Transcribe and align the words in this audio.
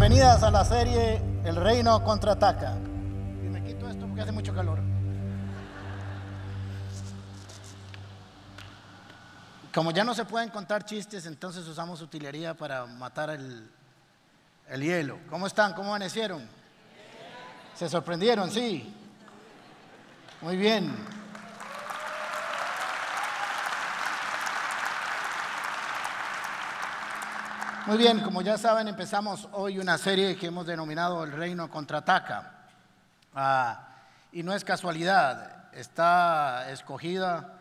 Bienvenidas 0.00 0.42
a 0.42 0.50
la 0.50 0.64
serie 0.64 1.20
El 1.44 1.56
Reino 1.56 2.02
contraataca. 2.02 2.74
Y 3.44 3.48
me 3.50 3.62
quito 3.62 3.86
esto 3.86 4.06
porque 4.06 4.22
hace 4.22 4.32
mucho 4.32 4.54
calor. 4.54 4.78
Como 9.74 9.90
ya 9.90 10.02
no 10.02 10.14
se 10.14 10.24
pueden 10.24 10.48
contar 10.48 10.86
chistes, 10.86 11.26
entonces 11.26 11.68
usamos 11.68 12.00
utilería 12.00 12.54
para 12.54 12.86
matar 12.86 13.28
el, 13.28 13.70
el 14.70 14.82
hielo. 14.82 15.18
¿Cómo 15.28 15.46
están? 15.46 15.74
¿Cómo 15.74 15.90
amanecieron? 15.90 16.48
¿Se 17.74 17.86
sorprendieron? 17.86 18.50
Sí. 18.50 18.94
Muy 20.40 20.56
bien. 20.56 20.96
Muy 27.90 27.98
bien, 27.98 28.20
como 28.20 28.40
ya 28.40 28.56
saben, 28.56 28.86
empezamos 28.86 29.48
hoy 29.50 29.80
una 29.80 29.98
serie 29.98 30.36
que 30.36 30.46
hemos 30.46 30.64
denominado 30.64 31.24
El 31.24 31.32
Reino 31.32 31.68
Contraataca. 31.68 32.52
Ah, 33.34 33.96
y 34.30 34.44
no 34.44 34.54
es 34.54 34.62
casualidad, 34.62 35.64
está 35.72 36.70
escogida 36.70 37.58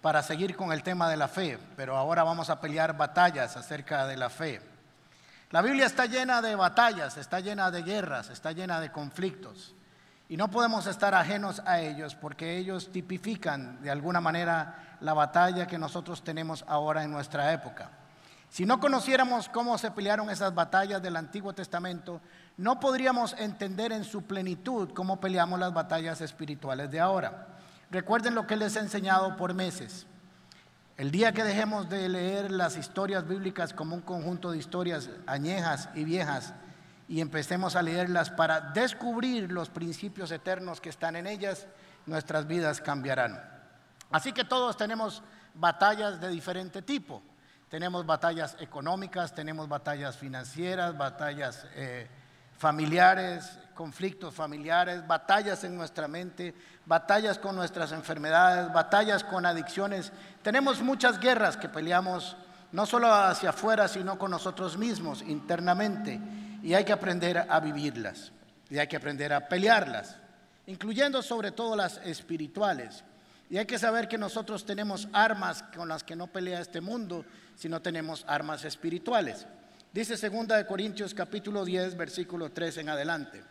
para 0.00 0.22
seguir 0.22 0.54
con 0.54 0.70
el 0.70 0.84
tema 0.84 1.10
de 1.10 1.16
la 1.16 1.26
fe, 1.26 1.58
pero 1.74 1.96
ahora 1.96 2.22
vamos 2.22 2.50
a 2.50 2.60
pelear 2.60 2.96
batallas 2.96 3.56
acerca 3.56 4.06
de 4.06 4.16
la 4.16 4.30
fe. 4.30 4.62
La 5.50 5.60
Biblia 5.60 5.86
está 5.86 6.06
llena 6.06 6.40
de 6.40 6.54
batallas, 6.54 7.16
está 7.16 7.40
llena 7.40 7.72
de 7.72 7.82
guerras, 7.82 8.30
está 8.30 8.52
llena 8.52 8.78
de 8.78 8.92
conflictos. 8.92 9.74
Y 10.28 10.36
no 10.36 10.52
podemos 10.52 10.86
estar 10.86 11.16
ajenos 11.16 11.60
a 11.66 11.80
ellos 11.80 12.14
porque 12.14 12.58
ellos 12.58 12.92
tipifican 12.92 13.82
de 13.82 13.90
alguna 13.90 14.20
manera 14.20 14.96
la 15.00 15.14
batalla 15.14 15.66
que 15.66 15.78
nosotros 15.78 16.22
tenemos 16.22 16.64
ahora 16.68 17.02
en 17.02 17.10
nuestra 17.10 17.52
época. 17.52 17.90
Si 18.54 18.64
no 18.64 18.78
conociéramos 18.78 19.48
cómo 19.48 19.76
se 19.78 19.90
pelearon 19.90 20.30
esas 20.30 20.54
batallas 20.54 21.02
del 21.02 21.16
Antiguo 21.16 21.52
Testamento, 21.54 22.20
no 22.56 22.78
podríamos 22.78 23.34
entender 23.36 23.90
en 23.90 24.04
su 24.04 24.22
plenitud 24.22 24.90
cómo 24.94 25.18
peleamos 25.18 25.58
las 25.58 25.74
batallas 25.74 26.20
espirituales 26.20 26.88
de 26.88 27.00
ahora. 27.00 27.48
Recuerden 27.90 28.36
lo 28.36 28.46
que 28.46 28.54
les 28.54 28.76
he 28.76 28.78
enseñado 28.78 29.36
por 29.36 29.54
meses. 29.54 30.06
El 30.96 31.10
día 31.10 31.32
que 31.32 31.42
dejemos 31.42 31.88
de 31.88 32.08
leer 32.08 32.52
las 32.52 32.76
historias 32.76 33.26
bíblicas 33.26 33.74
como 33.74 33.96
un 33.96 34.02
conjunto 34.02 34.52
de 34.52 34.58
historias 34.58 35.10
añejas 35.26 35.88
y 35.96 36.04
viejas 36.04 36.54
y 37.08 37.20
empecemos 37.20 37.74
a 37.74 37.82
leerlas 37.82 38.30
para 38.30 38.60
descubrir 38.60 39.50
los 39.50 39.68
principios 39.68 40.30
eternos 40.30 40.80
que 40.80 40.90
están 40.90 41.16
en 41.16 41.26
ellas, 41.26 41.66
nuestras 42.06 42.46
vidas 42.46 42.80
cambiarán. 42.80 43.42
Así 44.12 44.32
que 44.32 44.44
todos 44.44 44.76
tenemos 44.76 45.24
batallas 45.54 46.20
de 46.20 46.28
diferente 46.28 46.82
tipo. 46.82 47.20
Tenemos 47.74 48.06
batallas 48.06 48.56
económicas, 48.60 49.34
tenemos 49.34 49.68
batallas 49.68 50.16
financieras, 50.16 50.96
batallas 50.96 51.66
eh, 51.74 52.06
familiares, 52.56 53.58
conflictos 53.74 54.32
familiares, 54.32 55.04
batallas 55.04 55.64
en 55.64 55.74
nuestra 55.74 56.06
mente, 56.06 56.54
batallas 56.86 57.36
con 57.36 57.56
nuestras 57.56 57.90
enfermedades, 57.90 58.72
batallas 58.72 59.24
con 59.24 59.44
adicciones. 59.44 60.12
Tenemos 60.40 60.82
muchas 60.82 61.18
guerras 61.18 61.56
que 61.56 61.68
peleamos 61.68 62.36
no 62.70 62.86
solo 62.86 63.12
hacia 63.12 63.50
afuera, 63.50 63.88
sino 63.88 64.20
con 64.20 64.30
nosotros 64.30 64.78
mismos 64.78 65.22
internamente. 65.22 66.20
Y 66.62 66.74
hay 66.74 66.84
que 66.84 66.92
aprender 66.92 67.44
a 67.48 67.58
vivirlas 67.58 68.30
y 68.70 68.78
hay 68.78 68.86
que 68.86 68.98
aprender 68.98 69.32
a 69.32 69.48
pelearlas, 69.48 70.16
incluyendo 70.68 71.22
sobre 71.22 71.50
todo 71.50 71.74
las 71.74 71.96
espirituales. 72.04 73.02
Y 73.50 73.58
hay 73.58 73.66
que 73.66 73.78
saber 73.78 74.08
que 74.08 74.18
nosotros 74.18 74.64
tenemos 74.64 75.08
armas 75.12 75.62
con 75.76 75.88
las 75.88 76.02
que 76.02 76.16
no 76.16 76.26
pelea 76.26 76.60
este 76.60 76.80
mundo, 76.80 77.24
sino 77.56 77.80
tenemos 77.82 78.24
armas 78.26 78.64
espirituales. 78.64 79.46
Dice 79.92 80.16
2 80.28 80.48
de 80.48 80.66
Corintios 80.66 81.14
capítulo 81.14 81.64
10, 81.64 81.96
versículo 81.96 82.50
3 82.50 82.78
en 82.78 82.88
adelante. 82.88 83.42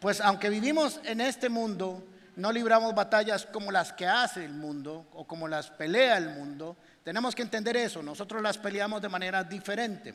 Pues 0.00 0.20
aunque 0.20 0.50
vivimos 0.50 1.00
en 1.04 1.20
este 1.20 1.48
mundo, 1.48 2.04
no 2.36 2.52
libramos 2.52 2.94
batallas 2.94 3.46
como 3.46 3.72
las 3.72 3.92
que 3.92 4.06
hace 4.06 4.44
el 4.44 4.52
mundo 4.52 5.06
o 5.14 5.26
como 5.26 5.48
las 5.48 5.70
pelea 5.70 6.18
el 6.18 6.28
mundo. 6.28 6.76
Tenemos 7.02 7.34
que 7.34 7.42
entender 7.42 7.76
eso, 7.76 8.02
nosotros 8.02 8.42
las 8.42 8.58
peleamos 8.58 9.00
de 9.00 9.08
manera 9.08 9.42
diferente. 9.42 10.14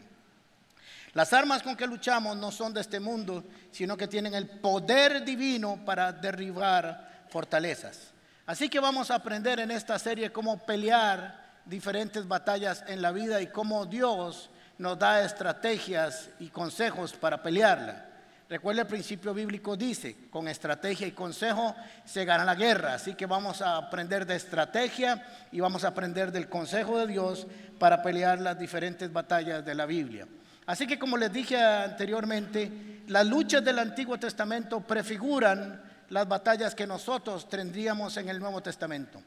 Las 1.13 1.33
armas 1.33 1.61
con 1.61 1.75
que 1.75 1.85
luchamos 1.85 2.37
no 2.37 2.51
son 2.51 2.73
de 2.73 2.81
este 2.81 2.99
mundo, 2.99 3.43
sino 3.71 3.97
que 3.97 4.07
tienen 4.07 4.33
el 4.33 4.47
poder 4.47 5.25
divino 5.25 5.83
para 5.85 6.11
derribar 6.11 7.25
fortalezas. 7.29 8.12
Así 8.45 8.67
que 8.67 8.79
vamos 8.79 9.09
a 9.09 9.15
aprender 9.15 9.61
en 9.61 9.71
esta 9.71 9.97
serie 9.97 10.31
cómo 10.31 10.57
pelear 10.65 11.43
diferentes 11.65 12.27
batallas 12.27 12.83
en 12.87 13.01
la 13.01 13.13
vida 13.13 13.41
y 13.41 13.47
cómo 13.47 13.85
Dios 13.85 14.49
nos 14.77 14.99
da 14.99 15.23
estrategias 15.23 16.29
y 16.39 16.49
consejos 16.49 17.13
para 17.13 17.41
pelearla. 17.41 18.09
Recuerda 18.49 18.81
el 18.81 18.87
principio 18.87 19.33
bíblico 19.33 19.77
dice, 19.77 20.27
con 20.29 20.49
estrategia 20.49 21.07
y 21.07 21.11
consejo 21.11 21.73
se 22.03 22.25
gana 22.25 22.43
la 22.43 22.55
guerra. 22.55 22.95
Así 22.95 23.15
que 23.15 23.25
vamos 23.25 23.61
a 23.61 23.77
aprender 23.77 24.25
de 24.25 24.35
estrategia 24.35 25.25
y 25.51 25.61
vamos 25.61 25.85
a 25.85 25.87
aprender 25.87 26.31
del 26.31 26.49
consejo 26.49 26.99
de 26.99 27.07
Dios 27.07 27.47
para 27.79 28.03
pelear 28.03 28.41
las 28.41 28.59
diferentes 28.59 29.11
batallas 29.11 29.63
de 29.63 29.73
la 29.73 29.85
Biblia. 29.85 30.27
Así 30.65 30.85
que 30.85 30.99
como 30.99 31.17
les 31.17 31.31
dije 31.31 31.57
anteriormente, 31.57 33.01
las 33.07 33.25
luchas 33.25 33.63
del 33.63 33.79
Antiguo 33.79 34.19
Testamento 34.19 34.81
prefiguran 34.81 35.92
las 36.13 36.27
batallas 36.27 36.75
que 36.75 36.85
nosotros 36.85 37.49
tendríamos 37.49 38.15
en 38.17 38.29
el 38.29 38.39
Nuevo 38.39 38.61
Testamento. 38.61 39.19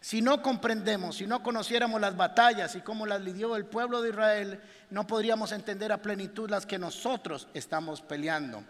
Si 0.00 0.20
no 0.20 0.42
comprendemos, 0.42 1.16
si 1.16 1.26
no 1.28 1.40
conociéramos 1.40 2.00
las 2.00 2.16
batallas 2.16 2.74
y 2.74 2.80
cómo 2.80 3.06
las 3.06 3.20
lidió 3.20 3.54
el 3.54 3.64
pueblo 3.64 4.02
de 4.02 4.08
Israel, 4.10 4.60
no 4.90 5.06
podríamos 5.06 5.52
entender 5.52 5.92
a 5.92 6.02
plenitud 6.02 6.50
las 6.50 6.66
que 6.66 6.80
nosotros 6.80 7.46
estamos 7.54 8.02
peleando. 8.02 8.64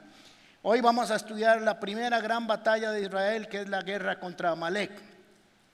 Hoy 0.61 0.83
vamos 0.83 1.11
a 1.11 1.17
estudiar 1.17 1.63
la 1.63 1.81
primera 1.81 2.21
gran 2.21 2.47
batalla 2.47 2.93
de 2.93 3.05
Israel, 3.05 3.49
que 3.49 3.63
es 3.63 3.69
la 3.71 3.81
guerra 3.81 4.21
contra 4.21 4.51
Amalek. 4.51 4.93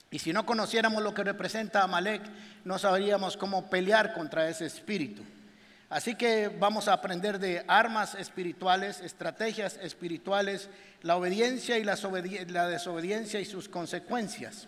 Y 0.09 0.19
si 0.19 0.31
no 0.31 0.45
conociéramos 0.45 1.03
lo 1.03 1.13
que 1.13 1.25
representa 1.25 1.83
Amalek, 1.83 2.21
no 2.63 2.79
sabríamos 2.79 3.35
cómo 3.35 3.69
pelear 3.69 4.13
contra 4.13 4.47
ese 4.47 4.65
espíritu. 4.65 5.21
Así 5.89 6.13
que 6.13 6.49
vamos 6.49 6.87
a 6.87 6.93
aprender 6.93 7.39
de 7.39 7.65
armas 7.67 8.13
espirituales, 8.13 9.01
estrategias 9.01 9.75
espirituales, 9.81 10.69
la 11.01 11.15
obediencia 11.15 11.79
y 11.79 11.83
la, 11.83 11.95
desobediencia 12.67 13.39
y 13.39 13.45
sus 13.45 13.67
consecuencias. 13.67 14.67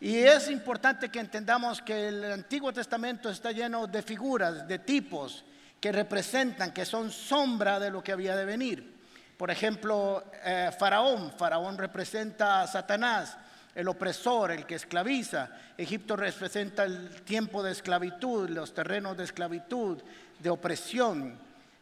Y 0.00 0.16
es 0.16 0.50
importante 0.50 1.10
que 1.10 1.20
entendamos 1.20 1.82
que 1.82 2.08
el 2.08 2.32
Antiguo 2.32 2.72
Testamento 2.72 3.28
está 3.28 3.52
lleno 3.52 3.86
de 3.86 4.00
figuras, 4.00 4.66
de 4.66 4.78
tipos 4.78 5.44
que 5.78 5.92
representan, 5.92 6.72
que 6.72 6.86
son 6.86 7.10
sombra 7.10 7.78
de 7.78 7.90
lo 7.90 8.02
que 8.02 8.12
había 8.12 8.34
de 8.34 8.46
venir. 8.46 8.96
Por 9.36 9.50
ejemplo, 9.50 10.24
eh, 10.44 10.70
Faraón. 10.78 11.30
Faraón 11.36 11.76
representa 11.76 12.62
a 12.62 12.66
Satanás, 12.66 13.36
el 13.74 13.86
opresor, 13.86 14.50
el 14.52 14.64
que 14.64 14.76
esclaviza. 14.76 15.50
Egipto 15.76 16.16
representa 16.16 16.84
el 16.84 17.22
tiempo 17.22 17.62
de 17.62 17.72
esclavitud, 17.72 18.48
los 18.48 18.72
terrenos 18.72 19.16
de 19.16 19.24
esclavitud 19.24 20.02
de 20.38 20.50
opresión. 20.50 21.38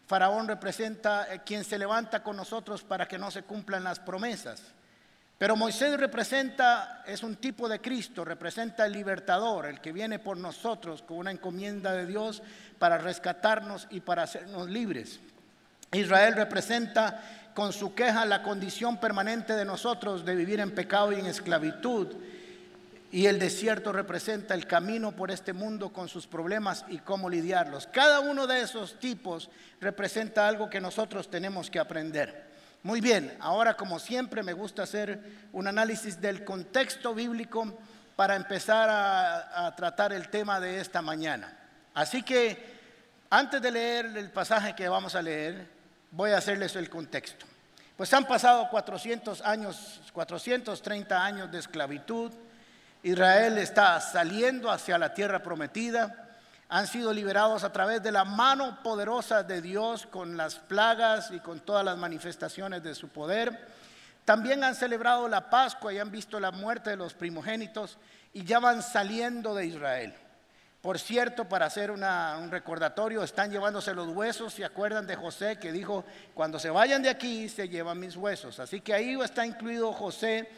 Faraón 0.07 0.49
representa 0.49 1.33
eh, 1.33 1.41
quien 1.45 1.65
se 1.65 1.79
levanta 1.79 2.23
con 2.23 2.37
nosotros 2.37 2.83
para 2.83 3.07
que 3.07 3.19
no 3.19 3.31
se 3.31 3.43
cumplan 3.43 3.85
las 3.85 3.99
promesas. 3.99 4.63
Pero 5.39 5.55
Moisés 5.55 5.99
representa, 5.99 7.05
es 7.07 7.23
un 7.23 7.37
tipo 7.37 7.69
de 7.69 7.81
Cristo, 7.81 8.25
representa 8.25 8.87
el 8.87 8.93
libertador, 8.93 9.67
el 9.67 9.81
que 9.81 9.93
viene 9.93 10.19
por 10.19 10.39
nosotros 10.39 11.03
con 11.03 11.19
una 11.19 11.31
encomienda 11.31 11.93
de 11.93 12.07
Dios 12.07 12.43
para 12.79 12.97
rescatarnos 12.97 13.87
y 13.91 14.01
para 14.01 14.23
hacernos 14.23 14.71
libres. 14.71 15.21
Israel 15.93 16.35
representa 16.35 17.51
con 17.55 17.73
su 17.73 17.95
queja 17.95 18.25
la 18.25 18.43
condición 18.43 18.99
permanente 18.99 19.55
de 19.55 19.65
nosotros 19.67 20.25
de 20.25 20.35
vivir 20.35 20.61
en 20.61 20.75
pecado 20.75 21.13
y 21.13 21.21
en 21.21 21.27
esclavitud 21.27 22.15
y 23.13 23.27
el 23.27 23.39
desierto 23.39 23.93
representa 23.93 24.55
el 24.55 24.67
camino 24.67 25.13
por 25.13 25.31
este 25.31 25.53
mundo 25.53 25.93
con 25.93 26.09
sus 26.09 26.27
problemas 26.27 26.85
y 26.89 26.99
cómo 26.99 27.31
lidiarlos. 27.31 27.87
Cada 27.87 28.21
uno 28.21 28.47
de 28.47 28.61
esos 28.61 28.99
tipos 28.99 29.49
representa 29.81 30.49
algo 30.49 30.69
que 30.69 30.81
nosotros 30.81 31.31
tenemos 31.31 31.71
que 31.71 31.79
aprender. 31.79 32.47
Muy 32.83 33.01
bien, 33.01 33.37
ahora 33.41 33.75
como 33.75 33.99
siempre 33.99 34.43
me 34.43 34.53
gusta 34.53 34.83
hacer 34.83 35.21
un 35.53 35.67
análisis 35.67 36.21
del 36.21 36.45
contexto 36.45 37.15
bíblico 37.15 37.79
para 38.17 38.37
empezar 38.37 38.89
a, 38.91 39.75
tratar 39.77 40.13
el 40.13 40.29
tema 40.29 40.61
de 40.61 40.81
esta 40.81 41.03
mañana. 41.03 41.57
Así 41.95 42.23
que 42.23 42.77
antes 43.31 43.61
de 43.61 43.71
leer 43.71 44.07
el 44.17 44.31
pasaje 44.31 44.75
que 44.75 44.89
vamos 44.89 45.15
a 45.15 45.23
leer, 45.23 45.69
voy 46.11 46.31
a 46.31 46.39
hacerles 46.39 46.77
el 46.77 46.89
contexto. 46.89 47.47
Pues 47.97 48.13
han 48.13 48.27
pasado 48.27 48.69
400 48.71 49.41
años, 49.43 50.01
430 50.13 51.25
años 51.25 51.51
de 51.51 51.59
esclavitud 51.59 52.33
Israel 53.07 53.57
está 53.59 54.01
saliendo 54.01 54.69
hacia 54.69 54.99
la 54.99 55.15
tierra 55.15 55.41
prometida. 55.41 56.27
Han 56.69 56.89
sido 56.89 57.13
liberados 57.13 57.63
a 57.63 57.73
través 57.73 58.03
de 58.03 58.11
la 58.11 58.25
mano 58.25 58.83
poderosa 58.83 59.45
de 59.45 59.63
Dios 59.63 60.07
con 60.07 60.37
las 60.37 60.57
plagas 60.57 61.31
y 61.31 61.39
con 61.39 61.61
todas 61.61 61.85
las 61.85 61.97
manifestaciones 61.97 62.83
de 62.83 62.97
su 62.97 63.09
poder. 63.09 63.69
También 64.25 64.65
han 64.65 64.75
celebrado 64.75 65.29
la 65.29 65.49
Pascua 65.49 65.93
y 65.93 66.01
han 66.01 66.11
visto 66.11 66.41
la 66.41 66.51
muerte 66.51 66.91
de 66.91 66.97
los 66.97 67.15
primogénitos 67.15 67.97
y 68.33 68.43
ya 68.43 68.59
van 68.59 68.83
saliendo 68.83 69.55
de 69.55 69.67
Israel. 69.67 70.13
Por 70.83 70.99
cierto, 70.99 71.49
para 71.49 71.67
hacer 71.67 71.93
un 71.93 72.51
recordatorio, 72.51 73.23
están 73.23 73.53
llevándose 73.53 73.95
los 73.95 74.09
huesos. 74.09 74.53
¿Se 74.53 74.65
acuerdan 74.65 75.07
de 75.07 75.15
José 75.15 75.61
que 75.61 75.71
dijo, 75.71 76.05
cuando 76.35 76.59
se 76.59 76.71
vayan 76.71 77.05
de 77.05 77.11
aquí, 77.11 77.49
se 77.49 77.69
llevan 77.69 78.01
mis 78.01 78.17
huesos? 78.17 78.59
Así 78.59 78.81
que 78.81 78.93
ahí 78.93 79.17
está 79.23 79.47
incluido 79.47 79.93
José 79.93 80.51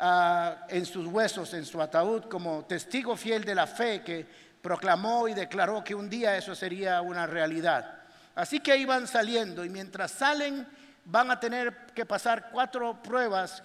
ah, 0.00 0.66
en 0.68 0.84
sus 0.86 1.06
huesos, 1.06 1.54
en 1.54 1.64
su 1.64 1.80
ataúd, 1.80 2.24
como 2.24 2.64
testigo 2.64 3.16
fiel 3.16 3.44
de 3.44 3.54
la 3.54 3.66
fe 3.66 4.02
que 4.02 4.26
proclamó 4.60 5.28
y 5.28 5.34
declaró 5.34 5.82
que 5.84 5.94
un 5.94 6.08
día 6.10 6.36
eso 6.36 6.54
sería 6.54 7.00
una 7.00 7.26
realidad. 7.26 7.98
Así 8.34 8.60
que 8.60 8.84
van 8.86 9.06
saliendo 9.06 9.64
y 9.64 9.68
mientras 9.68 10.12
salen 10.12 10.66
van 11.04 11.30
a 11.30 11.40
tener 11.40 11.86
que 11.94 12.06
pasar 12.06 12.50
cuatro 12.50 13.02
pruebas, 13.02 13.62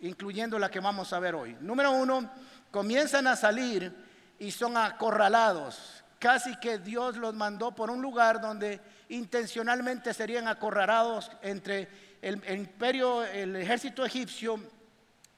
incluyendo 0.00 0.58
la 0.58 0.70
que 0.70 0.80
vamos 0.80 1.12
a 1.12 1.18
ver 1.18 1.34
hoy. 1.34 1.56
Número 1.60 1.92
uno, 1.92 2.30
comienzan 2.70 3.26
a 3.26 3.36
salir 3.36 3.92
y 4.38 4.50
son 4.50 4.76
acorralados. 4.76 6.02
Casi 6.18 6.56
que 6.56 6.78
Dios 6.78 7.16
los 7.16 7.34
mandó 7.34 7.72
por 7.72 7.90
un 7.90 8.00
lugar 8.00 8.40
donde 8.40 8.80
intencionalmente 9.10 10.14
serían 10.14 10.48
acorralados 10.48 11.30
entre 11.42 11.88
el, 12.22 12.42
imperio, 12.50 13.22
el 13.24 13.54
ejército 13.56 14.04
egipcio 14.04 14.58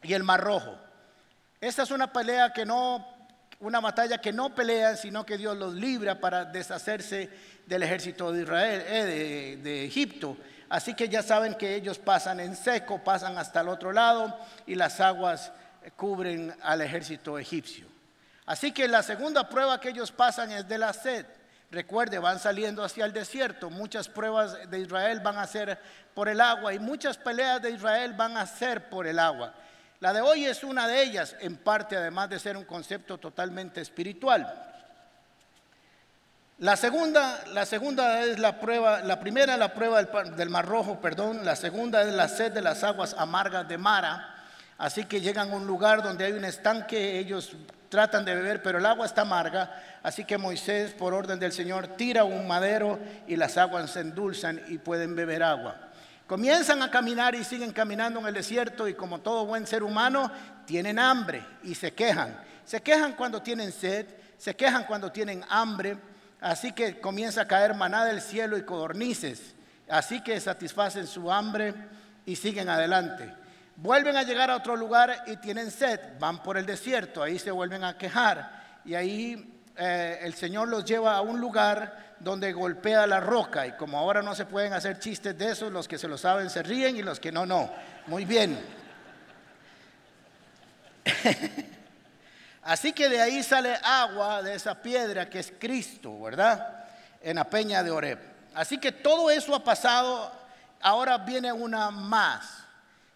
y 0.03 0.15
el 0.15 0.23
Mar 0.23 0.41
Rojo. 0.41 0.79
Esta 1.61 1.83
es 1.83 1.91
una 1.91 2.13
pelea 2.13 2.53
que 2.53 2.65
no, 2.65 3.07
una 3.61 3.81
batalla 3.81 4.19
que 4.19 4.33
no 4.33 4.55
pelean, 4.55 4.97
sino 4.97 5.27
que 5.27 5.39
Dios 5.39 5.57
los 5.57 5.75
libra 5.75 6.21
para 6.21 6.45
deshacerse 6.45 7.29
del 7.67 7.83
ejército 7.83 8.33
de 8.33 8.43
Israel, 8.43 8.83
eh, 8.87 9.59
de 9.63 9.85
Egipto. 9.85 10.37
Así 10.69 10.95
que 10.95 11.09
ya 11.09 11.23
saben 11.23 11.55
que 11.55 11.75
ellos 11.75 11.99
pasan 11.99 12.41
en 12.41 12.55
seco, 12.55 13.03
pasan 13.03 13.39
hasta 13.39 13.61
el 13.61 13.69
otro 13.69 13.93
lado 13.93 14.39
y 14.67 14.75
las 14.75 15.01
aguas 15.01 15.51
cubren 15.97 16.55
al 16.63 16.83
ejército 16.83 17.39
egipcio. 17.39 17.87
Así 18.45 18.73
que 18.73 18.89
la 18.89 19.03
segunda 19.03 19.49
prueba 19.49 19.81
que 19.81 19.91
ellos 19.91 20.13
pasan 20.13 20.53
es 20.53 20.69
de 20.69 20.79
la 20.79 20.93
sed. 20.93 21.27
Recuerde, 21.71 22.19
van 22.19 22.39
saliendo 22.39 22.83
hacia 22.83 23.05
el 23.05 23.13
desierto. 23.13 23.69
Muchas 23.69 24.09
pruebas 24.09 24.71
de 24.71 24.81
Israel 24.81 25.21
van 25.21 25.37
a 25.37 25.47
ser 25.47 25.79
por 26.15 26.29
el 26.29 26.41
agua 26.41 26.73
y 26.73 26.79
muchas 26.79 27.19
peleas 27.19 27.61
de 27.61 27.71
Israel 27.71 28.15
van 28.15 28.37
a 28.37 28.47
ser 28.47 28.89
por 28.89 29.07
el 29.07 29.19
agua. 29.19 29.55
La 30.01 30.13
de 30.13 30.21
hoy 30.21 30.45
es 30.45 30.63
una 30.63 30.87
de 30.87 31.03
ellas, 31.03 31.35
en 31.41 31.57
parte 31.57 31.97
además 31.97 32.31
de 32.31 32.39
ser 32.39 32.57
un 32.57 32.65
concepto 32.65 33.19
totalmente 33.19 33.81
espiritual. 33.81 34.67
La 36.59 36.77
segunda, 36.77 37.45
la 37.53 37.67
segunda 37.67 38.23
es 38.23 38.39
la 38.39 38.61
prueba, 38.61 39.01
la 39.01 39.19
primera 39.19 39.55
es 39.55 39.59
la 39.59 39.75
prueba 39.75 40.03
del, 40.03 40.37
del 40.37 40.51
Mar 40.51 40.67
Rojo, 40.67 41.01
perdón, 41.01 41.45
la 41.45 41.57
segunda 41.57 42.03
es 42.03 42.13
la 42.13 42.29
sed 42.29 42.53
de 42.53 42.63
las 42.63 42.85
aguas 42.85 43.15
amargas 43.19 43.69
de 43.69 43.79
Mara. 43.79 44.37
Así 44.77 45.05
que 45.05 45.21
llegan 45.21 45.51
a 45.51 45.57
un 45.57 45.67
lugar 45.67 46.03
donde 46.03 46.25
hay 46.25 46.33
un 46.33 46.45
estanque, 46.45 47.19
ellos 47.19 47.57
tratan 47.89 48.25
de 48.25 48.35
beber, 48.35 48.63
pero 48.63 48.79
el 48.79 48.87
agua 48.87 49.07
está 49.07 49.23
amarga. 49.23 49.83
Así 50.03 50.25
que 50.25 50.39
Moisés, 50.39 50.93
por 50.93 51.15
orden 51.15 51.41
del 51.41 51.53
Señor, 51.53 51.89
tira 51.97 52.23
un 52.23 52.47
madero 52.47 53.01
y 53.27 53.35
las 53.35 53.57
aguas 53.57 53.91
se 53.91 54.01
endulzan 54.01 54.63
y 54.69 54.79
pueden 54.79 55.17
beber 55.17 55.43
agua. 55.43 55.88
Comienzan 56.29 56.83
a 56.83 56.91
caminar 56.91 57.35
y 57.35 57.43
siguen 57.43 57.73
caminando 57.73 58.21
en 58.21 58.27
el 58.27 58.35
desierto 58.35 58.87
y 58.87 58.93
como 58.93 59.23
todo 59.23 59.47
buen 59.47 59.67
ser 59.67 59.83
humano, 59.83 60.31
tienen 60.67 60.99
hambre 60.99 61.43
y 61.63 61.75
se 61.75 61.95
quejan. 61.95 62.39
Se 62.67 62.83
quejan 62.83 63.15
cuando 63.15 63.41
tienen 63.41 63.73
sed, 63.73 64.07
se 64.37 64.55
quejan 64.55 64.85
cuando 64.85 65.11
tienen 65.11 65.43
hambre. 65.49 65.97
Así 66.39 66.73
que 66.73 67.01
comienza 67.01 67.41
a 67.41 67.49
caer 67.49 67.75
maná 67.75 68.05
del 68.05 68.21
cielo 68.21 68.59
y 68.59 68.63
codornices. 68.63 69.55
Así 69.89 70.23
que 70.23 70.39
satisfacen 70.39 71.07
su 71.07 71.33
hambre 71.33 71.75
y 72.27 72.37
siguen 72.37 72.69
adelante. 72.69 73.35
Vuelven 73.77 74.19
a 74.19 74.23
llegar 74.23 74.51
a 74.51 74.57
otro 74.57 74.77
lugar 74.77 75.25
y 75.29 75.37
tienen 75.39 75.71
sed, 75.71 75.99
van 76.21 76.43
por 76.43 76.59
el 76.59 76.67
desierto, 76.67 77.23
ahí 77.23 77.39
se 77.39 77.51
vuelven 77.51 77.85
a 77.85 77.97
quejar 77.97 78.81
y 78.85 78.95
ahí 78.95 79.58
eh, 79.79 80.19
el 80.23 80.35
Señor 80.35 80.67
los 80.69 80.85
lleva 80.85 81.17
a 81.17 81.21
un 81.21 81.41
lugar 81.41 82.17
donde 82.19 82.53
golpea 82.53 83.07
la 83.07 83.21
roca 83.21 83.65
y 83.65 83.73
como 83.73 83.97
ahora 83.97 84.23
no 84.23 84.35
se 84.35 84.45
pueden 84.45 84.73
hacer 84.73 84.99
chistes 84.99 85.39
de 85.39 85.53
eso, 85.53 85.71
los 85.71 85.87
que 85.87 85.99
se 85.99 86.09
lo 86.09 86.19
saben 86.19 86.51
se 86.51 86.65
ríen 86.65 86.97
y 86.97 87.03
los 87.03 87.21
que 87.21 87.31
no, 87.31 87.47
no. 87.47 87.71
Muy 88.07 88.25
bien. 88.25 88.59
Así 92.63 92.93
que 92.93 93.09
de 93.09 93.23
ahí 93.23 93.43
sale 93.43 93.79
agua 93.83 94.43
de 94.43 94.55
esa 94.55 94.75
piedra 94.83 95.31
que 95.31 95.39
es 95.39 95.53
Cristo, 95.59 96.21
¿verdad? 96.21 96.85
En 97.23 97.37
la 97.37 97.45
peña 97.45 97.83
de 97.83 97.91
Oreb. 97.91 98.19
Así 98.55 98.79
que 98.79 98.91
todo 98.91 99.31
eso 99.31 99.55
ha 99.55 99.63
pasado, 99.63 100.33
ahora 100.81 101.19
viene 101.19 101.53
una 101.53 101.91
más 101.91 102.68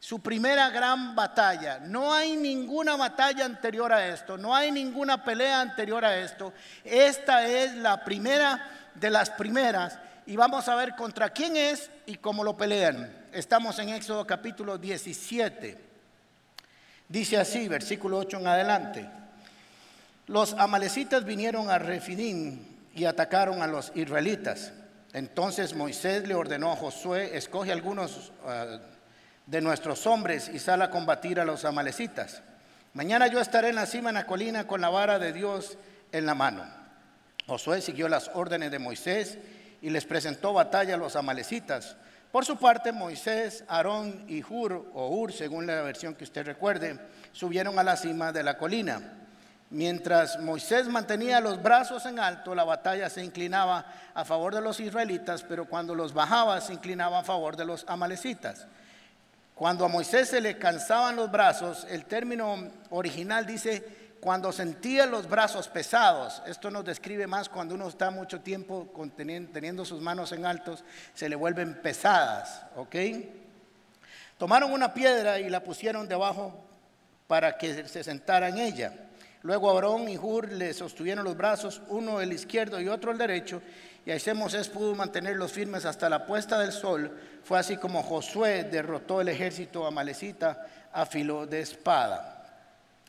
su 0.03 0.19
primera 0.19 0.69
gran 0.71 1.15
batalla. 1.15 1.79
No 1.79 2.13
hay 2.13 2.37
ninguna 2.37 2.97
batalla 2.97 3.45
anterior 3.45 3.93
a 3.93 4.09
esto, 4.09 4.37
no 4.37 4.53
hay 4.53 4.73
ninguna 4.73 5.23
pelea 5.23 5.61
anterior 5.61 6.05
a 6.05 6.19
esto. 6.19 6.53
Esta 6.83 7.47
es 7.47 7.77
la 7.77 8.03
primera 8.05 8.69
de 8.97 9.11
las 9.11 9.31
primeras 9.31 9.97
y 10.27 10.35
vamos 10.35 10.67
a 10.67 10.75
ver 10.75 10.97
contra 10.97 11.31
quién 11.31 11.57
es 11.57 11.89
y 12.05 12.17
cómo 12.17 12.43
lo 12.43 12.57
pelean. 12.57 13.29
Estamos 13.33 13.79
en 13.79 13.91
Éxodo 13.91 14.27
capítulo 14.27 14.77
17. 14.77 15.79
Dice 17.09 17.39
así, 17.39 17.69
versículo 17.69 18.19
8 18.19 18.41
en 18.41 18.47
adelante. 18.49 19.09
Los 20.27 20.55
amalecitas 20.55 21.25
vinieron 21.25 21.71
a 21.71 21.79
Refidim 21.79 22.59
y 22.93 23.05
atacaron 23.05 23.63
a 23.63 23.69
los 23.69 23.93
israelitas. 23.95 24.73
Entonces 25.13 25.77
Moisés 25.77 26.27
le 26.27 26.35
ordenó 26.35 26.73
a 26.73 26.77
Josué, 26.77 27.37
escoge 27.37 27.71
algunos 27.71 28.33
ah, 28.45 28.79
de 29.53 29.61
nuestros 29.61 30.07
hombres 30.07 30.49
y 30.49 30.59
sal 30.59 30.81
a 30.81 30.89
combatir 30.89 31.39
a 31.39 31.45
los 31.45 31.67
amalecitas. 31.67 32.41
Mañana 32.95 33.27
yo 33.27 33.39
estaré 33.39 33.69
en 33.69 33.75
la 33.75 33.85
cima 33.85 34.09
en 34.09 34.15
la 34.15 34.25
colina 34.25 34.67
con 34.67 34.81
la 34.81 34.89
vara 34.89 35.19
de 35.19 35.35
Dios 35.35 35.77
en 36.11 36.25
la 36.25 36.35
mano. 36.35 36.65
Josué 37.47 37.83
siguió 37.83 38.09
las 38.09 38.31
órdenes 38.33 38.71
de 38.71 38.79
Moisés 38.79 39.37
y 39.83 39.91
les 39.91 40.07
presentó 40.07 40.55
batalla 40.55 40.95
a 40.95 40.97
los 40.97 41.17
amalecitas. 41.17 41.97
Por 42.31 42.47
su 42.47 42.57
parte, 42.57 42.93
Moisés, 42.93 43.63
Aarón 43.69 44.25
y 44.27 44.43
Hur, 44.43 44.91
o 44.95 45.09
Ur, 45.11 45.35
según 45.35 45.67
la 45.67 45.83
versión 45.83 46.15
que 46.15 46.25
usted 46.25 46.47
recuerde, 46.47 46.99
subieron 47.33 47.79
a 47.79 47.85
la 47.85 47.97
cima 47.97 48.33
de 48.33 48.45
la 48.45 48.57
colina. 48.57 49.03
Mientras 49.69 50.41
Moisés 50.41 50.89
mantenía 50.89 51.43
los 51.43 51.63
brazos 51.63 52.07
en 52.07 52.19
alto, 52.21 52.55
la 52.55 52.65
batalla 52.65 53.11
se 53.11 53.23
inclinaba 53.23 53.85
a 54.15 54.25
favor 54.25 54.55
de 54.55 54.63
los 54.63 54.81
israelitas, 54.81 55.43
pero 55.43 55.67
cuando 55.67 55.95
los 55.95 56.15
bajaba 56.15 56.59
se 56.63 56.73
inclinaba 56.73 57.19
a 57.19 57.25
favor 57.25 57.55
de 57.55 57.67
los 57.67 57.85
amalecitas. 57.87 58.67
Cuando 59.55 59.85
a 59.85 59.89
Moisés 59.89 60.29
se 60.29 60.41
le 60.41 60.59
cansaban 60.59 61.17
los 61.17 61.31
brazos, 61.31 61.87
el 61.91 62.07
término 62.07 62.71
original 62.91 63.47
dice 63.47 64.03
cuando 64.21 64.53
sentía 64.53 65.05
los 65.05 65.29
brazos 65.29 65.69
pesados. 65.69 66.43
Esto 66.47 66.71
nos 66.71 66.85
describe 66.85 67.27
más 67.27 67.49
cuando 67.49 67.75
uno 67.75 67.89
está 67.89 68.11
mucho 68.11 68.41
tiempo 68.41 68.89
teniendo 69.17 69.85
sus 69.85 70.01
manos 70.01 70.31
en 70.33 70.47
altos, 70.47 70.85
se 71.13 71.29
le 71.29 71.37
vuelven 71.37 71.83
pesadas, 71.83 72.63
¿ok? 72.77 72.97
Tomaron 74.39 74.73
una 74.73 74.95
piedra 74.95 75.39
y 75.41 75.51
la 75.51 75.63
pusieron 75.63 76.09
debajo 76.09 76.55
para 77.27 77.59
que 77.59 77.89
se 77.89 78.05
sentara 78.05 78.49
en 78.49 78.59
ella. 78.59 78.93
Luego 79.43 79.73
Aarón 79.73 80.09
y 80.09 80.17
Hur 80.17 80.53
le 80.53 80.73
sostuvieron 80.73 81.25
los 81.25 81.37
brazos, 81.37 81.83
uno 81.89 82.21
el 82.21 82.33
izquierdo 82.33 82.81
y 82.81 82.89
otro 82.89 83.11
el 83.11 83.19
derecho, 83.19 83.61
y 84.07 84.35
Moisés 84.35 84.69
pudo 84.69 84.95
mantenerlos 84.95 85.53
firmes 85.53 85.85
hasta 85.85 86.09
la 86.09 86.27
puesta 86.27 86.59
del 86.59 86.73
sol. 86.73 87.19
Fue 87.45 87.59
así 87.59 87.77
como 87.77 88.03
Josué 88.03 88.65
derrotó 88.65 89.21
el 89.21 89.29
ejército 89.29 89.87
amalecita 89.87 90.67
a 90.93 91.07
filo 91.07 91.47
de 91.47 91.61
espada. 91.61 92.45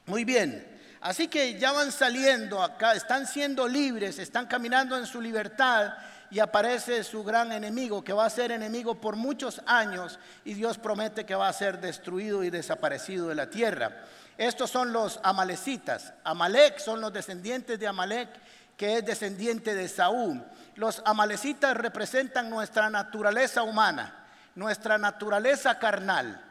Muy 0.06 0.26
bien, 0.26 0.68
así 1.02 1.28
que 1.28 1.58
ya 1.60 1.72
van 1.72 1.92
saliendo 1.92 2.62
acá, 2.62 2.94
están 2.94 3.28
siendo 3.28 3.68
libres, 3.68 4.20
están 4.20 4.48
caminando 4.48 4.98
en 4.98 5.06
su 5.06 5.22
libertad 5.22 5.94
y 6.32 6.40
aparece 6.40 7.04
su 7.04 7.24
gran 7.24 7.52
enemigo, 7.52 8.04
que 8.04 8.12
va 8.12 8.26
a 8.26 8.30
ser 8.30 8.52
enemigo 8.52 8.96
por 8.96 9.16
muchos 9.16 9.62
años 9.68 10.18
y 10.44 10.56
Dios 10.56 10.80
promete 10.80 11.26
que 11.26 11.36
va 11.36 11.48
a 11.48 11.54
ser 11.54 11.80
destruido 11.80 12.44
y 12.44 12.50
desaparecido 12.50 13.28
de 13.28 13.36
la 13.36 13.50
tierra. 13.50 14.04
Estos 14.38 14.72
son 14.72 14.92
los 14.92 15.20
amalecitas. 15.22 16.14
Amalek 16.24 16.80
son 16.80 17.02
los 17.02 17.14
descendientes 17.14 17.80
de 17.80 17.88
Amalek, 17.88 18.30
que 18.76 18.98
es 18.98 19.06
descendiente 19.06 19.76
de 19.76 19.88
Saúl. 19.88 20.44
Los 20.76 21.04
amalecitas 21.06 21.78
representan 21.78 22.50
nuestra 22.50 22.90
naturaleza 22.90 23.62
humana, 23.62 24.23
nuestra 24.56 24.98
naturaleza 24.98 25.80
carnal. 25.80 26.42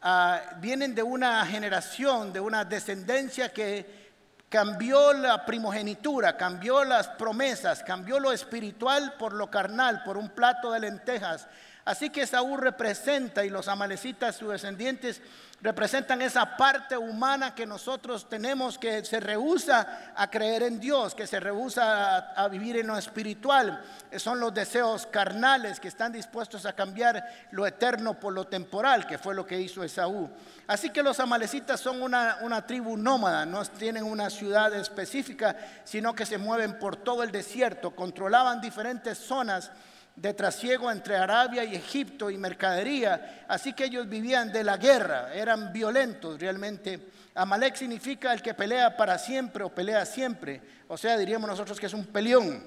Ah, 0.00 0.40
vienen 0.58 0.94
de 0.94 1.02
una 1.02 1.44
generación, 1.46 2.32
de 2.32 2.40
una 2.40 2.64
descendencia 2.64 3.52
que 3.52 4.08
cambió 4.48 5.12
la 5.12 5.44
primogenitura, 5.44 6.36
cambió 6.36 6.84
las 6.84 7.08
promesas, 7.08 7.82
cambió 7.82 8.20
lo 8.20 8.32
espiritual 8.32 9.14
por 9.18 9.32
lo 9.32 9.50
carnal, 9.50 10.02
por 10.04 10.16
un 10.16 10.30
plato 10.30 10.72
de 10.72 10.80
lentejas. 10.80 11.48
Así 11.88 12.10
que 12.10 12.26
Saúl 12.26 12.60
representa 12.60 13.46
y 13.46 13.48
los 13.48 13.66
amalecitas, 13.66 14.36
sus 14.36 14.50
descendientes, 14.50 15.22
representan 15.62 16.20
esa 16.20 16.54
parte 16.54 16.98
humana 16.98 17.54
que 17.54 17.64
nosotros 17.64 18.28
tenemos 18.28 18.76
que 18.76 19.02
se 19.06 19.18
rehúsa 19.20 20.12
a 20.14 20.28
creer 20.28 20.64
en 20.64 20.80
Dios, 20.80 21.14
que 21.14 21.26
se 21.26 21.40
rehúsa 21.40 22.16
a, 22.16 22.44
a, 22.44 22.48
vivir 22.48 22.76
en 22.76 22.88
lo 22.88 22.98
espiritual. 22.98 23.82
Son 24.18 24.38
los 24.38 24.52
deseos 24.52 25.06
carnales 25.06 25.80
que 25.80 25.88
están 25.88 26.12
dispuestos 26.12 26.66
a 26.66 26.74
cambiar 26.74 27.26
lo 27.52 27.66
eterno 27.66 28.20
por 28.20 28.34
lo 28.34 28.44
temporal, 28.44 29.06
que 29.06 29.16
fue 29.16 29.34
lo 29.34 29.46
que 29.46 29.58
hizo 29.58 29.82
Esaú. 29.82 30.28
Así 30.66 30.90
que 30.90 31.02
los 31.02 31.18
amalecitas 31.20 31.80
son 31.80 32.02
una, 32.02 32.36
una 32.42 32.66
tribu 32.66 32.98
nómada, 32.98 33.46
no 33.46 33.64
tienen 33.64 34.04
una 34.04 34.28
ciudad 34.28 34.74
específica, 34.74 35.56
sino 35.84 36.14
que 36.14 36.26
se 36.26 36.36
mueven 36.36 36.78
por 36.78 36.96
todo 36.96 37.22
el 37.22 37.32
desierto, 37.32 37.96
controlaban 37.96 38.60
diferentes 38.60 39.16
zonas 39.16 39.70
de 40.20 40.34
trasiego 40.34 40.90
entre 40.90 41.16
Arabia 41.16 41.62
y 41.62 41.76
Egipto 41.76 42.28
y 42.28 42.36
mercadería, 42.36 43.44
así 43.46 43.72
que 43.72 43.84
ellos 43.84 44.08
vivían 44.08 44.52
de 44.52 44.64
la 44.64 44.76
guerra, 44.76 45.32
eran 45.32 45.72
violentos 45.72 46.40
realmente. 46.40 46.98
Amalek 47.36 47.76
significa 47.76 48.32
el 48.32 48.42
que 48.42 48.52
pelea 48.52 48.96
para 48.96 49.16
siempre 49.16 49.62
o 49.62 49.72
pelea 49.72 50.04
siempre, 50.04 50.60
o 50.88 50.96
sea, 50.96 51.16
diríamos 51.16 51.48
nosotros 51.48 51.78
que 51.78 51.86
es 51.86 51.94
un 51.94 52.06
peleón. 52.06 52.64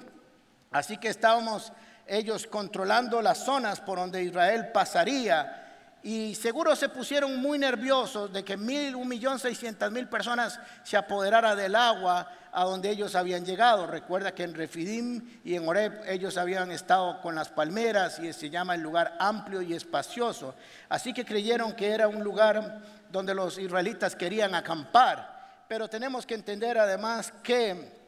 Así 0.71 0.95
que 0.95 1.09
estábamos 1.09 1.73
ellos 2.07 2.47
controlando 2.47 3.21
las 3.21 3.39
zonas 3.39 3.81
por 3.81 3.99
donde 3.99 4.23
Israel 4.23 4.69
pasaría 4.71 5.60
y 6.03 6.33
seguro 6.33 6.75
se 6.75 6.89
pusieron 6.89 7.37
muy 7.37 7.59
nerviosos 7.59 8.33
de 8.33 8.43
que 8.43 8.57
mil, 8.57 8.95
un 8.95 9.07
millón 9.07 9.37
seiscientas 9.37 9.91
mil 9.91 10.07
personas 10.07 10.59
se 10.83 10.97
apoderara 10.97 11.55
del 11.55 11.75
agua 11.75 12.27
a 12.51 12.63
donde 12.63 12.89
ellos 12.89 13.15
habían 13.15 13.45
llegado. 13.45 13.85
Recuerda 13.85 14.33
que 14.33 14.43
en 14.43 14.55
Refidim 14.55 15.39
y 15.43 15.55
en 15.55 15.67
Oreb 15.67 16.01
ellos 16.07 16.37
habían 16.37 16.71
estado 16.71 17.21
con 17.21 17.35
las 17.35 17.49
palmeras 17.49 18.19
y 18.19 18.33
se 18.33 18.49
llama 18.49 18.75
el 18.75 18.81
lugar 18.81 19.15
amplio 19.19 19.61
y 19.61 19.73
espacioso. 19.73 20.55
Así 20.89 21.13
que 21.13 21.23
creyeron 21.23 21.73
que 21.73 21.91
era 21.91 22.07
un 22.07 22.23
lugar 22.23 22.81
donde 23.11 23.35
los 23.35 23.59
israelitas 23.59 24.15
querían 24.15 24.55
acampar. 24.55 25.65
Pero 25.67 25.87
tenemos 25.87 26.25
que 26.25 26.33
entender 26.33 26.77
además 26.79 27.31
que 27.43 28.01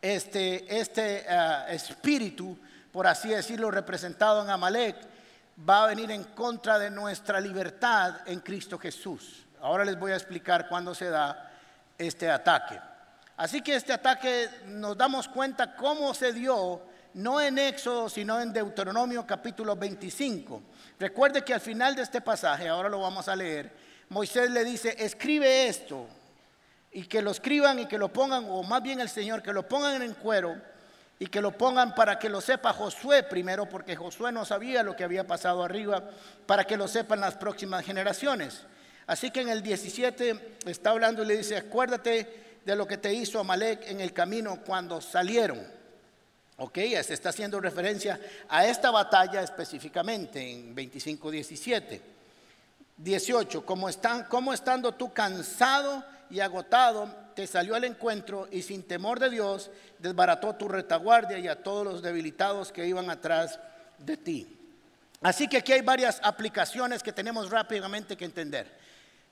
este, 0.00 0.78
este 0.78 1.26
uh, 1.28 1.72
espíritu, 1.72 2.56
por 2.92 3.06
así 3.06 3.30
decirlo, 3.30 3.70
representado 3.70 4.42
en 4.42 4.50
Amalek, 4.50 4.96
va 5.58 5.84
a 5.84 5.86
venir 5.86 6.10
en 6.10 6.24
contra 6.24 6.78
de 6.78 6.90
nuestra 6.90 7.40
libertad 7.40 8.20
en 8.26 8.40
Cristo 8.40 8.78
Jesús. 8.78 9.46
Ahora 9.60 9.84
les 9.84 9.98
voy 9.98 10.12
a 10.12 10.16
explicar 10.16 10.68
cuándo 10.68 10.94
se 10.94 11.08
da 11.08 11.52
este 11.96 12.30
ataque. 12.30 12.78
Así 13.36 13.60
que 13.62 13.74
este 13.74 13.92
ataque 13.92 14.48
nos 14.66 14.96
damos 14.96 15.28
cuenta 15.28 15.74
cómo 15.76 16.12
se 16.14 16.32
dio, 16.32 16.82
no 17.14 17.40
en 17.40 17.58
Éxodo, 17.58 18.08
sino 18.08 18.40
en 18.40 18.52
Deuteronomio 18.52 19.26
capítulo 19.26 19.76
25. 19.76 20.62
Recuerde 20.98 21.42
que 21.42 21.54
al 21.54 21.60
final 21.60 21.94
de 21.94 22.02
este 22.02 22.20
pasaje, 22.20 22.68
ahora 22.68 22.88
lo 22.88 23.00
vamos 23.00 23.28
a 23.28 23.36
leer, 23.36 23.74
Moisés 24.08 24.50
le 24.50 24.64
dice, 24.64 24.94
escribe 24.98 25.68
esto, 25.68 26.06
y 26.92 27.04
que 27.04 27.20
lo 27.20 27.30
escriban 27.30 27.78
y 27.78 27.86
que 27.86 27.98
lo 27.98 28.10
pongan, 28.10 28.46
o 28.48 28.62
más 28.62 28.82
bien 28.82 29.00
el 29.00 29.08
Señor, 29.08 29.42
que 29.42 29.52
lo 29.52 29.68
pongan 29.68 30.00
en 30.00 30.14
cuero 30.14 30.56
y 31.18 31.26
que 31.26 31.40
lo 31.40 31.56
pongan 31.56 31.94
para 31.94 32.18
que 32.18 32.28
lo 32.28 32.40
sepa 32.40 32.72
Josué 32.72 33.22
primero, 33.22 33.66
porque 33.66 33.96
Josué 33.96 34.32
no 34.32 34.44
sabía 34.44 34.82
lo 34.82 34.94
que 34.94 35.04
había 35.04 35.26
pasado 35.26 35.62
arriba, 35.62 36.02
para 36.46 36.64
que 36.64 36.76
lo 36.76 36.88
sepan 36.88 37.20
las 37.20 37.36
próximas 37.36 37.84
generaciones. 37.84 38.62
Así 39.06 39.30
que 39.30 39.40
en 39.40 39.48
el 39.48 39.62
17 39.62 40.58
está 40.66 40.90
hablando 40.90 41.22
y 41.22 41.26
le 41.26 41.36
dice, 41.38 41.56
acuérdate 41.56 42.58
de 42.64 42.76
lo 42.76 42.86
que 42.86 42.98
te 42.98 43.14
hizo 43.14 43.38
Amalek 43.38 43.88
en 43.88 44.00
el 44.00 44.12
camino 44.12 44.60
cuando 44.64 45.00
salieron. 45.00 45.64
Ok, 46.58 46.78
se 47.02 47.14
está 47.14 47.28
haciendo 47.28 47.60
referencia 47.60 48.18
a 48.48 48.66
esta 48.66 48.90
batalla 48.90 49.42
específicamente 49.42 50.50
en 50.50 50.74
25, 50.74 51.30
17. 51.30 52.02
18, 52.96 53.64
como, 53.64 53.88
están, 53.88 54.24
como 54.24 54.52
estando 54.52 54.92
tú 54.92 55.12
cansado 55.12 56.02
y 56.30 56.40
agotado, 56.40 57.14
te 57.36 57.46
salió 57.46 57.74
al 57.74 57.84
encuentro 57.84 58.48
y 58.50 58.62
sin 58.62 58.82
temor 58.82 59.20
de 59.20 59.28
Dios 59.28 59.70
desbarató 59.98 60.54
tu 60.54 60.68
retaguardia 60.68 61.38
y 61.38 61.46
a 61.48 61.62
todos 61.62 61.84
los 61.84 62.02
debilitados 62.02 62.72
que 62.72 62.86
iban 62.86 63.10
atrás 63.10 63.60
de 63.98 64.16
ti. 64.16 64.58
Así 65.20 65.46
que 65.46 65.58
aquí 65.58 65.72
hay 65.72 65.82
varias 65.82 66.18
aplicaciones 66.22 67.02
que 67.02 67.12
tenemos 67.12 67.50
rápidamente 67.50 68.16
que 68.16 68.24
entender. 68.24 68.85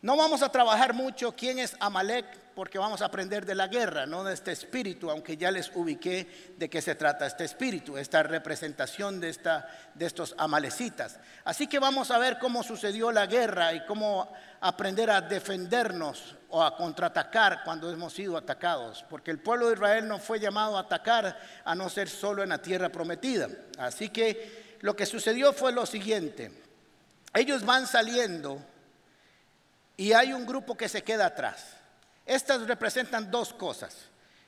No 0.05 0.19
vamos 0.19 0.43
a 0.43 0.51
trabajar 0.51 0.93
mucho 0.93 1.33
quién 1.35 1.59
es 1.59 1.75
Amalek 1.81 2.27
porque 2.55 2.79
vamos 2.79 3.01
a 3.01 3.07
aprender 3.07 3.47
de 3.47 3.55
la 3.55 3.69
guerra, 3.69 4.05
no 4.05 4.23
de 4.23 4.35
este 4.35 4.53
espíritu, 4.53 5.11
aunque 5.11 5.39
ya 5.39 5.51
les 5.51 5.71
ubiqué 5.75 6.53
de 6.59 6.69
qué 6.69 6.83
se 6.83 6.95
trata 6.95 7.25
este 7.25 7.45
espíritu, 7.45 7.97
esta 7.97 8.23
representación 8.23 9.19
de, 9.19 9.31
esta, 9.31 9.67
de 9.95 10.05
estos 10.05 10.35
amalecitas. 10.37 11.19
Así 11.43 11.67
que 11.69 11.79
vamos 11.79 12.11
a 12.11 12.19
ver 12.19 12.39
cómo 12.39 12.63
sucedió 12.63 13.11
la 13.13 13.25
guerra 13.25 13.73
y 13.73 13.87
cómo 13.87 14.31
aprender 14.61 15.09
a 15.11 15.23
defendernos 15.23 16.37
o 16.51 16.63
a 16.63 16.77
contraatacar 16.77 17.63
cuando 17.65 17.91
hemos 17.91 18.13
sido 18.13 18.37
atacados, 18.37 19.07
porque 19.09 19.31
el 19.31 19.39
pueblo 19.39 19.69
de 19.69 19.77
Israel 19.77 20.07
no 20.07 20.19
fue 20.19 20.39
llamado 20.39 20.77
a 20.77 20.81
atacar 20.81 21.35
a 21.65 21.75
no 21.75 21.89
ser 21.89 22.11
solo 22.11 22.43
en 22.43 22.51
la 22.51 22.59
tierra 22.59 22.91
prometida. 22.91 23.49
Así 23.79 24.11
que 24.11 24.77
lo 24.83 24.95
que 24.95 25.07
sucedió 25.07 25.55
fue 25.55 25.73
lo 25.73 25.87
siguiente, 25.87 26.53
ellos 27.33 27.65
van 27.65 27.87
saliendo 27.87 28.61
y 29.97 30.13
hay 30.13 30.33
un 30.33 30.47
grupo 30.47 30.77
que 30.77 30.89
se 30.89 31.03
queda 31.03 31.27
atrás. 31.27 31.65
Estas 32.27 32.67
representan 32.67 33.31
dos 33.31 33.53
cosas, 33.53 33.95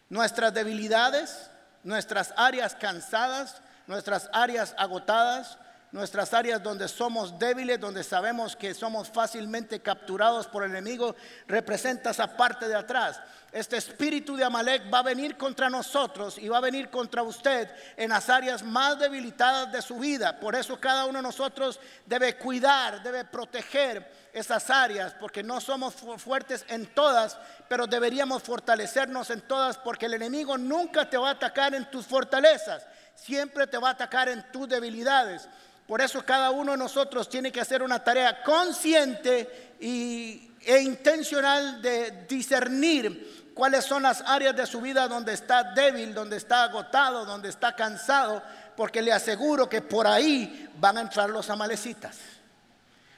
nuestras 0.09 0.53
debilidades, 0.55 1.51
nuestras 1.83 2.33
áreas 2.37 2.75
cansadas, 2.75 3.61
nuestras 3.87 4.29
áreas 4.33 4.75
agotadas, 4.79 5.59
nuestras 5.93 6.35
áreas 6.35 6.63
donde 6.63 6.89
somos 6.89 7.39
débiles, 7.39 7.81
donde 7.81 8.05
sabemos 8.05 8.57
que 8.57 8.75
somos 8.75 9.09
fácilmente 9.09 9.81
capturados 9.81 10.47
por 10.47 10.65
el 10.65 10.73
enemigo, 10.73 11.15
representa 11.47 12.11
esa 12.11 12.37
parte 12.37 12.69
de 12.69 12.75
atrás. 12.75 13.21
Este 13.53 13.77
espíritu 13.77 14.37
de 14.37 14.45
Amalek 14.45 14.93
va 14.93 14.99
a 14.99 15.05
venir 15.05 15.37
contra 15.37 15.71
nosotros 15.71 16.37
y 16.37 16.49
va 16.49 16.59
a 16.59 16.61
venir 16.61 16.91
contra 16.91 17.23
usted 17.23 17.71
en 17.97 18.11
las 18.11 18.29
áreas 18.29 18.63
más 18.63 18.99
debilitadas 18.99 19.73
de 19.73 19.81
su 19.81 19.99
vida. 19.99 20.39
Por 20.39 20.55
eso 20.55 20.79
cada 20.79 21.07
uno 21.07 21.19
de 21.19 21.23
nosotros 21.23 21.81
debe 22.05 22.37
cuidar, 22.37 23.03
debe 23.03 23.25
proteger 23.25 24.27
esas 24.33 24.69
áreas, 24.69 25.15
porque 25.19 25.43
no 25.43 25.63
somos 25.63 25.95
fuertes 26.19 26.67
en 26.69 26.85
todas, 26.87 27.39
pero 27.69 27.87
deberíamos 27.87 28.43
fortalecernos 28.43 29.31
en 29.31 29.41
todas, 29.41 29.79
porque 29.79 30.05
el 30.05 30.15
enemigo 30.15 30.59
nunca 30.59 31.09
te 31.09 31.17
va 31.17 31.29
a 31.29 31.33
atacar 31.33 31.75
en 31.75 31.91
tus 31.91 32.05
fortalezas, 32.05 32.87
siempre 33.15 33.67
te 33.67 33.79
va 33.79 33.89
a 33.89 33.93
atacar 33.93 34.29
en 34.29 34.53
tus 34.53 34.69
debilidades. 34.69 35.49
Por 35.87 36.01
eso 36.01 36.25
cada 36.25 36.51
uno 36.51 36.73
de 36.73 36.79
nosotros 36.79 37.29
tiene 37.29 37.53
que 37.53 37.61
hacer 37.61 37.83
una 37.83 38.03
tarea 38.03 38.43
consciente 38.43 39.75
e 39.79 40.81
intencional 40.83 41.81
de 41.81 42.25
discernir 42.29 43.53
cuáles 43.55 43.85
son 43.85 44.03
las 44.03 44.21
áreas 44.23 44.57
de 44.57 44.67
su 44.67 44.81
vida 44.81 45.07
donde 45.07 45.33
está 45.33 45.63
débil, 45.63 46.13
donde 46.13 46.37
está 46.37 46.65
agotado, 46.65 47.25
donde 47.25 47.49
está 47.49 47.75
cansado, 47.75 48.43
porque 48.77 49.01
le 49.01 49.13
aseguro 49.13 49.69
que 49.69 49.81
por 49.81 50.07
ahí 50.07 50.69
van 50.79 50.99
a 50.99 51.03
entrar 51.03 51.31
los 51.31 51.49
amalecitas. 51.51 52.17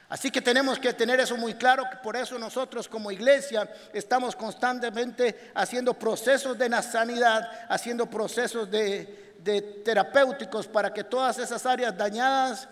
Así 0.07 0.31
que 0.31 0.41
tenemos 0.41 0.79
que 0.79 0.93
tener 0.93 1.19
eso 1.19 1.37
muy 1.37 1.55
claro, 1.55 1.83
por 2.01 2.15
eso 2.15 2.39
nosotros 2.39 2.87
como 2.87 3.11
iglesia 3.11 3.69
estamos 3.93 4.35
constantemente 4.35 5.51
haciendo 5.53 5.93
procesos 5.93 6.57
de 6.57 6.81
sanidad, 6.81 7.67
haciendo 7.67 8.07
procesos 8.07 8.71
de, 8.71 9.28
de 9.43 9.61
terapéuticos 9.61 10.67
para 10.67 10.93
que 10.93 11.03
todas 11.03 11.37
esas 11.39 11.65
áreas 11.65 11.95
dañadas 11.97 12.67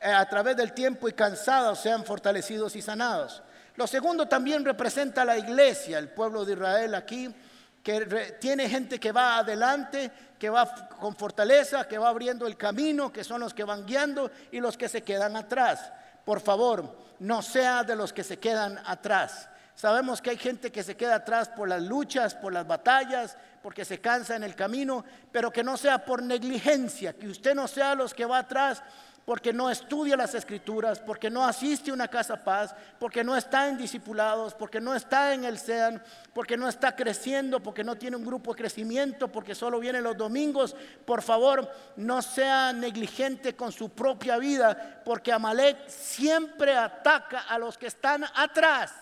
eh, 0.00 0.10
a 0.10 0.24
través 0.28 0.56
del 0.56 0.72
tiempo 0.72 1.08
y 1.08 1.12
cansadas 1.12 1.80
sean 1.80 2.04
fortalecidos 2.04 2.74
y 2.76 2.82
sanados. 2.82 3.42
Lo 3.76 3.86
segundo 3.86 4.26
también 4.26 4.64
representa 4.64 5.24
la 5.24 5.38
iglesia, 5.38 5.98
el 5.98 6.08
pueblo 6.08 6.44
de 6.44 6.52
Israel 6.52 6.94
aquí, 6.94 7.34
que 7.82 8.36
tiene 8.40 8.68
gente 8.68 9.00
que 9.00 9.12
va 9.12 9.38
adelante, 9.38 10.10
que 10.38 10.50
va 10.50 10.88
con 11.00 11.16
fortaleza, 11.16 11.88
que 11.88 11.98
va 11.98 12.08
abriendo 12.08 12.46
el 12.46 12.56
camino, 12.56 13.12
que 13.12 13.24
son 13.24 13.40
los 13.40 13.54
que 13.54 13.64
van 13.64 13.86
guiando 13.86 14.30
y 14.50 14.60
los 14.60 14.76
que 14.76 14.88
se 14.88 15.02
quedan 15.02 15.36
atrás. 15.36 15.92
Por 16.24 16.40
favor, 16.40 16.96
no 17.18 17.42
sea 17.42 17.82
de 17.82 17.96
los 17.96 18.12
que 18.12 18.22
se 18.22 18.38
quedan 18.38 18.78
atrás. 18.84 19.48
Sabemos 19.74 20.20
que 20.20 20.30
hay 20.30 20.36
gente 20.36 20.70
que 20.70 20.82
se 20.82 20.96
queda 20.96 21.16
atrás 21.16 21.48
por 21.48 21.68
las 21.68 21.82
luchas, 21.82 22.34
por 22.34 22.52
las 22.52 22.66
batallas, 22.66 23.36
porque 23.62 23.84
se 23.84 24.00
cansa 24.00 24.36
en 24.36 24.42
el 24.42 24.54
camino, 24.54 25.04
pero 25.30 25.50
que 25.50 25.64
no 25.64 25.76
sea 25.76 26.04
por 26.04 26.22
negligencia, 26.22 27.12
que 27.14 27.28
usted 27.28 27.54
no 27.54 27.66
sea 27.66 27.94
los 27.94 28.12
que 28.12 28.26
va 28.26 28.38
atrás 28.38 28.82
porque 29.24 29.52
no 29.52 29.70
estudia 29.70 30.16
las 30.16 30.34
escrituras, 30.34 30.98
porque 30.98 31.30
no 31.30 31.44
asiste 31.44 31.90
a 31.90 31.94
una 31.94 32.08
casa 32.08 32.42
paz, 32.42 32.74
porque 32.98 33.22
no 33.22 33.36
está 33.36 33.68
en 33.68 33.78
discipulados, 33.78 34.54
porque 34.54 34.80
no 34.80 34.94
está 34.94 35.32
en 35.32 35.44
el 35.44 35.58
SEAN, 35.58 36.02
porque 36.34 36.56
no 36.56 36.68
está 36.68 36.96
creciendo, 36.96 37.60
porque 37.60 37.84
no 37.84 37.96
tiene 37.96 38.16
un 38.16 38.24
grupo 38.24 38.52
de 38.52 38.62
crecimiento, 38.62 39.28
porque 39.28 39.54
solo 39.54 39.78
viene 39.78 40.00
los 40.00 40.16
domingos. 40.16 40.74
Por 41.04 41.22
favor, 41.22 41.70
no 41.96 42.20
sea 42.20 42.72
negligente 42.72 43.54
con 43.54 43.70
su 43.70 43.90
propia 43.90 44.38
vida, 44.38 45.02
porque 45.04 45.32
Amalek 45.32 45.88
siempre 45.88 46.76
ataca 46.76 47.42
a 47.42 47.58
los 47.58 47.78
que 47.78 47.86
están 47.86 48.24
atrás. 48.34 48.92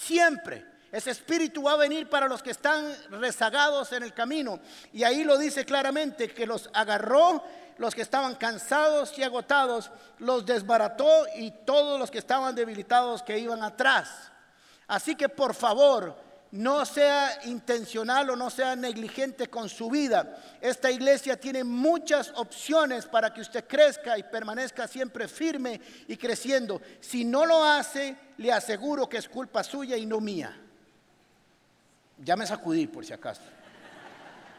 Siempre. 0.00 0.64
Ese 0.92 1.10
espíritu 1.10 1.62
va 1.62 1.72
a 1.72 1.76
venir 1.76 2.08
para 2.08 2.28
los 2.28 2.42
que 2.42 2.50
están 2.50 2.94
rezagados 3.10 3.92
en 3.92 4.02
el 4.02 4.14
camino. 4.14 4.60
Y 4.92 5.04
ahí 5.04 5.24
lo 5.24 5.36
dice 5.36 5.64
claramente, 5.64 6.32
que 6.32 6.46
los 6.46 6.70
agarró, 6.72 7.42
los 7.78 7.94
que 7.94 8.02
estaban 8.02 8.34
cansados 8.36 9.18
y 9.18 9.22
agotados, 9.22 9.90
los 10.18 10.46
desbarató 10.46 11.26
y 11.36 11.50
todos 11.50 11.98
los 11.98 12.10
que 12.10 12.18
estaban 12.18 12.54
debilitados 12.54 13.22
que 13.22 13.38
iban 13.38 13.62
atrás. 13.62 14.30
Así 14.86 15.16
que 15.16 15.28
por 15.28 15.54
favor, 15.54 16.16
no 16.52 16.84
sea 16.84 17.40
intencional 17.44 18.30
o 18.30 18.36
no 18.36 18.50
sea 18.50 18.76
negligente 18.76 19.48
con 19.48 19.68
su 19.68 19.90
vida. 19.90 20.36
Esta 20.60 20.90
iglesia 20.90 21.38
tiene 21.38 21.64
muchas 21.64 22.32
opciones 22.36 23.06
para 23.06 23.32
que 23.32 23.40
usted 23.40 23.66
crezca 23.66 24.16
y 24.16 24.22
permanezca 24.22 24.86
siempre 24.86 25.28
firme 25.28 25.80
y 26.08 26.16
creciendo. 26.16 26.80
Si 27.00 27.24
no 27.24 27.44
lo 27.44 27.64
hace, 27.64 28.16
le 28.38 28.52
aseguro 28.52 29.08
que 29.08 29.18
es 29.18 29.28
culpa 29.28 29.64
suya 29.64 29.96
y 29.96 30.06
no 30.06 30.20
mía. 30.20 30.56
Ya 32.18 32.36
me 32.36 32.46
sacudí 32.46 32.86
por 32.86 33.04
si 33.04 33.12
acaso. 33.12 33.42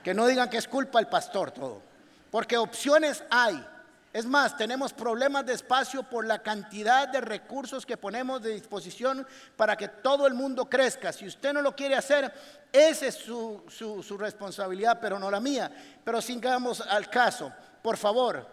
Que 0.03 0.13
no 0.13 0.27
digan 0.27 0.49
que 0.49 0.57
es 0.57 0.67
culpa 0.67 0.99
del 0.99 1.07
pastor 1.07 1.51
todo. 1.51 1.81
Porque 2.29 2.57
opciones 2.57 3.23
hay. 3.29 3.65
Es 4.13 4.25
más, 4.25 4.57
tenemos 4.57 4.93
problemas 4.93 5.45
de 5.45 5.53
espacio 5.53 6.03
por 6.03 6.25
la 6.25 6.39
cantidad 6.39 7.07
de 7.07 7.21
recursos 7.21 7.85
que 7.85 7.97
ponemos 7.97 8.41
de 8.41 8.53
disposición 8.53 9.27
para 9.55 9.75
que 9.75 9.89
todo 9.89 10.25
el 10.25 10.33
mundo 10.33 10.69
crezca. 10.69 11.11
Si 11.11 11.27
usted 11.27 11.53
no 11.53 11.61
lo 11.61 11.75
quiere 11.75 11.95
hacer, 11.95 12.33
esa 12.71 13.07
es 13.07 13.15
su, 13.15 13.63
su 13.69 14.17
responsabilidad, 14.17 14.99
pero 15.01 15.19
no 15.19 15.29
la 15.29 15.39
mía. 15.39 15.71
Pero 16.03 16.21
sigamos 16.21 16.81
al 16.81 17.09
caso, 17.09 17.51
por 17.81 17.97
favor. 17.97 18.47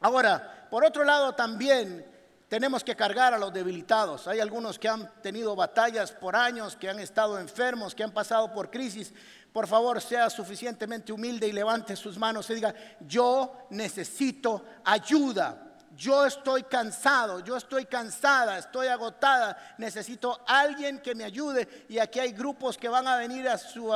Ahora, 0.00 0.66
por 0.70 0.84
otro 0.84 1.04
lado 1.04 1.34
también 1.34 2.06
tenemos 2.48 2.82
que 2.82 2.96
cargar 2.96 3.34
a 3.34 3.38
los 3.38 3.52
debilitados. 3.52 4.26
Hay 4.26 4.40
algunos 4.40 4.78
que 4.78 4.88
han 4.88 5.10
tenido 5.20 5.54
batallas 5.54 6.12
por 6.12 6.34
años, 6.34 6.76
que 6.76 6.88
han 6.88 6.98
estado 6.98 7.38
enfermos, 7.38 7.94
que 7.94 8.02
han 8.02 8.12
pasado 8.12 8.52
por 8.52 8.70
crisis 8.70 9.12
por 9.52 9.66
favor 9.66 10.00
sea 10.00 10.30
suficientemente 10.30 11.12
humilde 11.12 11.48
y 11.48 11.52
levante 11.52 11.96
sus 11.96 12.18
manos 12.18 12.48
y 12.50 12.54
diga, 12.54 12.74
yo 13.00 13.66
necesito 13.70 14.64
ayuda. 14.84 15.64
Yo 15.96 16.24
estoy 16.24 16.62
cansado, 16.62 17.40
yo 17.40 17.56
estoy 17.56 17.86
cansada, 17.86 18.58
estoy 18.58 18.86
agotada, 18.86 19.74
necesito 19.78 20.40
alguien 20.46 21.00
que 21.00 21.12
me 21.12 21.24
ayude. 21.24 21.86
Y 21.88 21.98
aquí 21.98 22.20
hay 22.20 22.30
grupos 22.30 22.78
que 22.78 22.88
van 22.88 23.08
a 23.08 23.16
venir 23.16 23.48
a 23.48 23.58
su 23.58 23.92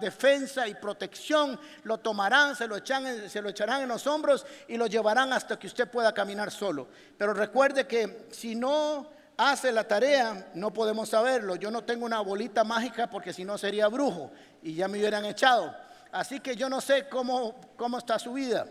defensa 0.00 0.66
y 0.66 0.74
protección, 0.74 1.60
lo 1.84 1.98
tomarán, 1.98 2.56
se 2.56 2.66
lo, 2.66 2.76
echan, 2.76 3.30
se 3.30 3.40
lo 3.40 3.50
echarán 3.50 3.82
en 3.82 3.88
los 3.88 4.04
hombros 4.08 4.44
y 4.66 4.76
lo 4.76 4.88
llevarán 4.88 5.32
hasta 5.32 5.56
que 5.56 5.68
usted 5.68 5.88
pueda 5.88 6.12
caminar 6.12 6.50
solo. 6.50 6.88
Pero 7.16 7.32
recuerde 7.32 7.86
que 7.86 8.26
si 8.32 8.56
no 8.56 9.13
hace 9.36 9.72
la 9.72 9.84
tarea, 9.84 10.50
no 10.54 10.72
podemos 10.72 11.08
saberlo. 11.08 11.56
Yo 11.56 11.70
no 11.70 11.82
tengo 11.84 12.06
una 12.06 12.20
bolita 12.20 12.64
mágica 12.64 13.08
porque 13.08 13.32
si 13.32 13.44
no 13.44 13.58
sería 13.58 13.88
brujo 13.88 14.30
y 14.62 14.74
ya 14.74 14.88
me 14.88 14.98
hubieran 14.98 15.24
echado. 15.24 15.74
Así 16.12 16.40
que 16.40 16.56
yo 16.56 16.68
no 16.68 16.80
sé 16.80 17.08
cómo, 17.08 17.54
cómo 17.76 17.98
está 17.98 18.18
su 18.18 18.34
vida. 18.34 18.66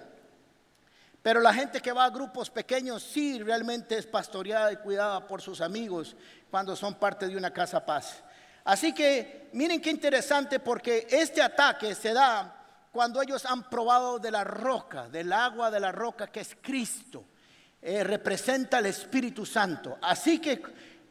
Pero 1.22 1.40
la 1.40 1.54
gente 1.54 1.82
que 1.82 1.94
va 1.94 2.06
a 2.06 2.10
grupos 2.10 2.50
pequeños 2.50 3.02
sí 3.04 3.42
realmente 3.42 3.98
es 3.98 4.06
pastoreada 4.06 4.72
y 4.72 4.78
cuidada 4.78 5.26
por 5.26 5.42
sus 5.42 5.62
amigos 5.62 6.16
cuando 6.52 6.76
son 6.76 6.96
parte 6.96 7.28
de 7.28 7.38
una 7.38 7.52
casa 7.52 7.86
paz. 7.86 8.22
Así 8.66 8.94
que 8.94 9.50
miren 9.54 9.82
qué 9.82 9.90
interesante 9.90 10.60
porque 10.60 11.08
este 11.10 11.42
ataque 11.42 11.96
se 11.96 12.14
da 12.14 12.62
cuando 12.92 13.22
ellos 13.22 13.46
han 13.46 13.70
probado 13.70 14.20
de 14.20 14.32
la 14.32 14.44
roca, 14.44 15.10
del 15.10 15.34
agua 15.34 15.72
de 15.72 15.80
la 15.80 15.92
roca 15.92 16.28
que 16.28 16.42
es 16.42 16.56
Cristo. 16.62 17.26
Eh, 17.86 18.02
representa 18.02 18.80
el 18.80 18.86
Espíritu 18.86 19.46
Santo. 19.46 19.98
Así 20.02 20.40
que 20.40 20.62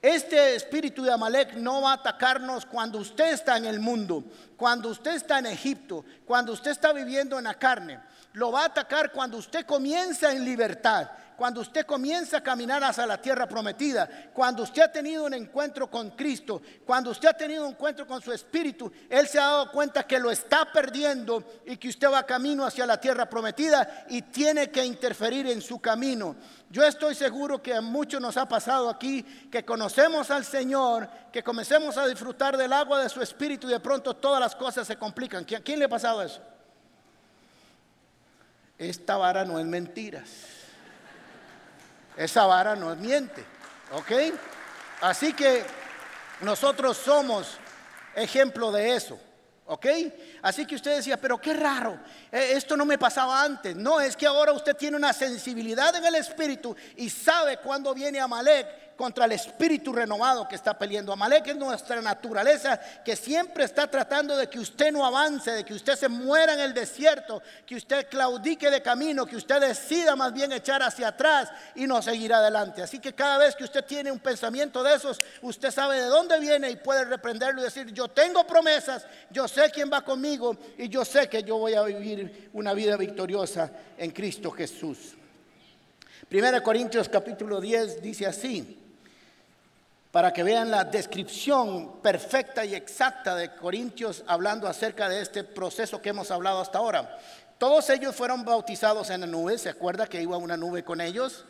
este 0.01 0.55
espíritu 0.55 1.03
de 1.03 1.13
Amalek 1.13 1.53
no 1.57 1.83
va 1.83 1.91
a 1.91 1.95
atacarnos 1.97 2.65
cuando 2.65 2.99
usted 2.99 3.35
está 3.35 3.59
en 3.59 3.67
el 3.67 3.79
mundo, 3.79 4.25
cuando 4.57 4.89
usted 4.89 5.17
está 5.17 5.39
en 5.39 5.47
Egipto, 5.47 6.03
cuando 6.25 6.55
usted 6.55 6.71
está 6.71 6.95
viviendo 6.95 7.37
en 7.37 7.45
la 7.45 7.53
carne. 7.55 8.01
Lo 8.33 8.51
va 8.51 8.63
a 8.63 8.67
atacar 8.67 9.13
cuando 9.13 9.37
usted 9.37 9.67
comienza 9.67 10.33
en 10.33 10.47
libertad, 10.47 11.11
cuando 11.43 11.61
usted 11.61 11.85
comienza 11.85 12.37
a 12.37 12.41
caminar 12.41 12.85
hacia 12.85 13.05
la 13.05 13.21
tierra 13.21 13.49
prometida, 13.49 14.09
cuando 14.33 14.63
usted 14.63 14.83
ha 14.83 14.93
tenido 14.93 15.25
un 15.25 15.35
encuentro 15.35 15.91
con 15.91 16.11
Cristo, 16.11 16.63
cuando 16.87 17.11
usted 17.11 17.31
ha 17.31 17.33
tenido 17.33 17.65
un 17.65 17.73
encuentro 17.73 18.07
con 18.07 18.23
su 18.23 18.33
espíritu, 18.33 18.93
Él 19.11 19.27
se 19.27 19.41
ha 19.41 19.47
dado 19.47 19.73
cuenta 19.73 20.05
que 20.05 20.21
lo 20.21 20.31
está 20.31 20.71
perdiendo 20.73 21.43
y 21.67 21.79
que 21.79 21.89
usted 21.89 22.09
va 22.09 22.25
camino 22.25 22.65
hacia 22.65 22.87
la 22.87 23.01
tierra 23.01 23.29
prometida 23.29 24.05
y 24.09 24.23
tiene 24.23 24.71
que 24.71 24.85
interferir 24.85 25.49
en 25.49 25.61
su 25.61 25.81
camino. 25.81 26.37
Yo 26.71 26.85
estoy 26.85 27.17
seguro 27.17 27.61
que 27.61 27.75
a 27.75 27.81
muchos 27.81 28.21
nos 28.21 28.37
ha 28.37 28.47
pasado 28.47 28.89
aquí 28.89 29.25
que 29.51 29.65
conocemos 29.65 30.31
al 30.31 30.45
Señor, 30.45 31.09
que 31.33 31.43
comencemos 31.43 31.99
a 31.99 32.07
disfrutar 32.07 32.57
del 32.57 32.73
agua 32.73 33.03
de 33.03 33.09
su 33.09 33.21
espíritu 33.21 33.67
y 33.67 33.73
de 33.73 33.81
pronto 33.81 34.15
todas 34.15 34.39
las 34.39 34.55
cosas 34.55 34.87
se 34.87 34.95
complican. 34.97 35.43
¿A 35.43 35.61
quién 35.61 35.81
le 35.81 35.87
ha 35.87 35.89
pasado 35.89 36.23
eso? 36.23 36.41
Esta 38.79 39.17
vara 39.17 39.45
no 39.45 39.59
es 39.59 39.67
mentiras. 39.67 40.62
Esa 42.17 42.47
vara 42.47 42.77
no 42.77 42.95
miente, 42.97 43.45
¿ok? 43.93 44.13
Así 45.01 45.33
que 45.33 45.65
nosotros 46.41 46.97
somos 46.97 47.57
ejemplo 48.15 48.71
de 48.71 48.95
eso. 48.95 49.19
¿Ok? 49.65 49.87
Así 50.43 50.67
que 50.67 50.75
usted 50.75 50.97
decía, 50.97 51.17
pero 51.17 51.41
qué 51.41 51.55
raro, 51.55 51.99
eh, 52.31 52.53
esto 52.55 52.77
no 52.77 52.85
me 52.85 52.99
pasaba 52.99 53.43
antes. 53.43 53.77
No, 53.77 54.01
es 54.01 54.17
que 54.17 54.27
ahora 54.27 54.53
usted 54.53 54.77
tiene 54.77 54.97
una 54.97 55.13
sensibilidad 55.13 55.95
en 55.95 56.05
el 56.05 56.17
espíritu 56.17 56.77
y 56.97 57.09
sabe 57.09 57.57
cuándo 57.59 57.95
viene 57.95 58.21
Amalek 58.21 58.92
contra 58.97 59.25
el 59.25 59.33
espíritu 59.33 59.93
renovado 59.93 60.47
que 60.47 60.55
está 60.55 60.79
peleando. 60.79 61.13
Amalek 61.13 61.49
es 61.49 61.57
nuestra 61.57 62.01
naturaleza 62.01 62.79
que 63.05 63.17
siempre 63.17 63.65
está 63.65 63.87
tratando 63.87 64.37
de 64.37 64.49
que 64.49 64.59
usted 64.59 64.93
no 64.93 65.05
avance, 65.05 65.51
de 65.51 65.65
que 65.65 65.75
usted 65.75 65.97
se 65.97 66.09
muera 66.09 66.55
en 66.55 66.61
el 66.61 66.75
desierto, 66.75 67.43
que 67.67 67.77
usted 67.77 68.09
claudique 68.09 68.71
de 68.71 68.83
camino, 68.83 69.27
que 69.27 69.37
usted 69.37 69.61
decida 69.61 70.17
más 70.17 70.33
bien 70.33 70.53
echar 70.53 70.83
hacia 70.83 71.09
atrás 71.09 71.51
y 71.75 71.87
no 71.87 72.01
seguir 72.03 72.33
adelante. 72.33 72.83
Así 72.83 72.99
que 72.99 73.13
cada 73.13 73.39
vez 73.39 73.57
que 73.57 73.65
usted 73.65 73.85
tiene 73.85 74.13
un 74.13 74.19
pensamiento 74.19 74.83
de 74.83 74.95
esos, 74.95 75.21
usted 75.43 75.71
sabe 75.71 76.01
de 76.01 76.07
dónde 76.07 76.39
viene 76.39 76.71
y 76.71 76.77
puede 76.77 77.05
reprenderlo 77.05 77.61
y 77.61 77.65
decir, 77.65 77.93
yo 77.93 78.09
tengo 78.09 78.47
promesas, 78.47 79.07
yo 79.31 79.49
sé 79.49 79.71
quién 79.71 79.91
va 79.93 80.03
conmigo 80.03 80.57
y 80.79 80.89
yo 80.89 81.05
sé 81.05 81.29
que 81.29 81.43
yo 81.43 81.59
voy 81.59 81.75
a 81.75 81.83
vivir 81.83 82.51
una 82.53 82.75
vida 82.75 82.97
victoriosa 82.97 83.71
en 83.97 84.11
Cristo 84.11 84.51
Jesús. 84.51 85.15
Primera 86.29 86.63
Corintios 86.63 87.09
capítulo 87.09 87.61
10 87.61 88.01
dice 88.01 88.27
así, 88.27 88.82
para 90.13 90.33
que 90.33 90.45
vean 90.45 90.71
la 90.71 90.85
descripción 90.85 92.01
perfecta 92.01 92.65
y 92.65 92.75
exacta 92.75 93.35
de 93.35 93.57
Corintios 93.57 94.23
hablando 94.29 94.69
acerca 94.69 95.09
de 95.09 95.21
este 95.23 95.43
proceso 95.43 96.01
que 96.01 96.11
hemos 96.11 96.31
hablado 96.31 96.61
hasta 96.61 96.79
ahora. 96.79 97.19
Todos 97.59 97.91
ellos 97.91 98.15
fueron 98.15 98.45
bautizados 98.45 99.11
en 99.11 99.23
la 99.23 99.27
nube, 99.27 99.59
¿se 99.59 99.71
acuerda 99.71 100.07
que 100.07 100.23
iba 100.23 100.37
una 100.37 100.57
nube 100.57 100.85
con 100.85 101.01
ellos? 101.01 101.47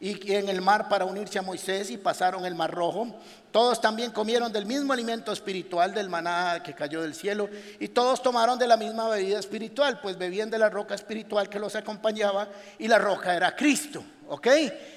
y 0.00 0.32
en 0.32 0.48
el 0.48 0.60
mar 0.60 0.88
para 0.88 1.04
unirse 1.04 1.38
a 1.38 1.42
Moisés 1.42 1.90
y 1.90 1.96
pasaron 1.96 2.44
el 2.44 2.54
mar 2.54 2.70
rojo. 2.70 3.06
Todos 3.54 3.80
también 3.80 4.10
comieron 4.10 4.52
del 4.52 4.66
mismo 4.66 4.92
alimento 4.92 5.30
espiritual 5.30 5.94
del 5.94 6.08
maná 6.08 6.60
que 6.60 6.74
cayó 6.74 7.02
del 7.02 7.14
cielo 7.14 7.48
y 7.78 7.86
todos 7.86 8.20
tomaron 8.20 8.58
de 8.58 8.66
la 8.66 8.76
misma 8.76 9.08
bebida 9.08 9.38
espiritual, 9.38 10.00
pues 10.00 10.18
bebían 10.18 10.50
de 10.50 10.58
la 10.58 10.68
roca 10.68 10.96
espiritual 10.96 11.48
que 11.48 11.60
los 11.60 11.76
acompañaba 11.76 12.48
y 12.80 12.88
la 12.88 12.98
roca 12.98 13.32
era 13.32 13.54
Cristo. 13.54 14.02
¿Ok? 14.26 14.48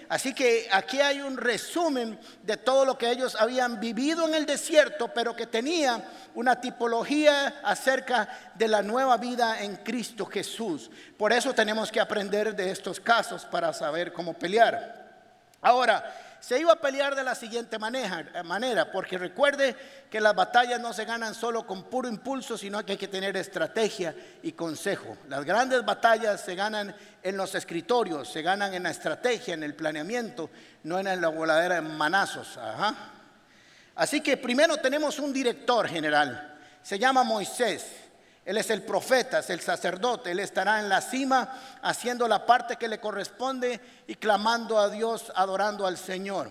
Así 0.09 0.33
que 0.33 0.67
aquí 0.71 0.99
hay 0.99 1.21
un 1.21 1.37
resumen 1.37 2.19
de 2.41 2.57
todo 2.57 2.83
lo 2.83 2.97
que 2.97 3.11
ellos 3.11 3.35
habían 3.39 3.79
vivido 3.79 4.27
en 4.27 4.33
el 4.33 4.47
desierto, 4.47 5.11
pero 5.13 5.35
que 5.35 5.45
tenía 5.45 6.03
una 6.33 6.59
tipología 6.59 7.59
acerca 7.63 8.27
de 8.55 8.69
la 8.69 8.81
nueva 8.81 9.17
vida 9.17 9.61
en 9.61 9.75
Cristo 9.75 10.25
Jesús. 10.25 10.89
Por 11.15 11.31
eso 11.31 11.53
tenemos 11.53 11.91
que 11.91 11.99
aprender 11.99 12.55
de 12.55 12.71
estos 12.71 12.99
casos 12.99 13.45
para 13.45 13.71
saber 13.71 14.11
cómo 14.11 14.33
pelear. 14.33 15.05
Ahora, 15.61 16.26
se 16.39 16.59
iba 16.59 16.73
a 16.73 16.79
pelear 16.79 17.15
de 17.15 17.23
la 17.23 17.35
siguiente 17.35 17.77
manera, 17.79 18.91
porque 18.91 19.17
recuerde 19.17 19.75
que 20.09 20.21
las 20.21 20.35
batallas 20.35 20.79
no 20.79 20.93
se 20.93 21.05
ganan 21.05 21.33
solo 21.33 21.65
con 21.65 21.83
puro 21.83 22.07
impulso, 22.07 22.57
sino 22.57 22.85
que 22.85 22.93
hay 22.93 22.97
que 22.97 23.07
tener 23.07 23.35
estrategia 23.35 24.15
y 24.43 24.53
consejo. 24.53 25.17
Las 25.27 25.43
grandes 25.43 25.83
batallas 25.83 26.41
se 26.41 26.55
ganan 26.55 26.95
en 27.21 27.37
los 27.37 27.55
escritorios, 27.55 28.29
se 28.29 28.41
ganan 28.41 28.73
en 28.73 28.83
la 28.83 28.91
estrategia, 28.91 29.53
en 29.53 29.63
el 29.63 29.75
planeamiento, 29.75 30.49
no 30.83 30.99
en 30.99 31.21
la 31.21 31.27
voladera 31.27 31.75
de 31.75 31.81
manazos. 31.81 32.57
Así 33.95 34.21
que 34.21 34.37
primero 34.37 34.77
tenemos 34.77 35.19
un 35.19 35.33
director 35.33 35.87
general, 35.87 36.57
se 36.81 36.99
llama 36.99 37.23
Moisés. 37.23 38.06
Él 38.47 38.57
es 38.57 38.69
el 38.69 38.81
profeta, 38.81 39.39
es 39.39 39.49
el 39.49 39.59
sacerdote. 39.59 40.31
Él 40.31 40.39
estará 40.39 40.79
en 40.79 40.87
la 40.87 41.01
cima 41.01 41.77
haciendo 41.81 42.29
la 42.29 42.45
parte 42.45 42.77
que 42.77 42.87
le 42.87 42.97
corresponde 42.97 43.77
y 44.07 44.15
clamando 44.15 44.79
a 44.79 44.87
Dios, 44.89 45.33
adorando 45.35 45.85
al 45.85 45.97
Señor. 45.97 46.49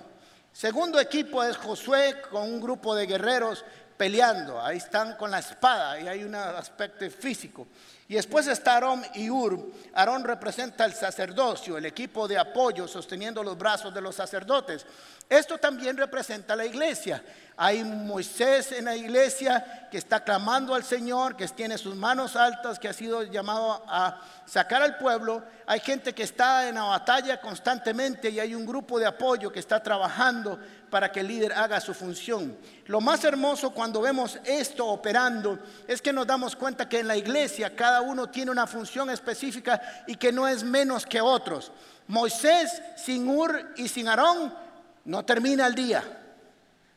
Segundo 0.52 1.00
equipo 1.00 1.42
es 1.42 1.56
Josué 1.56 2.20
con 2.30 2.42
un 2.42 2.60
grupo 2.60 2.94
de 2.94 3.06
guerreros 3.06 3.64
peleando. 3.96 4.60
Ahí 4.60 4.76
están 4.76 5.16
con 5.16 5.30
la 5.30 5.38
espada 5.38 5.98
y 5.98 6.06
hay 6.06 6.22
un 6.22 6.34
aspecto 6.34 7.08
físico. 7.10 7.66
Y 8.08 8.14
después 8.16 8.46
está 8.46 8.74
Aarón 8.74 9.02
y 9.14 9.30
Ur. 9.30 9.72
Aarón 9.94 10.22
representa 10.22 10.84
el 10.84 10.92
sacerdocio, 10.92 11.78
el 11.78 11.86
equipo 11.86 12.28
de 12.28 12.36
apoyo 12.36 12.86
sosteniendo 12.86 13.42
los 13.42 13.56
brazos 13.56 13.94
de 13.94 14.02
los 14.02 14.14
sacerdotes. 14.14 14.84
Esto 15.28 15.58
también 15.58 15.96
representa 15.96 16.54
la 16.54 16.64
iglesia. 16.64 17.22
Hay 17.56 17.82
Moisés 17.82 18.70
en 18.72 18.84
la 18.84 18.94
iglesia 18.94 19.88
que 19.90 19.98
está 19.98 20.22
clamando 20.22 20.74
al 20.74 20.84
Señor, 20.84 21.36
que 21.36 21.48
tiene 21.48 21.78
sus 21.78 21.96
manos 21.96 22.36
altas, 22.36 22.78
que 22.78 22.86
ha 22.86 22.92
sido 22.92 23.24
llamado 23.24 23.82
a 23.88 24.20
sacar 24.44 24.82
al 24.82 24.98
pueblo. 24.98 25.42
Hay 25.66 25.80
gente 25.80 26.14
que 26.14 26.22
está 26.22 26.68
en 26.68 26.76
la 26.76 26.84
batalla 26.84 27.40
constantemente 27.40 28.30
y 28.30 28.38
hay 28.38 28.54
un 28.54 28.66
grupo 28.66 29.00
de 29.00 29.06
apoyo 29.06 29.50
que 29.50 29.58
está 29.58 29.82
trabajando 29.82 30.60
para 30.90 31.10
que 31.10 31.20
el 31.20 31.28
líder 31.28 31.54
haga 31.54 31.80
su 31.80 31.92
función. 31.92 32.56
Lo 32.84 33.00
más 33.00 33.24
hermoso 33.24 33.70
cuando 33.70 34.02
vemos 34.02 34.38
esto 34.44 34.86
operando 34.86 35.58
es 35.88 36.00
que 36.00 36.12
nos 36.12 36.26
damos 36.26 36.54
cuenta 36.54 36.88
que 36.88 37.00
en 37.00 37.08
la 37.08 37.16
iglesia 37.16 37.74
cada 37.74 38.00
uno 38.00 38.28
tiene 38.28 38.52
una 38.52 38.68
función 38.68 39.10
específica 39.10 40.04
y 40.06 40.14
que 40.14 40.30
no 40.30 40.46
es 40.46 40.62
menos 40.62 41.04
que 41.04 41.20
otros. 41.20 41.72
Moisés 42.06 42.80
sin 42.96 43.28
Ur 43.28 43.72
y 43.76 43.88
sin 43.88 44.06
Aarón 44.06 44.65
no 45.06 45.24
termina 45.24 45.66
el 45.66 45.74
día. 45.74 46.04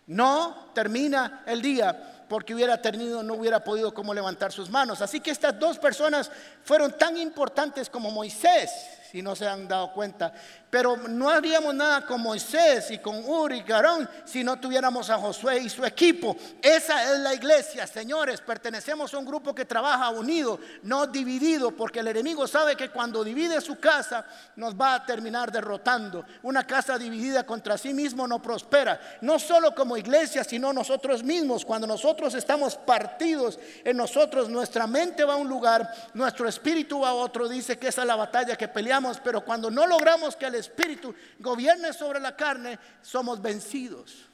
No 0.08 0.72
termina 0.74 1.44
el 1.46 1.62
día 1.62 2.26
porque 2.28 2.54
hubiera 2.54 2.82
tenido, 2.82 3.24
no 3.24 3.36
hubiera 3.36 3.64
podido 3.64 3.94
cómo 3.94 4.14
levantar 4.14 4.52
sus 4.52 4.70
manos. 4.70 5.02
Así 5.02 5.20
que 5.20 5.32
estas 5.32 5.60
dos 5.60 5.78
personas 5.78 6.32
fueron 6.64 6.98
tan 6.98 7.18
importantes 7.18 7.90
como 7.90 8.12
Moisés, 8.12 8.70
si 9.10 9.22
no 9.22 9.36
se 9.36 9.48
han 9.48 9.68
dado 9.68 9.92
cuenta. 9.92 10.32
Pero 10.70 10.96
no 10.96 11.30
haríamos 11.30 11.74
nada 11.74 12.06
con 12.06 12.22
Moisés 12.22 12.92
y 12.92 13.00
con 13.00 13.24
Uri 13.26 13.58
y 13.58 13.64
Carón 13.64 14.08
si 14.24 14.44
no 14.44 14.60
tuviéramos 14.60 15.10
a 15.10 15.18
Josué 15.18 15.58
y 15.60 15.70
su 15.70 15.84
equipo. 15.84 16.38
Esa 16.62 17.12
es 17.12 17.20
la 17.22 17.34
iglesia, 17.34 17.88
señores. 17.88 18.40
Pertenecemos 18.42 19.12
a 19.12 19.18
un 19.18 19.26
grupo 19.26 19.56
que 19.56 19.66
trabaja 19.66 20.12
unido, 20.12 20.60
no 20.84 21.08
dividido, 21.08 21.72
porque 21.72 22.02
el 22.02 22.08
enemigo 22.10 22.48
sabe 22.48 22.76
que 22.76 22.90
cuando 22.90 23.24
divide 23.24 23.62
su 23.62 23.80
casa 23.80 24.26
nos 24.58 24.76
va 24.76 24.94
a 24.94 25.06
terminar 25.06 25.52
derrotando. 25.52 26.24
Una 26.44 26.68
casa 26.68 27.00
dividida 27.00 27.44
contra 27.48 27.76
sí 27.76 27.92
mismo 27.92 28.28
no 28.28 28.40
prospera. 28.40 29.00
No 29.22 29.40
solo 29.40 29.74
como 29.74 29.98
iglesia, 29.98 30.44
sino 30.44 30.72
nosotros 30.72 31.24
mismos. 31.24 31.66
Cuando 31.66 31.88
nosotros 31.88 32.36
estamos 32.36 32.76
partidos 32.76 33.58
en 33.84 33.98
nosotros, 33.98 34.50
nuestra 34.50 34.86
mente 34.86 35.24
va 35.24 35.34
a 35.34 35.38
un 35.38 35.50
lugar, 35.50 35.92
nuestro 36.14 36.48
espíritu 36.48 37.00
va 37.00 37.10
a 37.10 37.14
otro. 37.14 37.50
Dice 37.50 37.80
que 37.80 37.88
esa 37.88 38.02
es 38.02 38.08
la 38.08 38.16
batalla 38.16 38.56
que 38.56 38.68
peleamos, 38.68 38.99
pero 39.24 39.44
cuando 39.44 39.70
no 39.70 39.88
logramos 39.88 40.36
que 40.36 40.46
el 40.46 40.56
Espíritu 40.56 41.14
gobierne 41.40 41.94
sobre 41.94 42.20
la 42.20 42.36
carne, 42.36 42.78
somos 43.02 43.42
vencidos. 43.42 44.26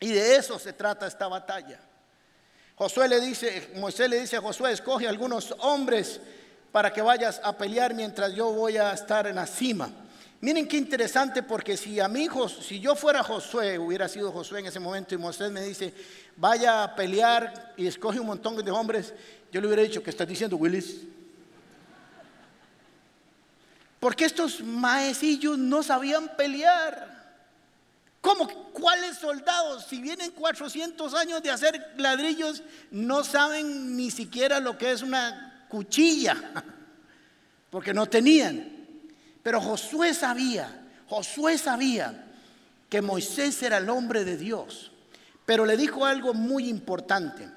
Y 0.00 0.12
de 0.12 0.36
eso 0.36 0.58
se 0.58 0.72
trata 0.72 1.06
esta 1.06 1.28
batalla. 1.28 1.80
Josué 2.76 3.08
le 3.08 3.20
dice, 3.20 3.70
Moisés 3.76 4.10
le 4.10 4.20
dice 4.20 4.36
a 4.36 4.40
Josué, 4.40 4.72
escoge 4.72 5.06
algunos 5.06 5.54
hombres 5.60 6.20
para 6.72 6.92
que 6.92 7.00
vayas 7.02 7.40
a 7.44 7.56
pelear 7.56 7.94
mientras 7.94 8.34
yo 8.34 8.52
voy 8.52 8.76
a 8.76 8.92
estar 8.92 9.26
en 9.26 9.36
la 9.36 9.46
cima. 9.46 9.90
Miren 10.40 10.68
qué 10.68 10.76
interesante 10.76 11.42
porque 11.42 11.76
si 11.76 12.00
a 12.00 12.10
hijo, 12.18 12.48
si 12.48 12.80
yo 12.80 12.96
fuera 12.96 13.22
Josué, 13.22 13.78
hubiera 13.78 14.08
sido 14.08 14.30
Josué 14.32 14.60
en 14.60 14.66
ese 14.66 14.80
momento 14.80 15.14
y 15.14 15.18
Moisés 15.18 15.50
me 15.50 15.62
dice, 15.62 15.94
vaya 16.36 16.82
a 16.82 16.94
pelear 16.94 17.72
y 17.76 17.86
escoge 17.86 18.20
un 18.20 18.26
montón 18.26 18.56
de 18.56 18.70
hombres, 18.70 19.14
yo 19.50 19.60
le 19.60 19.68
hubiera 19.68 19.82
dicho, 19.82 20.02
¿qué 20.02 20.10
estás 20.10 20.26
diciendo, 20.26 20.56
Willis? 20.56 21.02
Porque 24.04 24.26
estos 24.26 24.60
maecillos 24.60 25.56
no 25.56 25.82
sabían 25.82 26.36
pelear. 26.36 27.40
¿Cómo? 28.20 28.46
¿Cuáles 28.70 29.16
soldados? 29.16 29.86
Si 29.88 29.98
vienen 30.02 30.30
400 30.32 31.14
años 31.14 31.42
de 31.42 31.50
hacer 31.50 31.94
ladrillos, 31.96 32.62
no 32.90 33.24
saben 33.24 33.96
ni 33.96 34.10
siquiera 34.10 34.60
lo 34.60 34.76
que 34.76 34.92
es 34.92 35.00
una 35.00 35.66
cuchilla, 35.70 36.36
porque 37.70 37.94
no 37.94 38.04
tenían. 38.04 38.68
Pero 39.42 39.58
Josué 39.58 40.12
sabía, 40.12 40.86
Josué 41.08 41.56
sabía 41.56 42.26
que 42.90 43.00
Moisés 43.00 43.62
era 43.62 43.78
el 43.78 43.88
hombre 43.88 44.26
de 44.26 44.36
Dios. 44.36 44.92
Pero 45.46 45.64
le 45.64 45.78
dijo 45.78 46.04
algo 46.04 46.34
muy 46.34 46.68
importante. 46.68 47.48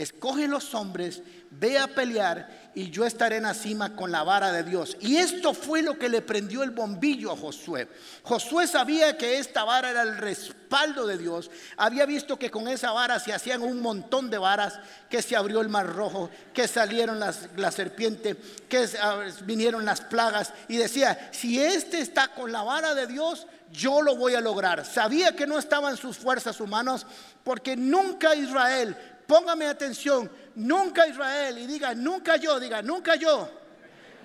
Escoge 0.00 0.48
los 0.48 0.72
hombres, 0.74 1.22
ve 1.50 1.78
a 1.78 1.86
pelear 1.86 2.70
y 2.74 2.88
yo 2.88 3.04
estaré 3.04 3.36
en 3.36 3.42
la 3.42 3.52
cima 3.52 3.94
con 3.94 4.10
la 4.10 4.22
vara 4.22 4.50
de 4.50 4.62
Dios. 4.62 4.96
Y 4.98 5.18
esto 5.18 5.52
fue 5.52 5.82
lo 5.82 5.98
que 5.98 6.08
le 6.08 6.22
prendió 6.22 6.62
el 6.62 6.70
bombillo 6.70 7.30
a 7.30 7.36
Josué. 7.36 7.86
Josué 8.22 8.66
sabía 8.66 9.18
que 9.18 9.36
esta 9.38 9.62
vara 9.62 9.90
era 9.90 10.00
el 10.00 10.16
respaldo 10.16 11.06
de 11.06 11.18
Dios. 11.18 11.50
Había 11.76 12.06
visto 12.06 12.38
que 12.38 12.50
con 12.50 12.66
esa 12.66 12.92
vara 12.92 13.20
se 13.20 13.34
hacían 13.34 13.60
un 13.60 13.82
montón 13.82 14.30
de 14.30 14.38
varas, 14.38 14.80
que 15.10 15.20
se 15.20 15.36
abrió 15.36 15.60
el 15.60 15.68
mar 15.68 15.94
rojo, 15.94 16.30
que 16.54 16.66
salieron 16.66 17.20
las, 17.20 17.50
la 17.56 17.70
serpiente, 17.70 18.38
que 18.70 18.88
ah, 19.02 19.26
vinieron 19.42 19.84
las 19.84 20.00
plagas. 20.00 20.54
Y 20.68 20.78
decía, 20.78 21.28
si 21.30 21.60
este 21.60 22.00
está 22.00 22.28
con 22.28 22.52
la 22.52 22.62
vara 22.62 22.94
de 22.94 23.06
Dios, 23.06 23.46
yo 23.72 24.02
lo 24.02 24.16
voy 24.16 24.34
a 24.34 24.40
lograr. 24.40 24.84
Sabía 24.84 25.36
que 25.36 25.46
no 25.46 25.58
estaban 25.58 25.96
sus 25.96 26.16
fuerzas 26.16 26.60
humanas, 26.60 27.06
porque 27.44 27.76
nunca 27.76 28.34
Israel 28.34 28.96
Póngame 29.30 29.64
atención, 29.66 30.28
nunca 30.56 31.06
Israel, 31.06 31.56
y 31.56 31.66
diga, 31.68 31.94
nunca 31.94 32.34
yo, 32.34 32.58
diga, 32.58 32.82
nunca 32.82 33.14
yo 33.14 33.48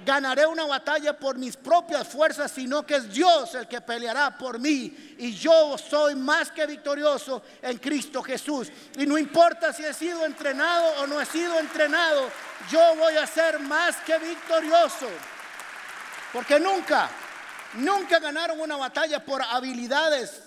ganaré 0.04 0.48
una 0.48 0.66
batalla 0.66 1.16
por 1.16 1.38
mis 1.38 1.56
propias 1.56 2.08
fuerzas, 2.08 2.52
sino 2.52 2.84
que 2.84 2.96
es 2.96 3.14
Dios 3.14 3.54
el 3.54 3.68
que 3.68 3.82
peleará 3.82 4.36
por 4.36 4.58
mí. 4.58 5.16
Y 5.20 5.36
yo 5.36 5.78
soy 5.78 6.16
más 6.16 6.50
que 6.50 6.66
victorioso 6.66 7.44
en 7.62 7.78
Cristo 7.78 8.24
Jesús. 8.24 8.72
Y 8.98 9.06
no 9.06 9.16
importa 9.16 9.72
si 9.72 9.86
he 9.86 9.94
sido 9.94 10.26
entrenado 10.26 11.04
o 11.04 11.06
no 11.06 11.22
he 11.22 11.26
sido 11.28 11.60
entrenado, 11.60 12.28
yo 12.72 12.96
voy 12.96 13.16
a 13.16 13.28
ser 13.28 13.60
más 13.60 13.98
que 13.98 14.18
victorioso. 14.18 15.08
Porque 16.34 16.60
nunca, 16.60 17.12
nunca 17.76 18.18
ganaron 18.18 18.60
una 18.60 18.76
batalla 18.76 19.24
por 19.24 19.44
habilidades 19.44 20.42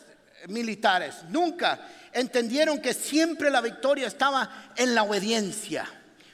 militares, 0.49 1.23
nunca 1.29 1.79
entendieron 2.13 2.81
que 2.81 2.95
siempre 2.95 3.51
la 3.51 3.61
victoria 3.61 4.07
estaba 4.07 4.71
en 4.77 4.95
la 4.95 5.03
obediencia. 5.03 5.87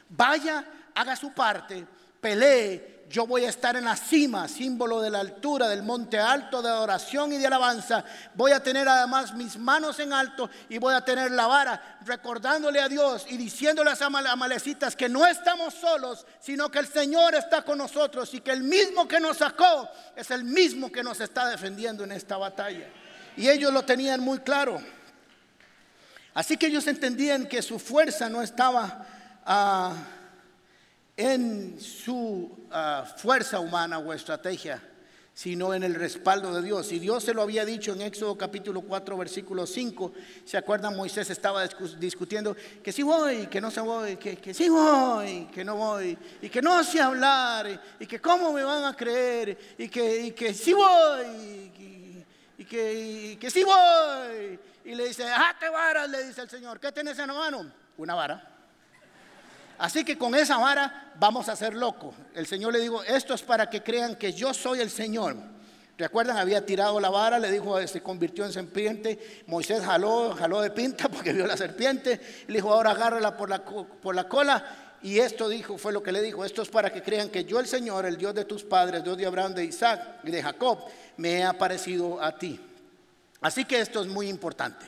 Vaya, 0.09 0.65
haga 0.95 1.17
su 1.17 1.33
parte, 1.33 1.87
pelee. 2.21 2.95
Yo 3.11 3.27
voy 3.27 3.45
a 3.45 3.51
estar 3.51 3.77
en 3.77 3.85
la 3.85 3.97
cima, 3.97 4.49
símbolo 4.49 5.01
de 5.01 5.11
la 5.11 5.21
altura 5.21 5.69
del 5.69 5.83
monte 5.83 6.19
alto 6.19 6.63
de 6.63 6.69
adoración 6.69 7.33
y 7.33 7.39
de 7.39 7.47
alabanza. 7.47 8.03
Voy 8.35 8.51
a 8.53 8.63
tener 8.63 8.89
además 8.89 9.35
mis 9.35 9.57
manos 9.59 10.01
en 10.01 10.13
alto 10.13 10.51
y 10.69 10.79
voy 10.79 10.95
a 10.95 11.05
tener 11.05 11.31
la 11.31 11.47
vara, 11.47 11.99
recordándole 12.05 12.81
a 12.81 12.89
Dios 12.89 13.27
y 13.29 13.37
diciéndole 13.37 13.91
a 13.91 13.95
las 13.95 14.03
amalecitas 14.03 14.97
que 14.97 15.09
no 15.09 15.27
estamos 15.27 15.75
solos, 15.75 16.27
sino 16.41 16.71
que 16.71 16.79
el 16.79 16.89
Señor 16.89 17.35
está 17.35 17.63
con 17.63 17.79
nosotros 17.79 18.33
y 18.35 18.41
que 18.41 18.53
el 18.53 18.63
mismo 18.63 19.07
que 19.07 19.21
nos 19.21 19.37
sacó 19.37 19.89
es 20.17 20.31
el 20.31 20.43
mismo 20.43 20.91
que 20.91 21.05
nos 21.05 21.21
está 21.21 21.49
defendiendo 21.49 22.05
en 22.05 22.13
esta 22.13 22.37
batalla. 22.37 22.89
Y 23.37 23.49
ellos 23.49 23.73
lo 23.73 23.83
tenían 23.83 24.21
muy 24.21 24.39
claro. 24.41 24.81
Así 26.35 26.57
que 26.57 26.67
ellos 26.67 26.87
entendían 26.89 27.47
que 27.47 27.63
su 27.63 27.79
fuerza 27.79 28.29
no 28.29 28.43
estaba 28.43 29.07
ah, 29.47 29.95
en 31.17 31.81
su 31.81 32.67
ah, 32.73 33.05
fuerza 33.17 33.61
humana 33.61 34.01
o 34.01 34.13
estrategia, 34.13 34.83
sino 35.33 35.75
en 35.75 35.85
el 35.85 35.95
respaldo 35.95 36.53
de 36.53 36.63
Dios. 36.63 36.91
Y 36.91 36.99
Dios 36.99 37.23
se 37.23 37.35
lo 37.35 37.43
había 37.43 37.65
dicho 37.65 37.93
en 37.93 38.03
Éxodo 38.03 38.37
capítulo 38.37 38.81
4, 38.81 39.17
versículo 39.17 39.65
5. 39.65 40.13
¿Se 40.45 40.57
acuerdan? 40.57 40.97
Moisés 40.97 41.31
estaba 41.31 41.65
discutiendo 42.01 42.57
que 42.83 42.91
sí 42.91 43.05
voy, 43.05 43.47
que 43.47 43.61
no 43.61 43.71
se 43.71 43.81
voy, 43.81 44.17
que, 44.17 44.37
que 44.37 44.53
sí 44.53 44.69
voy, 44.69 45.47
que 45.55 45.65
no 45.65 45.77
voy, 45.77 46.19
y 46.43 46.49
que 46.49 46.61
no 46.61 46.83
sé 46.83 47.01
hablar, 47.01 47.81
y, 48.01 48.07
que 48.07 48.21
cómo 48.21 48.53
me 48.53 48.65
van 48.65 48.85
a 48.85 48.97
creer, 48.97 49.57
y 49.79 49.89
que, 49.89 50.27
y 50.27 50.31
que 50.33 50.53
sí 50.53 50.73
voy, 50.73 51.71
y, 52.65 52.67
que, 52.67 52.95
y 52.95 53.37
que 53.37 53.51
sí 53.51 53.63
voy 53.63 54.59
y 54.85 54.95
le 54.95 55.09
dice, 55.09 55.25
te 55.61 55.69
varas, 55.69 56.09
le 56.09 56.25
dice 56.25 56.41
el 56.41 56.49
Señor, 56.49 56.81
¿qué 56.81 56.91
tienes 56.93 57.19
en 57.19 57.27
la 57.29 57.35
mano? 57.35 57.71
Una 57.99 58.15
vara. 58.15 58.51
Así 59.79 60.05
que 60.05 60.17
con 60.17 60.35
esa 60.35 60.57
vara 60.57 61.13
vamos 61.19 61.49
a 61.49 61.57
ser 61.57 61.75
locos. 61.75 62.15
El 62.35 62.47
Señor 62.47 62.73
le 62.73 62.81
dijo, 62.81 63.03
esto 63.05 63.35
es 63.35 63.43
para 63.43 63.69
que 63.69 63.83
crean 63.83 64.17
que 64.17 64.33
yo 64.33 64.55
soy 64.55 64.81
el 64.81 64.91
Señor. 64.91 65.37
¿Recuerdan? 65.99 66.39
Había 66.39 66.65
tirado 66.65 66.99
la 67.01 67.11
vara, 67.11 67.39
le 67.39 67.53
dijo, 67.53 67.85
se 67.87 68.03
convirtió 68.03 68.45
en 68.45 68.53
serpiente. 68.53 69.45
Moisés 69.47 69.85
jaló, 69.85 70.35
jaló 70.35 70.61
de 70.61 70.71
pinta 70.71 71.09
porque 71.11 71.33
vio 71.33 71.47
la 71.47 71.57
serpiente. 71.57 72.21
Le 72.47 72.55
dijo, 72.55 72.73
ahora 72.73 72.93
agárrala 72.93 73.37
por 73.37 73.51
la, 73.51 73.63
por 73.63 74.15
la 74.15 74.29
cola. 74.29 74.84
Y 75.05 75.19
esto 75.19 75.51
dijo, 75.51 75.77
fue 75.77 75.93
lo 75.93 76.03
que 76.03 76.13
le 76.13 76.23
dijo, 76.23 76.47
esto 76.47 76.63
es 76.63 76.71
para 76.71 76.91
que 76.91 77.03
crean 77.03 77.29
que 77.29 77.45
yo 77.45 77.61
el 77.61 77.67
Señor, 77.67 78.07
el 78.07 78.17
Dios 78.17 78.35
de 78.35 78.47
tus 78.47 78.65
padres, 78.65 79.05
Dios 79.05 79.19
de 79.19 79.27
Abraham, 79.27 79.55
de 79.55 79.67
Isaac 79.67 80.21
y 80.25 80.31
de 80.31 80.43
Jacob, 80.43 80.79
me 81.19 81.41
he 81.41 81.45
aparecido 81.45 82.23
a 82.23 82.35
ti. 82.39 82.59
Así 83.43 83.67
que 83.67 83.81
esto 83.81 84.01
es 84.01 84.07
muy 84.07 84.31
importante. 84.31 84.87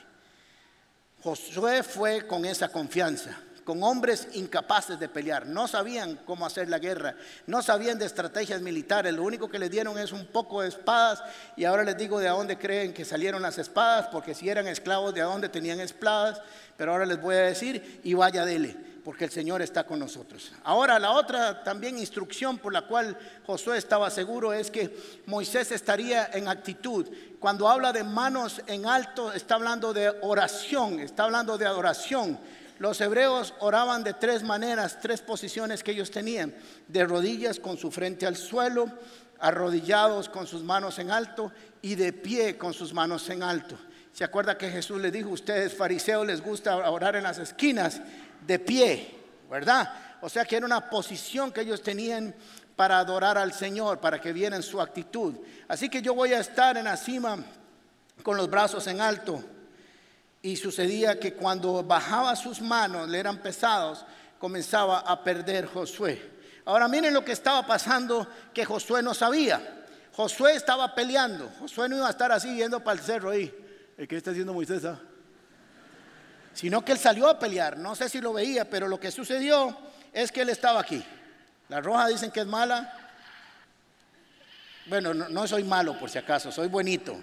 Josué 1.22 1.83
fue 1.83 2.26
con 2.26 2.46
esa 2.46 2.70
confianza, 2.70 3.38
con 3.62 3.83
hombres 3.83 4.29
incapaces 4.33 4.98
de 4.98 5.11
pelear, 5.11 5.44
no 5.44 5.68
sabían 5.68 6.18
cómo 6.24 6.46
hacer 6.46 6.70
la 6.70 6.79
guerra, 6.79 7.14
no 7.46 7.61
sabían 7.61 7.98
de 7.98 8.07
estrategias 8.07 8.62
militares, 8.62 9.12
lo 9.12 9.22
único 9.22 9.50
que 9.50 9.59
le 9.59 9.68
dieron 9.68 9.98
es 9.98 10.12
un 10.12 10.24
poco 10.29 10.62
de 10.62 10.68
espadas. 10.68 11.22
Y 11.59 11.66
ahora 11.66 11.85
les 11.85 11.98
digo 11.98 12.20
de 12.20 12.29
dónde 12.29 12.57
creen 12.57 12.94
que 12.94 13.05
salieron 13.05 13.42
las 13.42 13.59
espadas, 13.59 14.07
porque 14.07 14.35
si 14.35 14.48
eran 14.48 14.66
esclavos 14.66 15.12
de 15.12 15.20
dónde 15.20 15.50
tenían 15.50 15.79
espadas, 15.79 16.40
pero 16.79 16.92
ahora 16.92 17.05
les 17.05 17.20
voy 17.20 17.35
a 17.35 17.40
decir 17.40 18.00
y 18.02 18.14
vaya 18.14 18.46
dele 18.46 18.86
porque 19.07 19.25
el 19.25 19.31
Señor 19.31 19.62
está 19.62 19.87
con 19.87 20.01
nosotros. 20.01 20.51
Ahora, 20.64 20.99
la 20.99 21.12
otra 21.12 21.62
también 21.62 21.97
instrucción 21.97 22.59
por 22.59 22.73
la 22.73 22.88
cual 22.88 23.16
Josué 23.47 23.79
estaba 23.79 24.11
seguro 24.11 24.53
es 24.53 24.69
que 24.69 25.23
Moisés 25.27 25.71
estaría 25.71 26.29
en 26.33 26.49
actitud. 26.49 27.07
Cuando 27.38 27.69
habla 27.69 27.92
de 27.92 28.03
manos 28.03 28.61
en 28.66 28.85
alto, 28.85 29.33
está 29.33 29.55
hablando 29.55 29.92
de 29.92 30.12
oración, 30.23 30.99
está 30.99 31.23
hablando 31.23 31.57
de 31.57 31.66
adoración. 31.66 32.37
Los 32.81 33.01
hebreos 33.01 33.55
oraban 33.61 34.03
de 34.03 34.12
tres 34.12 34.42
maneras, 34.42 34.99
tres 35.01 35.21
posiciones 35.21 35.85
que 35.85 35.92
ellos 35.92 36.11
tenían. 36.11 36.53
De 36.88 37.05
rodillas 37.05 37.61
con 37.61 37.79
su 37.79 37.92
frente 37.92 38.27
al 38.27 38.35
suelo, 38.35 38.90
arrodillados 39.38 40.29
con 40.29 40.49
sus 40.49 40.64
manos 40.64 40.99
en 40.99 41.12
alto 41.12 41.53
y 41.81 41.95
de 41.95 42.12
pie 42.12 42.59
con 42.59 42.75
sus 42.75 42.92
manos 42.92 43.31
en 43.31 43.45
alto. 43.45 43.79
¿Se 44.16 44.25
acuerda 44.25 44.57
que 44.57 44.71
Jesús 44.71 44.99
le 44.99 45.11
dijo, 45.11 45.29
ustedes 45.29 45.75
fariseos 45.75 46.27
les 46.27 46.40
gusta 46.40 46.75
orar 46.90 47.16
en 47.16 47.25
las 47.25 47.38
esquinas 47.38 48.01
de 48.47 48.59
pie, 48.59 49.15
¿verdad? 49.51 49.93
O 50.21 50.29
sea 50.29 50.45
que 50.45 50.57
era 50.57 50.67
una 50.67 50.89
posición 50.89 51.53
que 51.53 51.63
ellos 51.63 51.83
tenían 51.83 52.35
para 52.75 52.99
adorar 52.99 53.39
al 53.39 53.53
Señor, 53.53 54.01
para 54.01 54.21
que 54.21 54.33
vieran 54.33 54.63
su 54.63 54.81
actitud. 54.81 55.35
Así 55.67 55.89
que 55.89 56.03
yo 56.03 56.15
voy 56.15 56.33
a 56.33 56.41
estar 56.41 56.77
en 56.77 56.85
la 56.85 56.97
cima 56.97 57.39
con 58.23 58.37
los 58.37 58.49
brazos 58.49 58.87
en 58.87 59.01
alto. 59.01 59.43
Y 60.43 60.57
sucedía 60.57 61.19
que 61.19 61.35
cuando 61.35 61.83
bajaba 61.83 62.37
sus 62.37 62.61
manos, 62.61 63.09
le 63.09 63.19
eran 63.19 63.39
pesados, 63.39 64.05
comenzaba 64.39 65.01
a 65.01 65.25
perder 65.25 65.67
Josué. 65.67 66.37
Ahora 66.67 66.87
miren 66.89 67.15
lo 67.15 67.25
que 67.25 67.33
estaba 67.33 67.67
pasando 67.67 68.27
que 68.53 68.65
Josué 68.65 69.03
no 69.03 69.15
sabía. 69.15 69.85
Josué 70.13 70.55
estaba 70.55 70.95
peleando. 70.95 71.51
Josué 71.61 71.89
no 71.89 71.97
iba 71.97 72.07
a 72.07 72.11
estar 72.11 72.31
así 72.33 72.55
yendo 72.57 72.83
para 72.83 72.99
el 72.99 73.05
cerro 73.05 73.31
ahí. 73.31 73.53
¿Qué 74.09 74.17
está 74.17 74.31
haciendo 74.31 74.53
Moisés? 74.53 74.85
Ah? 74.85 75.01
Sino 76.57 76.83
que 76.83 76.92
él 76.92 76.99
salió 76.99 77.29
a 77.29 77.38
pelear. 77.38 77.77
No 77.77 77.95
sé 77.95 78.09
si 78.09 78.19
lo 78.19 78.33
veía, 78.33 78.64
pero 78.64 78.88
lo 78.88 78.99
que 78.99 79.11
sucedió 79.11 79.77
es 80.11 80.33
que 80.33 80.40
él 80.40 80.49
estaba 80.49 80.81
aquí. 80.81 81.05
La 81.69 81.83
roja 81.83 82.09
dicen 82.09 82.31
que 82.31 82.40
es 82.40 82.47
mala. 82.47 83.11
Bueno, 84.87 85.12
no, 85.12 85.47
soy 85.47 85.64
malo 85.64 85.99
por 85.99 86.09
si 86.09 86.16
acaso, 86.16 86.51
soy 86.51 86.69
buenito. 86.69 87.14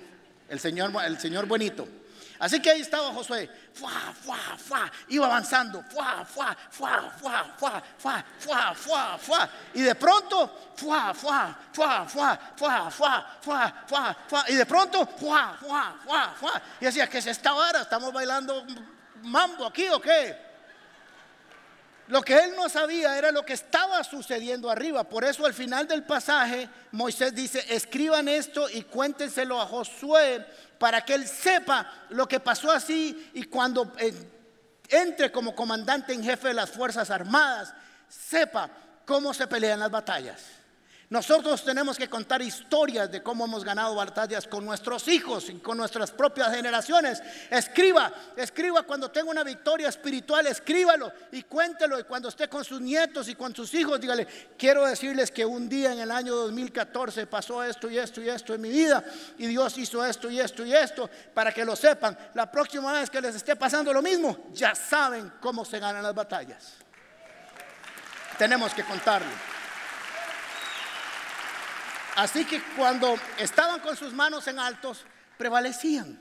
El 0.48 0.60
Señor, 0.60 0.92
el 1.04 1.20
Señor 1.20 1.48
buenito. 1.48 1.88
Así 2.38 2.60
que 2.60 2.70
ahí 2.70 2.82
estaba 2.82 3.12
Josué, 3.12 3.50
fuá, 3.74 4.14
fuá, 4.22 4.38
fuá, 4.58 4.92
iba 5.08 5.26
avanzando, 5.26 5.82
fuá, 5.84 6.26
fuá, 6.26 6.56
fuá, 6.70 7.10
fuá, 7.18 7.56
fuá, 7.58 7.84
fuá, 7.98 8.26
fuá, 8.38 8.76
fuá, 8.76 9.18
fuá, 9.18 9.50
y 9.74 9.82
de 9.82 9.96
pronto, 9.96 10.74
fuá, 10.76 11.14
fuá, 11.14 11.58
fuá, 11.72 12.06
fuá, 12.06 12.38
fuá, 12.58 12.92
fuá, 12.92 13.32
fuá, 13.88 14.18
fuá, 14.28 14.46
y 14.50 14.56
de 14.56 14.66
pronto, 14.66 15.08
fuá, 15.18 15.58
fuá, 15.58 15.96
fuá, 16.04 16.36
fuá, 16.38 16.62
y 16.82 16.86
decía, 16.86 17.08
¿qué 17.08 17.20
es 17.20 17.28
esta 17.28 17.54
hora? 17.54 17.82
¿Estamos 17.82 18.12
bailando 18.12 18.66
mambo 19.24 19.66
aquí 19.66 19.88
o 19.90 20.00
qué? 20.00 20.38
Lo 22.08 22.22
que 22.22 22.38
él 22.38 22.54
no 22.56 22.68
sabía 22.68 23.18
era 23.18 23.32
lo 23.32 23.46
que 23.46 23.54
estaba 23.54 24.04
sucediendo 24.04 24.70
arriba. 24.70 25.04
Por 25.06 25.24
eso 25.24 25.46
al 25.46 25.54
final 25.54 25.88
del 25.88 26.04
pasaje 26.04 26.70
Moisés 26.92 27.34
dice, 27.34 27.66
escriban 27.70 28.28
esto 28.28 28.70
y 28.70 28.84
cuéntenselo 28.84 29.60
a 29.60 29.66
Josué 29.66 30.46
para 30.78 31.04
que 31.04 31.14
él 31.14 31.28
sepa 31.28 31.90
lo 32.10 32.28
que 32.28 32.40
pasó 32.40 32.72
así 32.72 33.32
y 33.34 33.44
cuando 33.44 33.94
eh, 34.00 34.14
entre 34.90 35.32
como 35.32 35.56
comandante 35.56 36.14
en 36.14 36.24
jefe 36.24 36.50
de 36.50 36.54
las 36.54 36.70
Fuerzas 36.70 37.10
Armadas, 37.10 37.74
sepa 38.10 38.70
cómo 39.06 39.34
se 39.34 39.48
pelean 39.48 39.80
las 39.80 39.92
batallas. 39.92 40.42
Nosotros 41.14 41.64
tenemos 41.64 41.96
que 41.96 42.10
contar 42.10 42.42
historias 42.42 43.12
de 43.12 43.22
cómo 43.22 43.46
hemos 43.46 43.64
ganado 43.64 43.94
batallas 43.94 44.48
con 44.48 44.66
nuestros 44.66 45.08
hijos 45.08 45.48
y 45.48 45.60
con 45.60 45.78
nuestras 45.78 46.10
propias 46.10 46.56
generaciones. 46.56 47.22
Escriba, 47.52 48.12
escriba 48.36 48.82
cuando 48.82 49.12
tenga 49.12 49.30
una 49.30 49.44
victoria 49.44 49.90
espiritual, 49.90 50.48
escríbalo 50.48 51.14
y 51.32 51.44
cuéntelo. 51.44 52.00
Y 52.00 52.04
cuando 52.06 52.30
esté 52.30 52.50
con 52.50 52.66
sus 52.66 52.82
nietos 52.82 53.28
y 53.28 53.36
con 53.36 53.56
sus 53.56 53.72
hijos, 53.76 54.02
dígale, 54.02 54.26
quiero 54.58 54.88
decirles 54.88 55.30
que 55.30 55.46
un 55.46 55.70
día 55.70 55.94
en 55.94 56.00
el 56.00 56.10
año 56.10 56.34
2014 56.34 57.28
pasó 57.28 57.64
esto 57.64 57.92
y 57.92 58.00
esto 58.00 58.20
y 58.20 58.30
esto 58.30 58.56
en 58.56 58.62
mi 58.62 58.70
vida 58.70 59.04
y 59.38 59.46
Dios 59.46 59.78
hizo 59.78 60.04
esto 60.04 60.32
y 60.32 60.40
esto 60.40 60.66
y 60.66 60.74
esto 60.74 61.08
para 61.32 61.52
que 61.52 61.64
lo 61.64 61.76
sepan. 61.76 62.18
La 62.34 62.52
próxima 62.52 62.92
vez 62.92 63.12
que 63.12 63.22
les 63.22 63.36
esté 63.36 63.56
pasando 63.56 63.94
lo 63.94 64.02
mismo, 64.02 64.48
ya 64.52 64.74
saben 64.74 65.32
cómo 65.40 65.64
se 65.64 65.78
ganan 65.78 66.02
las 66.02 66.16
batallas. 66.16 66.74
Tenemos 68.40 68.74
que 68.74 68.84
contarlo. 68.84 69.53
Así 72.16 72.46
que 72.46 72.62
cuando 72.78 73.16
estaban 73.40 73.80
con 73.80 73.96
sus 73.96 74.14
manos 74.14 74.48
en 74.48 74.60
altos, 74.60 75.06
prevalecían, 75.38 76.18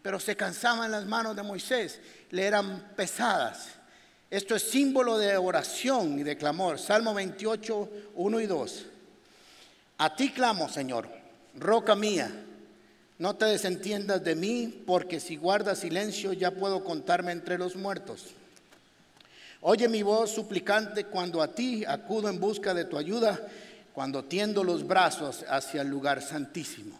pero 0.00 0.20
se 0.20 0.36
cansaban 0.36 0.90
las 0.90 1.04
manos 1.04 1.34
de 1.34 1.42
Moisés, 1.42 2.00
le 2.30 2.44
eran 2.44 2.92
pesadas. 2.94 3.68
Esto 4.30 4.54
es 4.54 4.62
símbolo 4.62 5.18
de 5.18 5.36
oración 5.36 6.18
y 6.18 6.22
de 6.22 6.36
clamor. 6.36 6.78
Salmo 6.78 7.12
28, 7.12 7.90
1 8.14 8.40
y 8.40 8.46
2. 8.46 8.86
A 9.98 10.16
ti 10.16 10.30
clamo, 10.30 10.68
Señor, 10.68 11.08
roca 11.54 11.94
mía, 11.94 12.30
no 13.18 13.36
te 13.36 13.44
desentiendas 13.44 14.24
de 14.24 14.34
mí, 14.34 14.82
porque 14.86 15.20
si 15.20 15.36
guardas 15.36 15.80
silencio 15.80 16.32
ya 16.32 16.50
puedo 16.50 16.82
contarme 16.82 17.32
entre 17.32 17.58
los 17.58 17.76
muertos. 17.76 18.28
Oye 19.60 19.88
mi 19.88 20.02
voz 20.02 20.30
suplicante 20.30 21.04
cuando 21.04 21.40
a 21.40 21.54
ti 21.54 21.84
acudo 21.84 22.28
en 22.28 22.40
busca 22.40 22.74
de 22.74 22.84
tu 22.84 22.98
ayuda 22.98 23.40
cuando 23.92 24.24
tiendo 24.24 24.64
los 24.64 24.86
brazos 24.86 25.44
hacia 25.48 25.82
el 25.82 25.88
lugar 25.88 26.22
santísimo. 26.22 26.98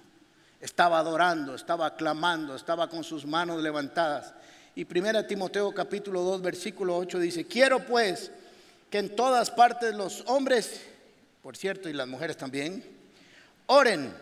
Estaba 0.61 0.99
adorando, 0.99 1.55
estaba 1.55 1.97
clamando, 1.97 2.55
estaba 2.55 2.89
con 2.89 3.03
sus 3.03 3.27
manos 3.27 3.63
levantadas. 3.63 4.35
Y 4.75 4.85
1 4.85 5.27
Timoteo 5.27 5.73
capítulo 5.73 6.23
2 6.23 6.43
versículo 6.43 6.97
8 6.97 7.19
dice, 7.19 7.47
quiero 7.47 7.85
pues 7.85 8.31
que 8.91 8.99
en 8.99 9.17
todas 9.17 9.51
partes 9.51 9.95
los 9.95 10.23
hombres, 10.27 10.83
por 11.43 11.57
cierto, 11.57 11.89
y 11.89 11.93
las 11.93 12.07
mujeres 12.07 12.37
también, 12.37 12.85
oren, 13.67 14.13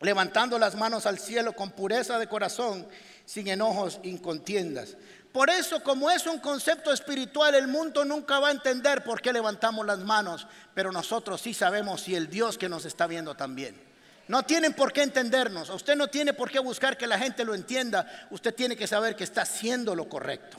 levantando 0.00 0.58
las 0.58 0.76
manos 0.76 1.06
al 1.06 1.18
cielo 1.18 1.54
con 1.54 1.70
pureza 1.70 2.18
de 2.18 2.28
corazón, 2.28 2.86
sin 3.24 3.48
enojos 3.48 3.98
y 4.02 4.16
contiendas 4.18 4.96
por 5.32 5.50
eso, 5.50 5.82
como 5.82 6.10
es 6.10 6.26
un 6.26 6.38
concepto 6.38 6.92
espiritual, 6.92 7.54
el 7.54 7.68
mundo 7.68 8.04
nunca 8.04 8.40
va 8.40 8.48
a 8.48 8.52
entender 8.52 9.04
por 9.04 9.20
qué 9.20 9.32
levantamos 9.32 9.84
las 9.84 9.98
manos, 9.98 10.46
pero 10.74 10.90
nosotros 10.90 11.40
sí 11.40 11.52
sabemos 11.52 12.08
y 12.08 12.14
el 12.14 12.30
Dios 12.30 12.56
que 12.56 12.68
nos 12.68 12.84
está 12.84 13.06
viendo 13.06 13.34
también. 13.34 13.88
No 14.26 14.42
tienen 14.42 14.74
por 14.74 14.92
qué 14.92 15.02
entendernos, 15.02 15.70
usted 15.70 15.96
no 15.96 16.08
tiene 16.08 16.34
por 16.34 16.50
qué 16.50 16.58
buscar 16.58 16.96
que 16.96 17.06
la 17.06 17.18
gente 17.18 17.44
lo 17.44 17.54
entienda, 17.54 18.28
usted 18.30 18.54
tiene 18.54 18.76
que 18.76 18.86
saber 18.86 19.16
que 19.16 19.24
está 19.24 19.42
haciendo 19.42 19.94
lo 19.94 20.08
correcto. 20.08 20.58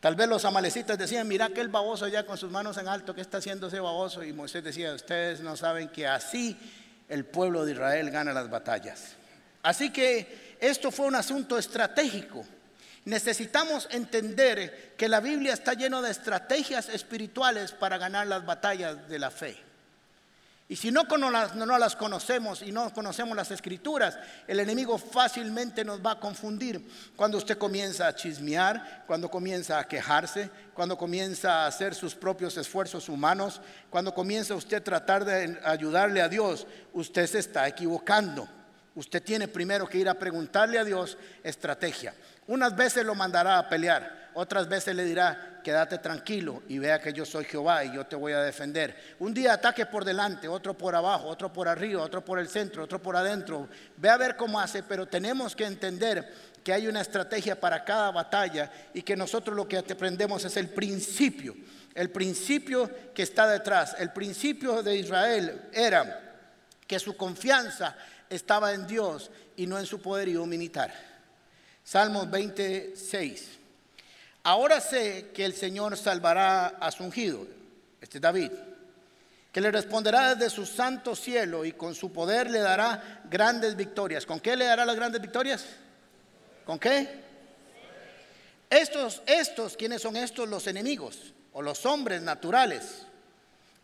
Tal 0.00 0.14
vez 0.14 0.28
los 0.28 0.44
amalecitas 0.44 0.96
decían, 0.96 1.26
mira 1.26 1.46
aquel 1.46 1.68
baboso 1.68 2.06
ya 2.08 2.24
con 2.24 2.38
sus 2.38 2.50
manos 2.50 2.76
en 2.78 2.88
alto, 2.88 3.14
¿qué 3.14 3.20
está 3.20 3.38
haciendo 3.38 3.66
ese 3.66 3.80
baboso? 3.80 4.22
Y 4.22 4.32
Moisés 4.32 4.62
decía, 4.62 4.94
ustedes 4.94 5.40
no 5.40 5.56
saben 5.56 5.88
que 5.88 6.06
así 6.06 6.56
el 7.08 7.24
pueblo 7.24 7.64
de 7.64 7.72
Israel 7.72 8.10
gana 8.10 8.32
las 8.32 8.48
batallas. 8.48 9.16
Así 9.62 9.90
que 9.90 10.56
esto 10.60 10.90
fue 10.90 11.06
un 11.06 11.16
asunto 11.16 11.58
estratégico. 11.58 12.46
Necesitamos 13.04 13.88
entender 13.90 14.94
que 14.96 15.08
la 15.08 15.20
Biblia 15.20 15.54
está 15.54 15.74
llena 15.74 16.02
de 16.02 16.10
estrategias 16.10 16.88
espirituales 16.88 17.72
para 17.72 17.98
ganar 17.98 18.26
las 18.26 18.44
batallas 18.44 19.08
de 19.08 19.18
la 19.18 19.30
fe. 19.30 19.68
Y 20.70 20.76
si 20.76 20.90
no, 20.90 21.04
no, 21.04 21.30
las, 21.30 21.54
no 21.54 21.78
las 21.78 21.96
conocemos 21.96 22.60
y 22.60 22.72
no 22.72 22.92
conocemos 22.92 23.34
las 23.34 23.50
escrituras, 23.50 24.18
el 24.46 24.60
enemigo 24.60 24.98
fácilmente 24.98 25.82
nos 25.82 26.04
va 26.04 26.12
a 26.12 26.20
confundir. 26.20 26.86
Cuando 27.16 27.38
usted 27.38 27.56
comienza 27.56 28.06
a 28.06 28.14
chismear, 28.14 29.04
cuando 29.06 29.30
comienza 29.30 29.78
a 29.78 29.88
quejarse, 29.88 30.50
cuando 30.74 30.98
comienza 30.98 31.62
a 31.62 31.66
hacer 31.68 31.94
sus 31.94 32.14
propios 32.14 32.58
esfuerzos 32.58 33.08
humanos, 33.08 33.62
cuando 33.88 34.12
comienza 34.12 34.54
usted 34.54 34.76
a 34.76 34.84
tratar 34.84 35.24
de 35.24 35.58
ayudarle 35.64 36.20
a 36.20 36.28
Dios, 36.28 36.66
usted 36.92 37.26
se 37.26 37.38
está 37.38 37.66
equivocando. 37.66 38.46
Usted 38.94 39.22
tiene 39.22 39.48
primero 39.48 39.88
que 39.88 39.96
ir 39.96 40.08
a 40.08 40.18
preguntarle 40.18 40.78
a 40.78 40.84
Dios 40.84 41.16
estrategia. 41.42 42.12
Unas 42.48 42.74
veces 42.74 43.04
lo 43.04 43.14
mandará 43.14 43.58
a 43.58 43.68
pelear, 43.68 44.30
otras 44.32 44.68
veces 44.68 44.94
le 44.96 45.04
dirá, 45.04 45.60
quédate 45.62 45.98
tranquilo 45.98 46.62
y 46.66 46.78
vea 46.78 46.98
que 46.98 47.12
yo 47.12 47.26
soy 47.26 47.44
Jehová 47.44 47.84
y 47.84 47.92
yo 47.92 48.06
te 48.06 48.16
voy 48.16 48.32
a 48.32 48.40
defender. 48.40 49.16
Un 49.18 49.34
día 49.34 49.52
ataque 49.52 49.84
por 49.84 50.02
delante, 50.02 50.48
otro 50.48 50.72
por 50.72 50.94
abajo, 50.94 51.26
otro 51.26 51.52
por 51.52 51.68
arriba, 51.68 52.02
otro 52.02 52.24
por 52.24 52.38
el 52.38 52.48
centro, 52.48 52.84
otro 52.84 53.02
por 53.02 53.16
adentro. 53.16 53.68
Ve 53.98 54.08
a 54.08 54.16
ver 54.16 54.34
cómo 54.34 54.58
hace, 54.58 54.82
pero 54.82 55.06
tenemos 55.06 55.54
que 55.54 55.66
entender 55.66 56.32
que 56.64 56.72
hay 56.72 56.86
una 56.86 57.02
estrategia 57.02 57.60
para 57.60 57.84
cada 57.84 58.10
batalla 58.12 58.72
y 58.94 59.02
que 59.02 59.14
nosotros 59.14 59.54
lo 59.54 59.68
que 59.68 59.76
aprendemos 59.76 60.42
es 60.44 60.56
el 60.56 60.70
principio, 60.70 61.54
el 61.94 62.08
principio 62.08 62.90
que 63.12 63.24
está 63.24 63.46
detrás. 63.46 63.94
El 63.98 64.10
principio 64.12 64.82
de 64.82 64.96
Israel 64.96 65.68
era 65.70 66.36
que 66.86 66.98
su 66.98 67.14
confianza 67.14 67.94
estaba 68.30 68.72
en 68.72 68.86
Dios 68.86 69.30
y 69.56 69.66
no 69.66 69.78
en 69.78 69.84
su 69.84 70.00
poderío 70.00 70.46
militar. 70.46 71.17
Salmos 71.88 72.30
26. 72.30 73.48
Ahora 74.42 74.78
sé 74.78 75.30
que 75.32 75.46
el 75.46 75.54
Señor 75.54 75.96
salvará 75.96 76.66
a 76.66 76.90
su 76.90 77.02
ungido, 77.02 77.46
este 77.98 78.20
David, 78.20 78.50
que 79.50 79.60
le 79.62 79.70
responderá 79.70 80.34
desde 80.34 80.54
su 80.54 80.66
santo 80.66 81.16
cielo 81.16 81.64
y 81.64 81.72
con 81.72 81.94
su 81.94 82.12
poder 82.12 82.50
le 82.50 82.58
dará 82.58 83.22
grandes 83.30 83.74
victorias. 83.74 84.26
¿Con 84.26 84.38
qué 84.38 84.54
le 84.54 84.66
dará 84.66 84.84
las 84.84 84.96
grandes 84.96 85.22
victorias? 85.22 85.64
¿Con 86.66 86.78
qué? 86.78 87.08
Estos, 88.68 89.22
estos, 89.24 89.74
¿quiénes 89.74 90.02
son 90.02 90.14
estos? 90.16 90.46
Los 90.46 90.66
enemigos. 90.66 91.32
o 91.54 91.62
los 91.62 91.86
hombres 91.86 92.20
naturales. 92.20 93.06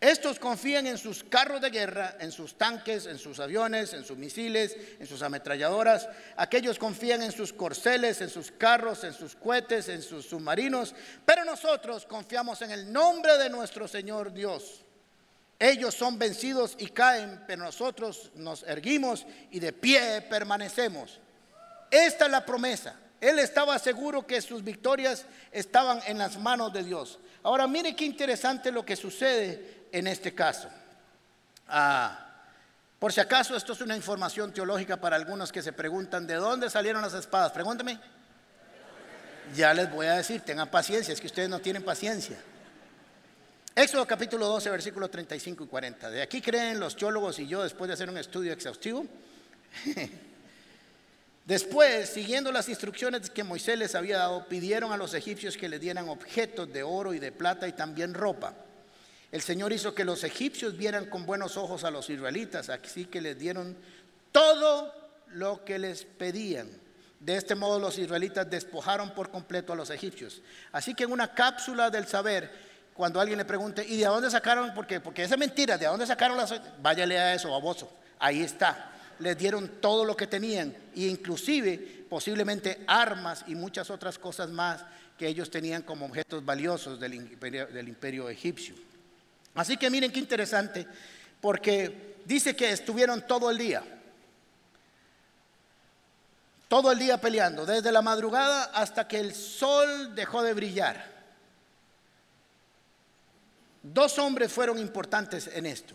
Estos 0.05 0.39
confían 0.39 0.87
en 0.87 0.99
sus 0.99 1.25
carros 1.25 1.63
de 1.63 1.71
guerra, 1.71 2.19
en 2.21 2.31
sus 2.31 2.59
tanques, 2.59 3.07
en 3.07 3.19
sus 3.19 3.41
aviones, 3.41 3.95
en 3.95 4.05
sus 4.05 4.19
misiles, 4.19 4.77
en 5.01 5.07
sus 5.07 5.23
ametralladoras. 5.23 6.07
Aquellos 6.37 6.79
confían 6.79 7.23
en 7.23 7.33
sus 7.33 7.55
corceles, 7.55 8.21
en 8.21 8.29
sus 8.29 8.51
carros, 8.51 9.03
en 9.05 9.15
sus 9.15 9.35
cohetes, 9.35 9.89
en 9.89 10.03
sus 10.03 10.27
submarinos. 10.27 10.95
Pero 11.25 11.47
nosotros 11.47 12.05
confiamos 12.05 12.61
en 12.61 12.73
el 12.73 12.93
nombre 12.93 13.39
de 13.39 13.49
nuestro 13.49 13.89
Señor 13.89 14.35
Dios. 14.35 14.85
Ellos 15.59 15.95
son 15.95 16.19
vencidos 16.19 16.77
y 16.79 16.89
caen, 16.89 17.43
pero 17.47 17.65
nosotros 17.65 18.31
nos 18.35 18.63
erguimos 18.65 19.27
y 19.53 19.59
de 19.59 19.73
pie 19.73 20.21
permanecemos. 20.29 21.19
Esta 21.91 22.27
es 22.27 22.31
la 22.31 22.45
promesa. 22.45 22.95
Él 23.23 23.39
estaba 23.39 23.79
seguro 23.79 24.27
que 24.27 24.43
sus 24.43 24.63
victorias 24.63 25.25
estaban 25.51 26.03
en 26.07 26.19
las 26.19 26.37
manos 26.37 26.75
de 26.75 26.85
Dios. 26.85 27.19
Ahora 27.43 27.67
mire 27.67 27.97
qué 27.97 28.05
interesante 28.05 28.71
lo 28.71 28.85
que 28.85 28.97
sucede 28.97 29.84
en 29.95 30.09
este 30.09 30.35
caso. 30.35 30.69
Ah, 31.69 32.19
por 32.99 33.13
si 33.13 33.21
acaso 33.21 33.55
esto 33.57 33.73
es 33.75 33.81
una 33.81 33.97
información 33.97 34.53
teológica 34.53 34.97
para 34.97 35.15
algunos 35.15 35.53
que 35.53 35.63
se 35.63 35.73
preguntan, 35.73 36.27
¿de 36.27 36.35
dónde 36.35 36.69
salieron 36.69 37.01
las 37.01 37.15
espadas? 37.15 37.53
Pregúntame. 37.53 38.01
Ya 39.55 39.73
les 39.73 39.91
voy 39.91 40.07
a 40.07 40.15
decir, 40.15 40.41
tengan 40.41 40.69
paciencia, 40.69 41.15
es 41.15 41.21
que 41.21 41.29
ustedes 41.29 41.49
no 41.49 41.61
tienen 41.61 41.85
paciencia. 41.85 42.37
Éxodo 43.77 44.05
capítulo 44.05 44.49
12, 44.49 44.71
versículos 44.71 45.11
35 45.13 45.65
y 45.65 45.67
40. 45.69 46.11
De 46.11 46.23
aquí 46.23 46.41
creen 46.41 46.81
los 46.81 46.97
teólogos 46.97 47.39
y 47.39 47.47
yo 47.47 47.63
después 47.63 47.87
de 47.89 47.95
hacer 47.95 48.11
un 48.11 48.19
estudio 48.19 48.53
exhaustivo. 48.53 49.07
Después, 51.45 52.09
siguiendo 52.09 52.51
las 52.51 52.71
instrucciones 52.71 53.29
que 53.29 53.45
Moisés 53.45 53.79
les 53.79 53.95
había 53.95 54.17
dado, 54.17 54.47
pidieron 54.49 54.93
a 54.93 54.97
los 54.97 55.13
egipcios 55.13 55.59
que 55.59 55.69
les 55.69 55.79
dieran 55.79 56.09
objetos 56.09 56.73
de 56.73 56.83
oro 56.83 57.13
y 57.13 57.19
de 57.19 57.33
plata 57.33 57.69
y 57.69 57.73
también 57.73 58.15
ropa. 58.15 58.55
El 59.35 59.43
Señor 59.43 59.73
hizo 59.73 59.97
que 59.97 60.05
los 60.05 60.23
egipcios 60.23 60.77
vieran 60.77 61.07
con 61.07 61.27
buenos 61.27 61.57
ojos 61.57 61.83
a 61.83 61.91
los 61.91 62.09
israelitas, 62.09 62.69
así 62.69 63.07
que 63.07 63.21
les 63.21 63.37
dieron 63.37 63.77
todo 64.31 64.95
lo 65.27 65.65
que 65.65 65.77
les 65.81 66.05
pedían. 66.05 66.69
De 67.19 67.37
este 67.37 67.57
modo 67.57 67.81
los 67.81 67.99
israelitas 67.99 68.49
despojaron 68.49 69.11
por 69.11 69.33
completo 69.33 69.73
a 69.73 69.77
los 69.77 69.91
egipcios. 69.91 70.41
Así 70.71 70.95
que 70.95 71.03
en 71.03 71.11
una 71.11 71.35
cápsula 71.35 71.91
del 71.91 72.07
saber, 72.07 72.49
cuando 72.95 73.21
alguien 73.21 73.39
le 73.39 73.45
pregunte, 73.45 73.85
¿y 73.85 73.97
de 73.97 74.05
dónde 74.05 74.31
sacaron? 74.31 74.73
Porque, 74.73 75.01
porque 75.01 75.25
esa 75.25 75.35
es 75.35 75.41
mentira, 75.41 75.77
¿de 75.77 75.87
dónde 75.87 76.07
sacaron 76.07 76.37
las... 76.37 76.55
Váyale 76.81 77.19
a 77.19 77.35
eso, 77.35 77.51
baboso. 77.51 77.93
Ahí 78.21 78.41
está 78.41 78.93
les 79.19 79.37
dieron 79.37 79.69
todo 79.81 80.05
lo 80.05 80.17
que 80.17 80.27
tenían, 80.29 80.75
e 80.95 81.07
inclusive 81.07 82.07
posiblemente 82.09 82.85
armas 82.87 83.45
y 83.49 83.55
muchas 83.55 83.91
otras 83.91 84.19
cosas 84.19 84.51
más 84.51 84.85
que 85.19 85.27
ellos 85.27 85.51
tenían 85.51 85.83
como 85.83 86.07
objetos 86.07 86.45
valiosos 86.45 86.99
del 86.99 87.15
imperio, 87.15 87.67
del 87.67 87.89
imperio 87.89 88.29
egipcio. 88.29 88.75
Así 89.55 89.77
que 89.77 89.91
miren 89.91 90.11
qué 90.11 90.19
interesante, 90.19 90.87
porque 91.41 92.17
dice 92.25 92.57
que 92.57 92.71
estuvieron 92.71 93.27
todo 93.27 93.51
el 93.51 93.59
día, 93.59 93.83
todo 96.69 96.91
el 96.91 96.99
día 96.99 97.21
peleando, 97.21 97.65
desde 97.65 97.93
la 97.93 98.03
madrugada 98.03 98.65
hasta 98.75 99.07
que 99.07 99.21
el 99.21 99.35
sol 99.35 100.15
dejó 100.15 100.43
de 100.43 100.55
brillar. 100.55 101.15
Dos 103.83 104.19
hombres 104.19 104.51
fueron 104.51 104.79
importantes 104.79 105.49
en 105.53 105.67
esto. 105.67 105.95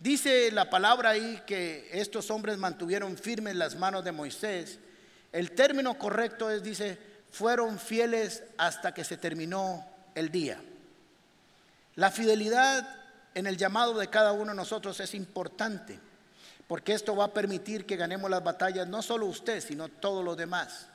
Dice 0.00 0.50
la 0.50 0.70
palabra 0.70 1.10
ahí 1.10 1.42
que 1.46 1.90
estos 1.92 2.30
hombres 2.30 2.56
mantuvieron 2.56 3.18
firmes 3.18 3.54
las 3.54 3.76
manos 3.76 4.02
de 4.02 4.12
Moisés. 4.12 4.78
El 5.30 5.52
término 5.52 5.98
correcto 5.98 6.50
es, 6.50 6.62
dice, 6.62 6.98
fueron 7.30 7.78
fieles 7.78 8.42
hasta 8.56 8.94
que 8.94 9.04
se 9.04 9.18
terminó 9.18 9.86
el 10.14 10.30
día. 10.30 10.58
La 12.00 12.10
fidelidad 12.10 12.88
en 13.34 13.46
el 13.46 13.58
llamado 13.58 13.92
de 13.98 14.08
cada 14.08 14.32
uno 14.32 14.52
de 14.52 14.56
nosotros 14.56 14.98
es 15.00 15.14
importante, 15.14 15.98
porque 16.66 16.94
esto 16.94 17.14
va 17.14 17.26
a 17.26 17.34
permitir 17.34 17.84
que 17.84 17.96
ganemos 17.96 18.30
las 18.30 18.42
batallas, 18.42 18.88
no 18.88 19.02
solo 19.02 19.26
usted, 19.26 19.60
sino 19.60 19.90
todos 19.90 20.24
los 20.24 20.34
demás. 20.34 20.86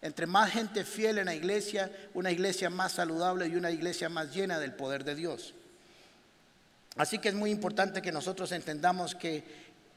Entre 0.00 0.24
más 0.26 0.50
gente 0.50 0.84
fiel 0.84 1.18
en 1.18 1.26
la 1.26 1.34
iglesia, 1.34 1.92
una 2.14 2.30
iglesia 2.30 2.70
más 2.70 2.92
saludable 2.92 3.46
y 3.46 3.56
una 3.56 3.70
iglesia 3.70 4.08
más 4.08 4.34
llena 4.34 4.58
del 4.58 4.72
poder 4.72 5.04
de 5.04 5.14
Dios. 5.14 5.52
Así 6.96 7.18
que 7.18 7.28
es 7.28 7.34
muy 7.34 7.50
importante 7.50 8.00
que 8.00 8.10
nosotros 8.10 8.50
entendamos 8.50 9.14
que 9.14 9.44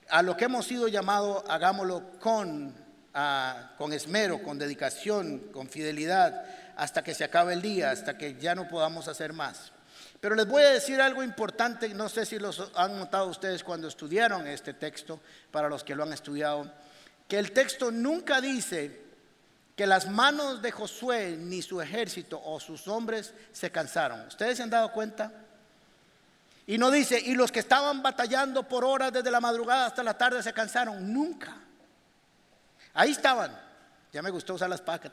a 0.09 0.21
lo 0.21 0.35
que 0.35 0.43
hemos 0.43 0.67
sido 0.67 0.89
llamados, 0.89 1.45
hagámoslo 1.47 2.19
con, 2.19 2.75
ah, 3.13 3.71
con 3.77 3.93
esmero, 3.93 4.43
con 4.43 4.59
dedicación, 4.59 5.47
con 5.53 5.69
fidelidad, 5.69 6.43
hasta 6.75 7.05
que 7.05 7.15
se 7.15 7.23
acabe 7.23 7.53
el 7.53 7.61
día, 7.61 7.91
hasta 7.91 8.17
que 8.17 8.35
ya 8.35 8.53
no 8.53 8.67
podamos 8.67 9.07
hacer 9.07 9.31
más. 9.31 9.71
Pero 10.27 10.35
les 10.35 10.45
voy 10.45 10.61
a 10.61 10.71
decir 10.71 10.99
algo 10.99 11.23
importante, 11.23 11.87
no 11.93 12.09
sé 12.09 12.25
si 12.25 12.37
lo 12.37 12.51
han 12.75 12.99
notado 12.99 13.27
ustedes 13.27 13.63
cuando 13.63 13.87
estudiaron 13.87 14.45
este 14.45 14.73
texto, 14.73 15.21
para 15.51 15.69
los 15.69 15.85
que 15.85 15.95
lo 15.95 16.03
han 16.03 16.11
estudiado, 16.11 16.69
que 17.29 17.39
el 17.39 17.53
texto 17.53 17.91
nunca 17.91 18.41
dice 18.41 19.05
que 19.73 19.87
las 19.87 20.09
manos 20.09 20.61
de 20.61 20.69
Josué 20.69 21.37
ni 21.39 21.61
su 21.61 21.79
ejército 21.79 22.41
o 22.43 22.59
sus 22.59 22.89
hombres 22.89 23.33
se 23.53 23.71
cansaron. 23.71 24.27
¿Ustedes 24.27 24.57
se 24.57 24.63
han 24.63 24.69
dado 24.69 24.91
cuenta? 24.91 25.31
Y 26.65 26.77
no 26.77 26.91
dice, 26.91 27.17
y 27.17 27.33
los 27.33 27.49
que 27.49 27.61
estaban 27.61 28.03
batallando 28.03 28.63
por 28.63 28.83
horas 28.83 29.13
desde 29.13 29.31
la 29.31 29.39
madrugada 29.39 29.85
hasta 29.85 30.03
la 30.03 30.17
tarde 30.17 30.43
se 30.43 30.51
cansaron. 30.51 31.13
Nunca. 31.13 31.55
Ahí 32.93 33.11
estaban. 33.11 33.57
Ya 34.11 34.21
me 34.21 34.29
gustó 34.29 34.55
usar 34.55 34.69
las 34.69 34.81
pacas, 34.81 35.09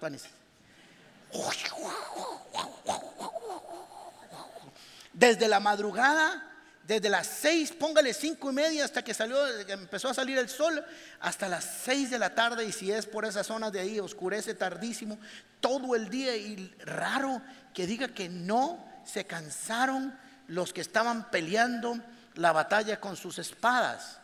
Desde 5.15 5.49
la 5.49 5.61
madrugada, 5.61 6.51
desde 6.87 7.09
las 7.09 7.27
seis, 7.27 7.73
póngale 7.73 8.13
cinco 8.13 8.51
y 8.51 8.55
media 8.55 8.85
hasta 8.85 9.03
que 9.03 9.15
salió, 9.15 9.47
empezó 9.69 10.11
a 10.11 10.15
salir 10.15 10.37
el 10.37 10.51
sol, 10.51 10.85
hasta 11.21 11.49
las 11.49 11.65
seis 11.65 12.11
de 12.11 12.19
la 12.19 12.35
tarde, 12.35 12.67
y 12.67 12.73
si 12.73 12.93
es 12.93 13.07
por 13.07 13.25
esas 13.25 13.47
zonas 13.47 13.73
de 13.73 13.81
ahí, 13.81 13.99
oscurece 13.99 14.55
tardísimo, 14.55 15.19
todo 15.61 15.95
el 15.95 16.11
día, 16.11 16.37
y 16.37 16.75
raro 16.85 17.41
que 17.73 17.87
diga 17.87 18.09
que 18.09 18.29
no 18.29 18.85
se 19.07 19.25
cansaron 19.25 20.15
los 20.49 20.75
que 20.75 20.83
estaban 20.83 21.31
peleando 21.31 21.99
la 22.35 22.53
batalla 22.53 23.01
con 23.01 23.17
sus 23.17 23.39
espadas, 23.39 24.19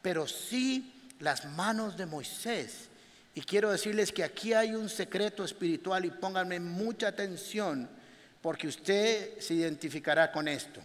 pero 0.00 0.26
sí 0.26 0.94
las 1.18 1.44
manos 1.44 1.96
de 1.96 2.06
Moisés. 2.06 2.88
Y 3.34 3.42
quiero 3.42 3.70
decirles 3.70 4.12
que 4.12 4.24
aquí 4.24 4.54
hay 4.54 4.74
un 4.74 4.88
secreto 4.88 5.44
espiritual 5.44 6.06
y 6.06 6.10
pónganme 6.10 6.60
mucha 6.60 7.08
atención 7.08 7.90
porque 8.46 8.68
usted 8.68 9.40
se 9.40 9.54
identificará 9.54 10.30
con 10.30 10.46
esto. 10.46 10.80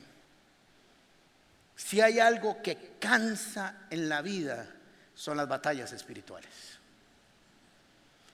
Si 1.75 2.01
hay 2.01 2.19
algo 2.19 2.59
que 2.59 2.95
cansa 2.99 3.85
en 3.91 4.09
la 4.09 4.23
vida, 4.23 4.65
son 5.13 5.37
las 5.37 5.47
batallas 5.47 5.91
espirituales. 5.93 6.49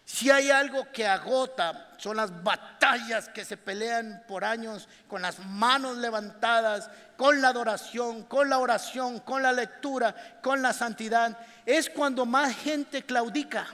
Si 0.06 0.32
hay 0.32 0.50
algo 0.50 0.94
que 0.94 1.06
agota, 1.06 1.94
son 1.98 2.16
las 2.16 2.42
batallas 2.42 3.28
que 3.28 3.44
se 3.44 3.58
pelean 3.58 4.24
por 4.30 4.46
años 4.46 4.88
con 5.10 5.22
las 5.22 5.40
manos 5.40 5.98
levantadas, 5.98 6.90
con 7.18 7.42
la 7.42 7.50
adoración, 7.50 8.24
con 8.24 8.50
la 8.50 8.60
oración, 8.60 9.20
con 9.20 9.44
la 9.44 9.52
lectura, 9.52 10.40
con 10.42 10.62
la 10.62 10.72
santidad. 10.72 11.38
Es 11.66 11.90
cuando 11.90 12.26
más 12.26 12.56
gente 12.56 13.04
claudica. 13.04 13.68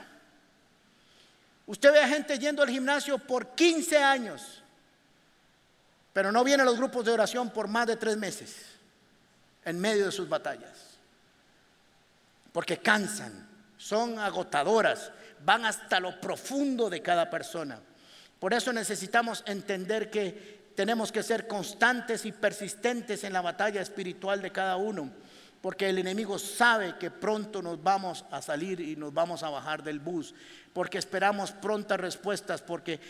Usted 1.64 1.92
ve 1.92 2.00
a 2.00 2.08
gente 2.08 2.40
yendo 2.40 2.60
al 2.60 2.70
gimnasio 2.70 3.18
por 3.18 3.54
15 3.54 3.98
años, 3.98 4.63
pero 6.14 6.32
no 6.32 6.42
vienen 6.42 6.66
a 6.66 6.70
los 6.70 6.78
grupos 6.78 7.04
de 7.04 7.12
oración 7.12 7.50
por 7.50 7.68
más 7.68 7.86
de 7.86 7.96
tres 7.96 8.16
meses 8.16 8.56
en 9.66 9.78
medio 9.78 10.06
de 10.06 10.12
sus 10.12 10.28
batallas, 10.28 10.96
porque 12.52 12.78
cansan, 12.78 13.46
son 13.76 14.18
agotadoras 14.18 15.12
van 15.44 15.66
hasta 15.66 16.00
lo 16.00 16.20
profundo 16.20 16.88
de 16.88 17.02
cada 17.02 17.28
persona. 17.30 17.78
Por 18.38 18.54
eso 18.54 18.72
necesitamos 18.72 19.42
entender 19.46 20.10
que 20.10 20.72
tenemos 20.74 21.12
que 21.12 21.22
ser 21.22 21.46
constantes 21.46 22.24
y 22.24 22.32
persistentes 22.32 23.24
en 23.24 23.32
la 23.32 23.40
batalla 23.40 23.80
espiritual 23.80 24.42
de 24.42 24.50
cada 24.50 24.76
uno, 24.76 25.10
porque 25.60 25.88
el 25.88 25.98
enemigo 25.98 26.38
sabe 26.38 26.96
que 26.98 27.10
pronto 27.10 27.62
nos 27.62 27.82
vamos 27.82 28.24
a 28.30 28.42
salir 28.42 28.80
y 28.80 28.96
nos 28.96 29.14
vamos 29.14 29.42
a 29.42 29.50
bajar 29.50 29.82
del 29.82 30.00
bus, 30.00 30.34
porque 30.72 30.98
esperamos 30.98 31.52
prontas 31.52 32.00
respuestas, 32.00 32.60
porque 32.60 33.00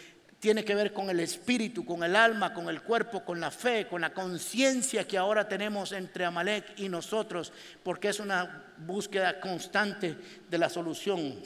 tiene 0.44 0.62
que 0.62 0.74
ver 0.74 0.92
con 0.92 1.08
el 1.08 1.20
espíritu, 1.20 1.86
con 1.86 2.04
el 2.04 2.14
alma, 2.14 2.52
con 2.52 2.68
el 2.68 2.82
cuerpo, 2.82 3.24
con 3.24 3.40
la 3.40 3.50
fe, 3.50 3.86
con 3.88 4.02
la 4.02 4.12
conciencia 4.12 5.08
que 5.08 5.16
ahora 5.16 5.48
tenemos 5.48 5.92
entre 5.92 6.26
Amalek 6.26 6.78
y 6.80 6.90
nosotros, 6.90 7.50
porque 7.82 8.10
es 8.10 8.20
una 8.20 8.62
búsqueda 8.76 9.40
constante 9.40 10.14
de 10.46 10.58
la 10.58 10.68
solución. 10.68 11.40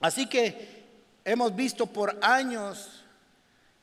Así 0.00 0.26
que 0.26 0.82
hemos 1.24 1.54
visto 1.54 1.86
por 1.86 2.18
años 2.20 3.04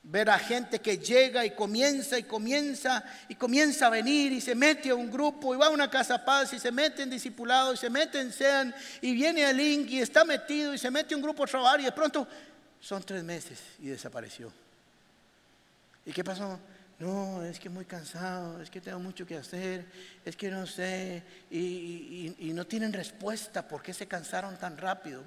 ver 0.04 0.30
a 0.30 0.38
gente 0.38 0.80
que 0.80 0.98
llega 0.98 1.46
y 1.46 1.52
comienza 1.52 2.20
y 2.20 2.24
comienza 2.24 3.06
y 3.30 3.36
comienza 3.36 3.88
a 3.88 3.92
venir 3.92 4.34
y 4.34 4.42
se 4.42 4.54
mete 4.54 4.90
a 4.90 4.96
un 4.96 5.10
grupo 5.10 5.56
y 5.56 5.58
va 5.60 5.68
a 5.68 5.70
una 5.70 5.90
casa 5.90 6.26
paz 6.26 6.52
y 6.52 6.60
se 6.60 6.74
mete 6.74 7.04
en 7.04 7.10
discipulado 7.10 7.74
y 7.74 7.78
se 7.78 7.90
mete 7.90 8.20
en 8.20 8.34
SEAN 8.34 8.76
y 9.00 9.14
viene 9.14 9.46
al 9.46 9.56
link 9.56 9.90
y 9.92 10.02
está 10.02 10.26
metido 10.26 10.74
y 10.74 10.78
se 10.78 10.92
mete 10.92 11.14
a 11.14 11.18
un 11.18 11.24
grupo 11.24 11.46
a 11.46 11.48
trabajar 11.48 11.80
y 11.80 11.86
de 11.86 11.92
pronto 11.94 12.28
son 12.82 13.04
tres 13.04 13.24
meses 13.24 13.62
y 13.80 13.88
desapareció. 13.88 14.52
¿Y 16.06 16.12
qué 16.12 16.24
pasó? 16.24 16.60
no, 17.02 17.44
es 17.44 17.60
que 17.60 17.68
muy 17.68 17.86
cansado, 17.86 18.62
es 18.62 18.70
que 18.70 18.80
tengo 18.80 19.00
mucho 19.00 19.26
que 19.26 19.36
hacer, 19.36 19.86
es 20.24 20.36
que 20.36 20.52
no 20.52 20.68
sé, 20.68 21.24
y, 21.50 22.52
no 22.54 22.68
tienen 22.68 22.94
respuesta, 22.94 23.68
¿por 23.68 23.82
qué 23.82 23.92
se 23.92 24.06
cansaron 24.06 24.56
tan 24.58 24.78
rápido? 24.78 25.24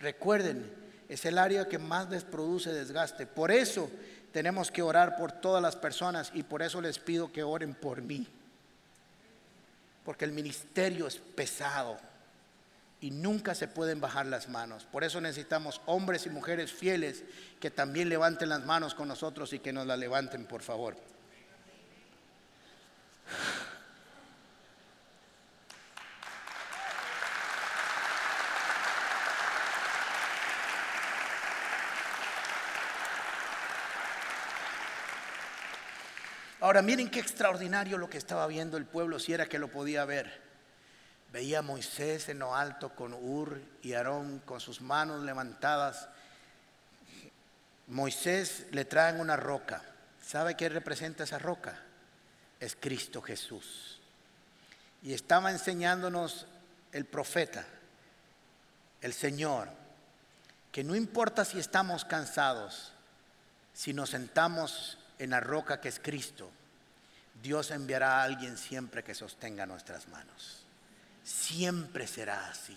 Recuerden, 0.00 0.72
es 1.06 1.26
el 1.26 1.36
área 1.36 1.68
que 1.68 1.78
más 1.78 2.08
les 2.08 2.24
produce 2.24 2.72
desgaste. 2.72 3.26
Por 3.26 3.50
eso 3.50 3.90
tenemos 4.32 4.70
que 4.70 4.80
orar 4.80 5.16
por 5.16 5.32
todas 5.32 5.62
las 5.62 5.76
personas 5.76 6.30
y 6.32 6.44
por 6.44 6.62
eso 6.62 6.80
les 6.80 6.98
pido 6.98 7.30
que 7.30 7.42
oren 7.42 7.74
por 7.74 8.00
mí. 8.00 8.26
Porque 10.06 10.24
el 10.24 10.32
ministerio 10.32 11.06
es 11.06 11.18
pesado 11.18 11.98
y 13.00 13.10
nunca 13.10 13.54
se 13.54 13.68
pueden 13.68 14.00
bajar 14.00 14.26
las 14.26 14.48
manos. 14.48 14.84
Por 14.84 15.04
eso 15.04 15.20
necesitamos 15.20 15.80
hombres 15.86 16.26
y 16.26 16.30
mujeres 16.30 16.72
fieles 16.72 17.24
que 17.60 17.70
también 17.70 18.08
levanten 18.08 18.48
las 18.48 18.64
manos 18.64 18.94
con 18.94 19.08
nosotros 19.08 19.52
y 19.52 19.60
que 19.60 19.72
nos 19.72 19.86
la 19.86 19.96
levanten, 19.96 20.46
por 20.46 20.62
favor. 20.62 20.96
Ahora 36.60 36.82
miren 36.82 37.08
qué 37.08 37.20
extraordinario 37.20 37.98
lo 37.98 38.10
que 38.10 38.18
estaba 38.18 38.46
viendo 38.48 38.76
el 38.76 38.84
pueblo 38.84 39.20
si 39.20 39.32
era 39.32 39.46
que 39.46 39.60
lo 39.60 39.68
podía 39.68 40.04
ver. 40.04 40.47
Veía 41.32 41.58
a 41.58 41.62
Moisés 41.62 42.28
en 42.28 42.38
lo 42.38 42.54
alto 42.54 42.94
con 42.94 43.12
Ur 43.12 43.60
y 43.82 43.92
Aarón 43.92 44.40
con 44.40 44.60
sus 44.60 44.80
manos 44.80 45.22
levantadas. 45.22 46.08
Moisés 47.86 48.66
le 48.70 48.84
traen 48.84 49.20
una 49.20 49.36
roca. 49.36 49.82
¿Sabe 50.24 50.56
qué 50.56 50.68
representa 50.68 51.24
esa 51.24 51.38
roca? 51.38 51.78
Es 52.60 52.76
Cristo 52.76 53.20
Jesús. 53.20 54.00
Y 55.02 55.12
estaba 55.12 55.50
enseñándonos 55.50 56.46
el 56.92 57.04
profeta, 57.04 57.64
el 59.00 59.12
Señor, 59.12 59.68
que 60.72 60.82
no 60.82 60.96
importa 60.96 61.44
si 61.44 61.58
estamos 61.58 62.04
cansados, 62.04 62.92
si 63.74 63.92
nos 63.92 64.10
sentamos 64.10 64.98
en 65.18 65.30
la 65.30 65.40
roca 65.40 65.80
que 65.80 65.88
es 65.88 66.00
Cristo, 66.00 66.50
Dios 67.42 67.70
enviará 67.70 68.20
a 68.20 68.24
alguien 68.24 68.56
siempre 68.56 69.04
que 69.04 69.14
sostenga 69.14 69.66
nuestras 69.66 70.08
manos. 70.08 70.67
Siempre 71.28 72.06
será 72.06 72.48
así. 72.48 72.74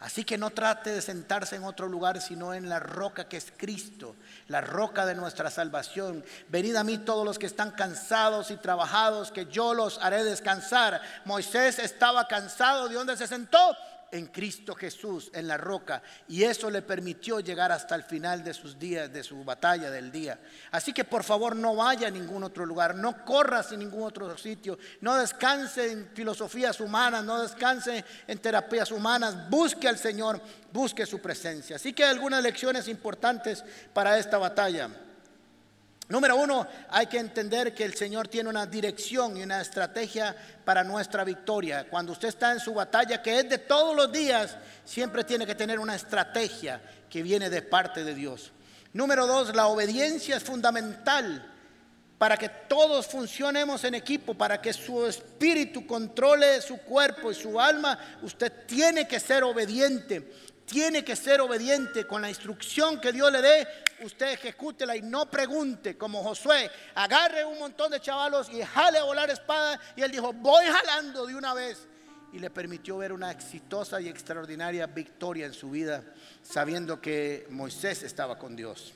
Así 0.00 0.24
que 0.24 0.38
no 0.38 0.48
trate 0.48 0.90
de 0.90 1.02
sentarse 1.02 1.56
en 1.56 1.64
otro 1.64 1.88
lugar, 1.88 2.22
sino 2.22 2.54
en 2.54 2.70
la 2.70 2.78
roca 2.78 3.28
que 3.28 3.36
es 3.36 3.52
Cristo, 3.54 4.16
la 4.48 4.62
roca 4.62 5.04
de 5.04 5.14
nuestra 5.14 5.50
salvación. 5.50 6.24
Venid 6.48 6.76
a 6.76 6.84
mí 6.84 6.96
todos 6.96 7.24
los 7.24 7.38
que 7.38 7.44
están 7.44 7.72
cansados 7.72 8.50
y 8.50 8.56
trabajados, 8.56 9.30
que 9.30 9.44
yo 9.46 9.74
los 9.74 9.98
haré 9.98 10.24
descansar. 10.24 11.02
Moisés 11.26 11.78
estaba 11.78 12.26
cansado, 12.28 12.88
¿de 12.88 12.94
dónde 12.94 13.16
se 13.16 13.26
sentó? 13.26 13.76
En 14.12 14.26
Cristo 14.26 14.74
Jesús, 14.74 15.30
en 15.34 15.48
la 15.48 15.56
roca, 15.56 16.02
y 16.28 16.44
eso 16.44 16.70
le 16.70 16.82
permitió 16.82 17.40
llegar 17.40 17.72
hasta 17.72 17.94
el 17.94 18.04
final 18.04 18.44
de 18.44 18.54
sus 18.54 18.78
días, 18.78 19.12
de 19.12 19.22
su 19.22 19.44
batalla 19.44 19.90
del 19.90 20.12
día. 20.12 20.38
Así 20.70 20.92
que 20.92 21.04
por 21.04 21.24
favor 21.24 21.56
no 21.56 21.76
vaya 21.76 22.08
a 22.08 22.10
ningún 22.10 22.44
otro 22.44 22.64
lugar, 22.64 22.94
no 22.94 23.24
corra 23.24 23.64
en 23.70 23.78
ningún 23.78 24.02
otro 24.02 24.36
sitio, 24.36 24.78
no 25.00 25.16
descanse 25.16 25.90
en 25.90 26.10
filosofías 26.14 26.80
humanas, 26.80 27.24
no 27.24 27.42
descanse 27.42 28.04
en 28.26 28.38
terapias 28.38 28.90
humanas, 28.90 29.48
busque 29.48 29.88
al 29.88 29.98
Señor, 29.98 30.40
busque 30.72 31.06
su 31.06 31.20
presencia. 31.20 31.76
Así 31.76 31.92
que 31.92 32.04
hay 32.04 32.10
algunas 32.10 32.42
lecciones 32.42 32.88
importantes 32.88 33.64
para 33.92 34.18
esta 34.18 34.38
batalla. 34.38 34.90
Número 36.08 36.36
uno, 36.36 36.68
hay 36.88 37.06
que 37.06 37.18
entender 37.18 37.74
que 37.74 37.84
el 37.84 37.94
Señor 37.94 38.28
tiene 38.28 38.48
una 38.48 38.64
dirección 38.66 39.36
y 39.36 39.42
una 39.42 39.60
estrategia 39.60 40.36
para 40.64 40.84
nuestra 40.84 41.24
victoria. 41.24 41.86
Cuando 41.90 42.12
usted 42.12 42.28
está 42.28 42.52
en 42.52 42.60
su 42.60 42.74
batalla, 42.74 43.20
que 43.20 43.40
es 43.40 43.48
de 43.48 43.58
todos 43.58 43.96
los 43.96 44.12
días, 44.12 44.56
siempre 44.84 45.24
tiene 45.24 45.46
que 45.46 45.56
tener 45.56 45.80
una 45.80 45.96
estrategia 45.96 46.80
que 47.10 47.24
viene 47.24 47.50
de 47.50 47.62
parte 47.62 48.04
de 48.04 48.14
Dios. 48.14 48.52
Número 48.92 49.26
dos, 49.26 49.54
la 49.54 49.66
obediencia 49.66 50.36
es 50.36 50.44
fundamental 50.44 51.52
para 52.18 52.36
que 52.36 52.48
todos 52.48 53.06
funcionemos 53.06 53.84
en 53.84 53.94
equipo, 53.94 54.32
para 54.32 54.60
que 54.62 54.72
su 54.72 55.04
espíritu 55.06 55.86
controle 55.86 56.62
su 56.62 56.78
cuerpo 56.78 57.30
y 57.30 57.34
su 57.34 57.60
alma. 57.60 57.98
Usted 58.22 58.52
tiene 58.66 59.06
que 59.06 59.20
ser 59.20 59.44
obediente 59.44 60.32
tiene 60.66 61.04
que 61.04 61.16
ser 61.16 61.40
obediente 61.40 62.06
con 62.06 62.20
la 62.20 62.28
instrucción 62.28 63.00
que 63.00 63.12
Dios 63.12 63.30
le 63.32 63.40
dé. 63.40 63.68
Usted 64.02 64.32
ejecútela 64.32 64.96
y 64.96 65.02
no 65.02 65.30
pregunte, 65.30 65.96
como 65.96 66.22
Josué, 66.22 66.70
agarre 66.94 67.44
un 67.44 67.58
montón 67.58 67.92
de 67.92 68.00
chavalos 68.00 68.50
y 68.52 68.62
jale 68.62 68.98
a 68.98 69.04
volar 69.04 69.30
espada. 69.30 69.80
Y 69.94 70.02
él 70.02 70.10
dijo, 70.10 70.32
voy 70.32 70.64
jalando 70.66 71.24
de 71.24 71.34
una 71.34 71.54
vez. 71.54 71.86
Y 72.32 72.40
le 72.40 72.50
permitió 72.50 72.98
ver 72.98 73.12
una 73.12 73.30
exitosa 73.30 74.00
y 74.00 74.08
extraordinaria 74.08 74.86
victoria 74.86 75.46
en 75.46 75.54
su 75.54 75.70
vida, 75.70 76.02
sabiendo 76.42 77.00
que 77.00 77.46
Moisés 77.48 78.02
estaba 78.02 78.38
con 78.38 78.56
Dios. 78.56 78.92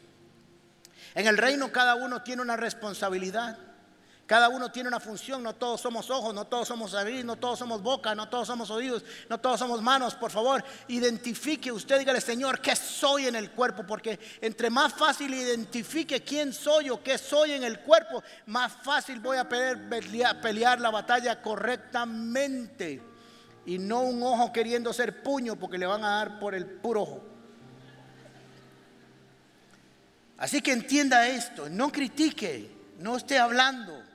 En 1.15 1.27
el 1.27 1.39
reino 1.39 1.73
cada 1.73 1.95
uno 1.95 2.23
tiene 2.23 2.43
una 2.43 2.57
responsabilidad. 2.57 3.57
Cada 4.31 4.49
uno 4.49 4.71
tiene 4.71 4.87
una 4.87 5.01
función, 5.01 5.43
no 5.43 5.57
todos 5.57 5.81
somos 5.81 6.09
ojos, 6.09 6.33
no 6.33 6.47
todos 6.47 6.69
somos 6.69 6.93
nariz, 6.93 7.25
no 7.25 7.35
todos 7.35 7.59
somos 7.59 7.83
boca, 7.83 8.15
no 8.15 8.29
todos 8.29 8.47
somos 8.47 8.71
oídos, 8.71 9.03
no 9.29 9.41
todos 9.41 9.59
somos 9.59 9.83
manos. 9.83 10.15
Por 10.15 10.31
favor, 10.31 10.65
identifique 10.87 11.73
usted, 11.73 11.99
dígale, 11.99 12.21
Señor, 12.21 12.61
¿qué 12.61 12.77
soy 12.77 13.27
en 13.27 13.35
el 13.35 13.51
cuerpo? 13.51 13.85
Porque 13.85 14.21
entre 14.41 14.71
más 14.71 14.93
fácil 14.93 15.35
identifique 15.35 16.23
quién 16.23 16.53
soy 16.53 16.91
o 16.91 17.03
qué 17.03 17.19
soy 17.19 17.55
en 17.55 17.65
el 17.65 17.81
cuerpo, 17.81 18.23
más 18.47 18.73
fácil 18.85 19.19
voy 19.19 19.37
a 19.37 19.49
poder 19.49 19.89
pelear 20.41 20.81
la 20.81 20.91
batalla 20.91 21.43
correctamente. 21.43 23.03
Y 23.67 23.79
no 23.79 24.03
un 24.03 24.23
ojo 24.23 24.53
queriendo 24.53 24.93
ser 24.93 25.25
puño 25.25 25.57
porque 25.57 25.77
le 25.77 25.87
van 25.87 26.05
a 26.05 26.19
dar 26.19 26.39
por 26.39 26.55
el 26.55 26.67
puro 26.67 27.03
ojo. 27.03 27.25
Así 30.39 30.63
que 30.63 30.71
entienda 30.71 31.27
esto, 31.27 31.69
no 31.69 31.91
critique, 31.91 32.71
no 33.01 33.17
esté 33.17 33.37
hablando. 33.37 34.09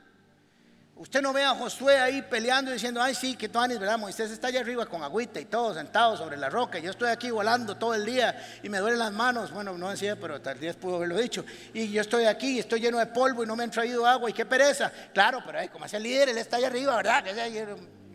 Usted 0.98 1.22
no 1.22 1.34
ve 1.34 1.43
a 1.43 1.54
Josué 1.54 1.98
ahí 1.98 2.22
peleando 2.22 2.72
y 2.72 2.76
diciendo, 2.76 3.02
ay 3.02 3.14
sí, 3.14 3.36
que 3.36 3.50
Tuanis, 3.50 3.78
¿verdad? 3.78 4.00
Moisés 4.00 4.32
está 4.32 4.48
allá 4.48 4.62
arriba 4.62 4.86
con 4.86 5.04
agüita 5.04 5.41
y 5.41 5.46
todo, 5.46 5.74
sentado 5.74 6.16
sobre 6.16 6.38
la 6.38 6.50
roca. 6.50 6.80
Yo 6.80 6.91
estoy 6.91 7.10
aquí 7.10 7.30
volando 7.30 7.76
todo 7.76 7.93
el 7.93 8.06
día 8.06 8.60
y 8.64 8.70
me 8.70 8.78
duelen 8.78 9.00
las 9.00 9.12
manos. 9.12 9.52
Bueno, 9.52 9.78
no 9.78 9.89
decía, 9.89 10.18
pero 10.18 10.39
tal 10.41 10.58
vez 10.58 10.78
pudo 10.78 10.96
haberlo 10.96 11.18
dicho. 11.18 11.43
Y 11.74 11.91
yo 11.91 12.00
estoy 12.00 12.26
aquí 12.26 12.60
estoy 12.60 12.80
lleno 12.80 12.98
de 12.98 13.08
polvo 13.08 13.43
y 13.43 13.46
no 13.46 13.58
me 13.58 13.66
han 13.66 13.72
traído 13.72 14.08
agua 14.08 14.30
y 14.30 14.34
qué 14.34 14.46
pereza. 14.46 14.89
Claro, 15.14 15.43
pero 15.46 15.60
como 15.70 15.84
es 15.84 15.93
el 15.93 16.04
líder, 16.04 16.30
él 16.30 16.38
está 16.38 16.56
allá 16.56 16.68
arriba, 16.68 16.96
¿verdad? 16.96 17.28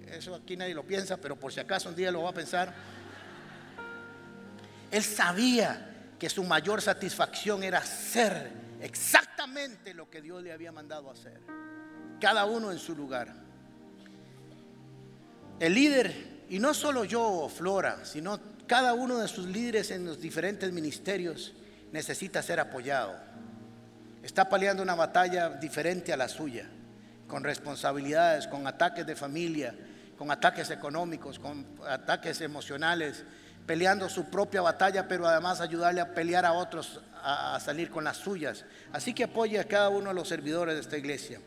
Eso 0.06 0.34
aquí 0.34 0.56
nadie 0.56 0.74
lo 0.74 0.82
piensa, 0.82 1.18
pero 1.18 1.36
por 1.36 1.52
si 1.52 1.60
acaso 1.60 1.90
un 1.90 1.94
día 1.94 2.10
lo 2.10 2.22
va 2.22 2.30
a 2.30 2.34
pensar. 2.34 2.72
Él 4.90 5.04
sabía 5.04 6.14
que 6.18 6.30
su 6.30 6.42
mayor 6.44 6.80
satisfacción 6.80 7.62
era 7.62 7.78
hacer 7.78 8.50
exactamente 8.80 9.92
lo 9.92 10.08
que 10.08 10.22
Dios 10.22 10.42
le 10.42 10.50
había 10.50 10.72
mandado 10.72 11.10
hacer 11.10 11.40
cada 12.20 12.44
uno 12.44 12.70
en 12.70 12.78
su 12.78 12.94
lugar. 12.94 13.32
El 15.58 15.74
líder, 15.74 16.44
y 16.48 16.58
no 16.58 16.72
solo 16.74 17.04
yo 17.04 17.50
Flora, 17.54 18.04
sino 18.04 18.38
cada 18.66 18.94
uno 18.94 19.18
de 19.18 19.28
sus 19.28 19.46
líderes 19.46 19.90
en 19.90 20.04
los 20.04 20.20
diferentes 20.20 20.72
ministerios 20.72 21.52
necesita 21.92 22.42
ser 22.42 22.60
apoyado. 22.60 23.16
Está 24.22 24.48
peleando 24.48 24.82
una 24.82 24.94
batalla 24.94 25.48
diferente 25.50 26.12
a 26.12 26.16
la 26.16 26.28
suya, 26.28 26.68
con 27.26 27.42
responsabilidades, 27.42 28.46
con 28.46 28.66
ataques 28.66 29.06
de 29.06 29.16
familia, 29.16 29.74
con 30.16 30.30
ataques 30.30 30.70
económicos, 30.70 31.38
con 31.38 31.66
ataques 31.88 32.40
emocionales, 32.42 33.24
peleando 33.66 34.08
su 34.08 34.26
propia 34.26 34.62
batalla, 34.62 35.08
pero 35.08 35.26
además 35.26 35.60
ayudarle 35.60 36.00
a 36.00 36.14
pelear 36.14 36.44
a 36.44 36.52
otros 36.52 37.00
a, 37.22 37.58
salir 37.60 37.90
con 37.90 38.04
las 38.04 38.16
suyas. 38.16 38.64
Así 38.92 39.14
que 39.14 39.24
apoye 39.24 39.58
a 39.58 39.64
cada 39.64 39.88
uno 39.88 40.08
de 40.08 40.14
los 40.14 40.28
servidores 40.28 40.74
de 40.74 40.80
esta 40.80 40.96
iglesia 40.98 41.40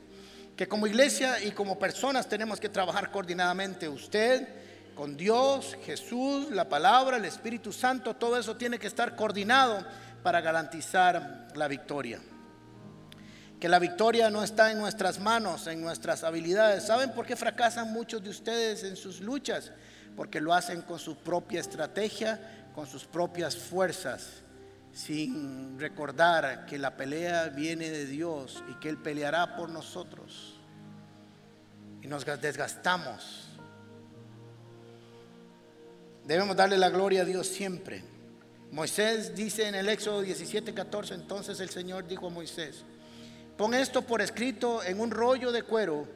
que 0.56 0.68
como 0.68 0.88
iglesia 0.88 1.44
y 1.44 1.52
como 1.52 1.80
personas 1.80 2.28
tenemos 2.28 2.60
que 2.60 2.70
trabajar 2.70 3.12
coordinadamente. 3.12 3.90
Usted, 3.90 4.48
con 4.96 5.18
Dios, 5.18 5.76
Jesús, 5.84 6.52
la 6.52 6.70
palabra, 6.70 7.18
el 7.18 7.26
Espíritu 7.26 7.74
Santo, 7.74 8.16
todo 8.16 8.38
eso 8.38 8.56
tiene 8.56 8.78
que 8.78 8.88
estar 8.88 9.16
coordinado 9.16 9.84
para 10.22 10.42
garantizar 10.42 11.48
la 11.56 11.68
victoria. 11.68 12.20
Que 13.60 13.70
la 13.70 13.80
victoria 13.80 14.30
no 14.30 14.44
está 14.44 14.72
en 14.72 14.78
nuestras 14.78 15.20
manos, 15.20 15.68
en 15.68 15.82
nuestras 15.82 16.24
habilidades. 16.24 16.84
¿Saben 16.84 17.12
por 17.14 17.26
qué 17.26 17.36
fracasan 17.36 17.92
muchos 17.92 18.24
de 18.24 18.30
ustedes 18.30 18.84
en 18.84 18.96
sus 18.96 19.22
luchas? 19.22 19.72
Porque 20.16 20.42
lo 20.42 20.54
hacen 20.54 20.82
con 20.82 21.00
su 21.00 21.18
propia 21.18 21.62
estrategia, 21.62 22.68
con 22.76 22.86
sus 22.86 23.06
propias 23.06 23.56
fuerzas 23.56 24.43
sin 24.94 25.80
recordar 25.80 26.66
que 26.68 26.78
la 26.78 26.96
pelea 26.96 27.50
viene 27.50 27.90
de 27.90 28.06
Dios 28.06 28.64
y 28.70 28.76
que 28.76 28.90
Él 28.90 28.98
peleará 28.98 29.56
por 29.56 29.70
nosotros. 29.70 30.60
Y 32.02 32.08
nos 32.08 32.26
desgastamos. 32.40 33.50
Debemos 36.26 36.56
darle 36.56 36.78
la 36.78 36.90
gloria 36.90 37.24
a 37.24 37.26
Dios 37.26 37.48
siempre. 37.48 38.04
Moisés 38.72 39.36
dice 39.36 39.68
en 39.68 39.76
el 39.76 39.90
Éxodo 39.90 40.22
17, 40.22 40.74
14, 40.74 41.16
entonces 41.16 41.60
el 41.60 41.70
Señor 41.70 42.08
dijo 42.08 42.28
a 42.28 42.30
Moisés, 42.30 42.84
Pon 43.58 43.74
esto 43.74 44.02
por 44.02 44.22
escrito 44.22 44.84
en 44.84 45.00
un 45.00 45.12
rollo 45.12 45.52
de 45.52 45.64
cuero 45.64 46.08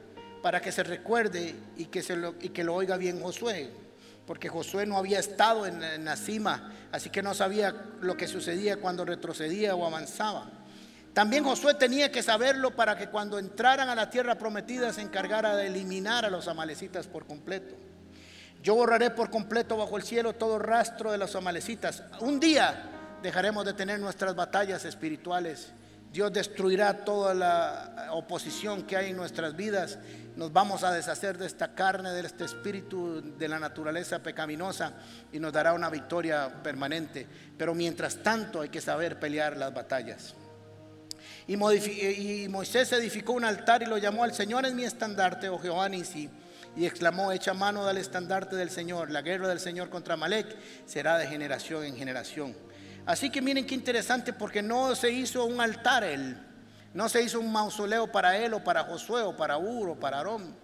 para 0.42 0.60
que 0.60 0.72
se 0.72 0.82
recuerde 0.82 1.54
y 1.76 1.86
que, 1.86 2.02
se 2.02 2.16
lo, 2.16 2.34
y 2.40 2.48
que 2.48 2.64
lo 2.64 2.74
oiga 2.74 2.96
bien 2.96 3.20
Josué, 3.20 3.70
porque 4.28 4.50
Josué 4.50 4.84
no 4.84 4.98
había 4.98 5.18
estado 5.18 5.64
en, 5.64 6.04
la 6.04 6.14
cima, 6.14 6.70
así 6.92 7.08
que 7.08 7.22
no 7.22 7.32
sabía 7.32 7.74
lo 8.02 8.14
que 8.18 8.28
sucedía 8.28 8.76
cuando 8.76 9.06
retrocedía 9.06 9.74
o 9.74 9.86
avanzaba. 9.86 10.50
También 11.14 11.44
Josué 11.44 11.72
tenía 11.72 12.12
que 12.12 12.22
saberlo 12.22 12.76
para 12.76 12.98
que 12.98 13.08
cuando 13.08 13.38
entraran 13.38 13.88
a 13.88 13.94
la 13.94 14.10
tierra 14.10 14.34
prometida 14.34 14.92
se 14.92 15.00
encargara 15.00 15.56
de 15.56 15.68
eliminar 15.68 16.26
a 16.26 16.30
los 16.30 16.46
amalecitas 16.46 17.06
por 17.06 17.24
completo. 17.24 17.74
Yo 18.62 18.74
borraré 18.74 19.08
por 19.08 19.30
completo 19.30 19.78
bajo 19.78 19.96
el 19.96 20.02
cielo 20.02 20.34
todo 20.34 20.58
rastro 20.58 21.10
de 21.10 21.16
los 21.16 21.34
amalecitas. 21.34 22.02
Un 22.20 22.38
día 22.38 22.84
dejaremos 23.22 23.64
de 23.64 23.72
tener 23.72 23.98
nuestras 23.98 24.34
batallas 24.34 24.84
espirituales. 24.84 25.72
Dios 26.12 26.32
destruirá 26.32 27.04
toda 27.04 27.34
la 27.34 28.08
oposición 28.12 28.84
que 28.84 28.96
hay 28.96 29.10
en 29.10 29.16
nuestras 29.16 29.54
vidas. 29.54 29.98
Nos 30.36 30.52
vamos 30.52 30.84
a 30.84 30.92
deshacer 30.92 31.36
de 31.36 31.46
esta 31.46 31.74
carne, 31.74 32.10
de 32.12 32.26
este 32.26 32.44
espíritu 32.44 33.20
de 33.36 33.48
la 33.48 33.58
naturaleza 33.58 34.22
pecaminosa 34.22 34.92
y 35.32 35.38
nos 35.38 35.52
dará 35.52 35.72
una 35.74 35.90
victoria 35.90 36.62
permanente. 36.62 37.26
Pero 37.56 37.74
mientras 37.74 38.22
tanto 38.22 38.60
hay 38.60 38.68
que 38.68 38.80
saber 38.80 39.18
pelear 39.18 39.56
las 39.56 39.74
batallas. 39.74 40.34
Y, 41.46 41.56
Moisés 41.56 42.92
edificó 42.92 43.32
un 43.32 43.44
altar 43.44 43.82
y 43.82 43.86
lo 43.86 43.96
llamó 43.98 44.22
al 44.22 44.34
Señor 44.34 44.66
en 44.66 44.76
mi 44.76 44.84
estandarte, 44.84 45.48
oh 45.48 45.58
Jehová 45.58 45.88
y 46.76 46.86
exclamó, 46.86 47.32
echa 47.32 47.54
mano 47.54 47.86
del 47.86 47.96
estandarte 47.96 48.54
del 48.54 48.70
Señor, 48.70 49.10
la 49.10 49.22
guerra 49.22 49.48
del 49.48 49.58
Señor 49.58 49.88
contra 49.88 50.16
Malek 50.16 50.46
será 50.86 51.18
de 51.18 51.26
generación 51.26 51.84
en 51.84 51.96
generación. 51.96 52.54
Así 53.08 53.30
que 53.30 53.40
miren 53.40 53.64
qué 53.64 53.74
interesante 53.74 54.34
porque 54.34 54.60
no 54.60 54.94
se 54.94 55.10
hizo 55.10 55.46
un 55.46 55.62
altar 55.62 56.04
él, 56.04 56.36
no 56.92 57.08
se 57.08 57.22
hizo 57.22 57.40
un 57.40 57.50
mausoleo 57.50 58.12
para 58.12 58.36
él 58.36 58.52
o 58.52 58.62
para 58.62 58.84
Josué 58.84 59.22
o 59.22 59.34
para 59.34 59.56
Ur 59.56 59.88
o 59.88 59.94
para 59.94 60.18
Aarón, 60.18 60.54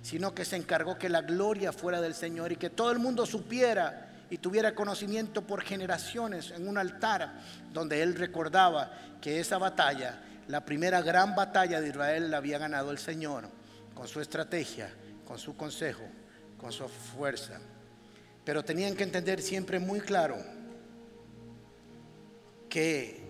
sino 0.00 0.34
que 0.34 0.46
se 0.46 0.56
encargó 0.56 0.96
que 0.96 1.10
la 1.10 1.20
gloria 1.20 1.74
fuera 1.74 2.00
del 2.00 2.14
Señor 2.14 2.52
y 2.52 2.56
que 2.56 2.70
todo 2.70 2.90
el 2.90 2.98
mundo 3.00 3.26
supiera 3.26 4.08
y 4.30 4.38
tuviera 4.38 4.74
conocimiento 4.74 5.42
por 5.42 5.60
generaciones 5.60 6.52
en 6.52 6.66
un 6.66 6.78
altar 6.78 7.34
donde 7.70 8.02
él 8.02 8.14
recordaba 8.14 8.92
que 9.20 9.38
esa 9.38 9.58
batalla, 9.58 10.22
la 10.48 10.64
primera 10.64 11.02
gran 11.02 11.34
batalla 11.34 11.82
de 11.82 11.88
Israel 11.90 12.30
la 12.30 12.38
había 12.38 12.56
ganado 12.56 12.92
el 12.92 12.98
Señor 12.98 13.46
con 13.92 14.08
su 14.08 14.22
estrategia, 14.22 14.88
con 15.28 15.38
su 15.38 15.54
consejo, 15.54 16.04
con 16.56 16.72
su 16.72 16.88
fuerza. 16.88 17.60
Pero 18.42 18.64
tenían 18.64 18.96
que 18.96 19.04
entender 19.04 19.42
siempre 19.42 19.78
muy 19.78 20.00
claro 20.00 20.38
que 22.70 23.20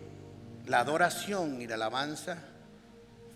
la 0.67 0.81
adoración 0.81 1.61
y 1.61 1.67
la 1.67 1.75
alabanza 1.75 2.39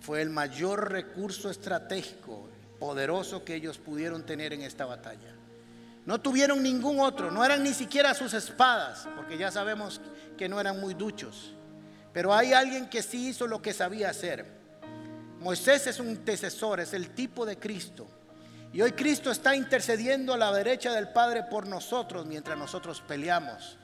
fue 0.01 0.23
el 0.23 0.31
mayor 0.31 0.93
recurso 0.93 1.51
estratégico, 1.51 2.47
poderoso 2.79 3.45
que 3.45 3.55
ellos 3.55 3.79
pudieron 3.79 4.25
tener 4.25 4.53
en 4.53 4.63
esta 4.63 4.85
batalla. 4.85 5.35
No 6.05 6.21
tuvieron 6.21 6.63
ningún 6.63 7.01
otro, 7.01 7.31
no 7.31 7.45
eran 7.45 7.65
ni 7.65 7.73
siquiera 7.73 8.13
sus 8.13 8.35
espadas, 8.35 9.09
porque 9.17 9.39
ya 9.39 9.51
sabemos 9.51 10.03
que 10.37 10.49
no 10.49 10.61
eran 10.61 10.79
muy 10.79 10.93
duchos. 10.93 11.55
Pero 12.13 12.35
hay 12.35 12.53
alguien 12.53 12.89
que 12.89 13.03
sí 13.03 13.29
hizo 13.29 13.47
lo 13.47 13.63
que 13.63 13.73
sabía 13.73 14.11
hacer. 14.11 14.47
Moisés 15.41 15.87
es 15.87 15.99
un 15.99 16.11
intercesor, 16.11 16.81
es 16.81 16.93
el 16.93 17.11
tipo 17.11 17.47
de 17.47 17.59
Cristo. 17.59 18.07
Y 18.73 18.83
hoy 18.83 18.93
Cristo 18.93 19.31
está 19.31 19.57
intercediendo 19.57 20.35
a 20.35 20.37
la 20.37 20.53
derecha 20.53 20.93
del 20.93 21.09
Padre 21.09 21.45
por 21.45 21.67
nosotros 21.67 22.27
mientras 22.27 22.59
nosotros 22.59 23.03
peleamos. 23.07 23.79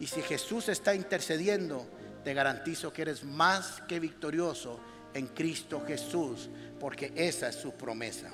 Y 0.00 0.06
si 0.06 0.22
Jesús 0.22 0.68
está 0.68 0.94
intercediendo, 0.94 1.86
te 2.24 2.34
garantizo 2.34 2.92
que 2.92 3.02
eres 3.02 3.22
más 3.22 3.82
que 3.86 4.00
victorioso 4.00 4.80
en 5.14 5.28
Cristo 5.28 5.84
Jesús, 5.86 6.48
porque 6.80 7.12
esa 7.14 7.48
es 7.48 7.56
su 7.56 7.72
promesa. 7.72 8.30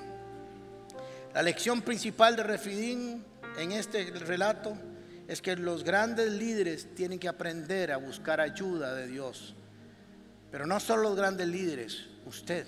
La 1.33 1.43
lección 1.43 1.81
principal 1.81 2.35
de 2.35 2.43
Refidín 2.43 3.23
en 3.57 3.71
este 3.73 4.05
relato 4.11 4.77
es 5.27 5.41
que 5.41 5.55
los 5.57 5.83
grandes 5.83 6.31
líderes 6.31 6.95
tienen 6.95 7.19
que 7.19 7.27
aprender 7.27 7.91
a 7.91 7.97
buscar 7.97 8.39
ayuda 8.39 8.95
de 8.95 9.07
Dios. 9.07 9.53
Pero 10.49 10.65
no 10.65 10.79
solo 10.79 11.03
los 11.03 11.17
grandes 11.17 11.47
líderes, 11.47 12.07
usted. 12.25 12.65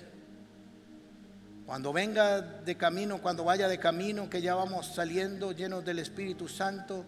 Cuando 1.64 1.92
venga 1.92 2.42
de 2.42 2.76
camino, 2.76 3.22
cuando 3.22 3.44
vaya 3.44 3.66
de 3.66 3.78
camino, 3.78 4.28
que 4.28 4.42
ya 4.42 4.54
vamos 4.54 4.94
saliendo 4.94 5.52
llenos 5.52 5.84
del 5.84 6.00
Espíritu 6.00 6.48
Santo, 6.48 7.06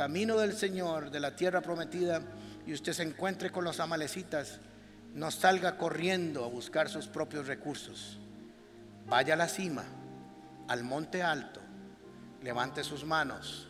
camino 0.00 0.38
del 0.38 0.54
Señor, 0.54 1.10
de 1.10 1.20
la 1.20 1.36
tierra 1.36 1.60
prometida, 1.60 2.22
y 2.66 2.72
usted 2.72 2.94
se 2.94 3.02
encuentre 3.02 3.52
con 3.52 3.64
los 3.64 3.80
amalecitas, 3.80 4.58
no 5.12 5.30
salga 5.30 5.76
corriendo 5.76 6.42
a 6.42 6.48
buscar 6.48 6.88
sus 6.88 7.06
propios 7.06 7.46
recursos. 7.46 8.18
Vaya 9.06 9.34
a 9.34 9.36
la 9.36 9.46
cima 9.46 9.84
al 10.68 10.84
monte 10.84 11.22
alto, 11.22 11.60
levante 12.42 12.82
sus 12.82 13.04
manos. 13.04 13.68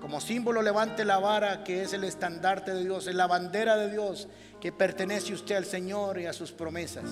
Como 0.00 0.20
símbolo 0.20 0.62
levante 0.62 1.04
la 1.04 1.20
vara 1.20 1.62
que 1.62 1.84
es 1.84 1.92
el 1.92 2.02
estandarte 2.02 2.74
de 2.74 2.82
Dios, 2.82 3.06
es 3.06 3.14
la 3.14 3.28
bandera 3.28 3.76
de 3.76 3.88
Dios 3.88 4.26
que 4.60 4.72
pertenece 4.72 5.32
usted 5.32 5.54
al 5.54 5.64
Señor 5.64 6.18
y 6.18 6.26
a 6.26 6.32
sus 6.32 6.50
promesas. 6.50 7.04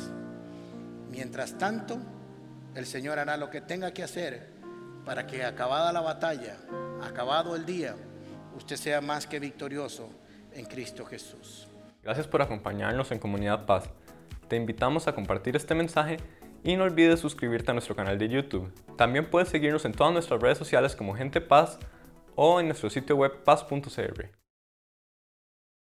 Mientras 1.09 1.57
tanto, 1.57 2.01
el 2.75 2.85
Señor 2.85 3.21
hará 3.21 3.37
lo 3.37 3.49
que 3.49 3.61
tenga 3.61 3.93
que 3.93 4.03
hacer 4.03 4.49
para 5.05 5.25
que 5.29 5.45
acabada 5.45 5.93
la 5.93 6.01
batalla, 6.01 6.57
acabado 7.01 7.55
el 7.55 7.65
día, 7.65 7.95
usted 8.57 8.77
sea 8.77 9.01
más 9.01 9.27
que 9.27 9.39
victorioso 9.39 10.09
en 10.53 10.67
Cristo 10.67 11.05
Jesús. 11.05 11.69
Gracias 12.03 12.27
por 12.27 12.43
acompañarnos 12.43 13.13
en 13.13 13.19
Comunidad 13.19 13.67
Paz. 13.67 13.91
Te 14.49 14.57
invitamos 14.57 15.07
a 15.07 15.15
compartir 15.15 15.55
este 15.57 15.75
mensaje 15.75 16.17
y 16.65 16.77
no 16.77 16.85
olvides 16.85 17.21
suscribirte 17.21 17.71
a 17.71 17.75
nuestro 17.75 17.95
canal 17.95 18.19
de 18.19 18.29
YouTube. 18.29 18.73
También 18.97 19.31
puedes 19.31 19.49
seguirnos 19.49 19.85
en 19.85 19.93
todas 19.93 20.13
nuestras 20.13 20.41
redes 20.41 20.59
sociales 20.59 20.97
como 20.97 21.15
Gente 21.15 21.41
Paz 21.41 21.79
o 22.35 22.61
en 22.61 22.67
nuestro 22.67 22.91
sitio 22.91 23.17
web 23.17 23.45
paz.cr. 23.45 24.40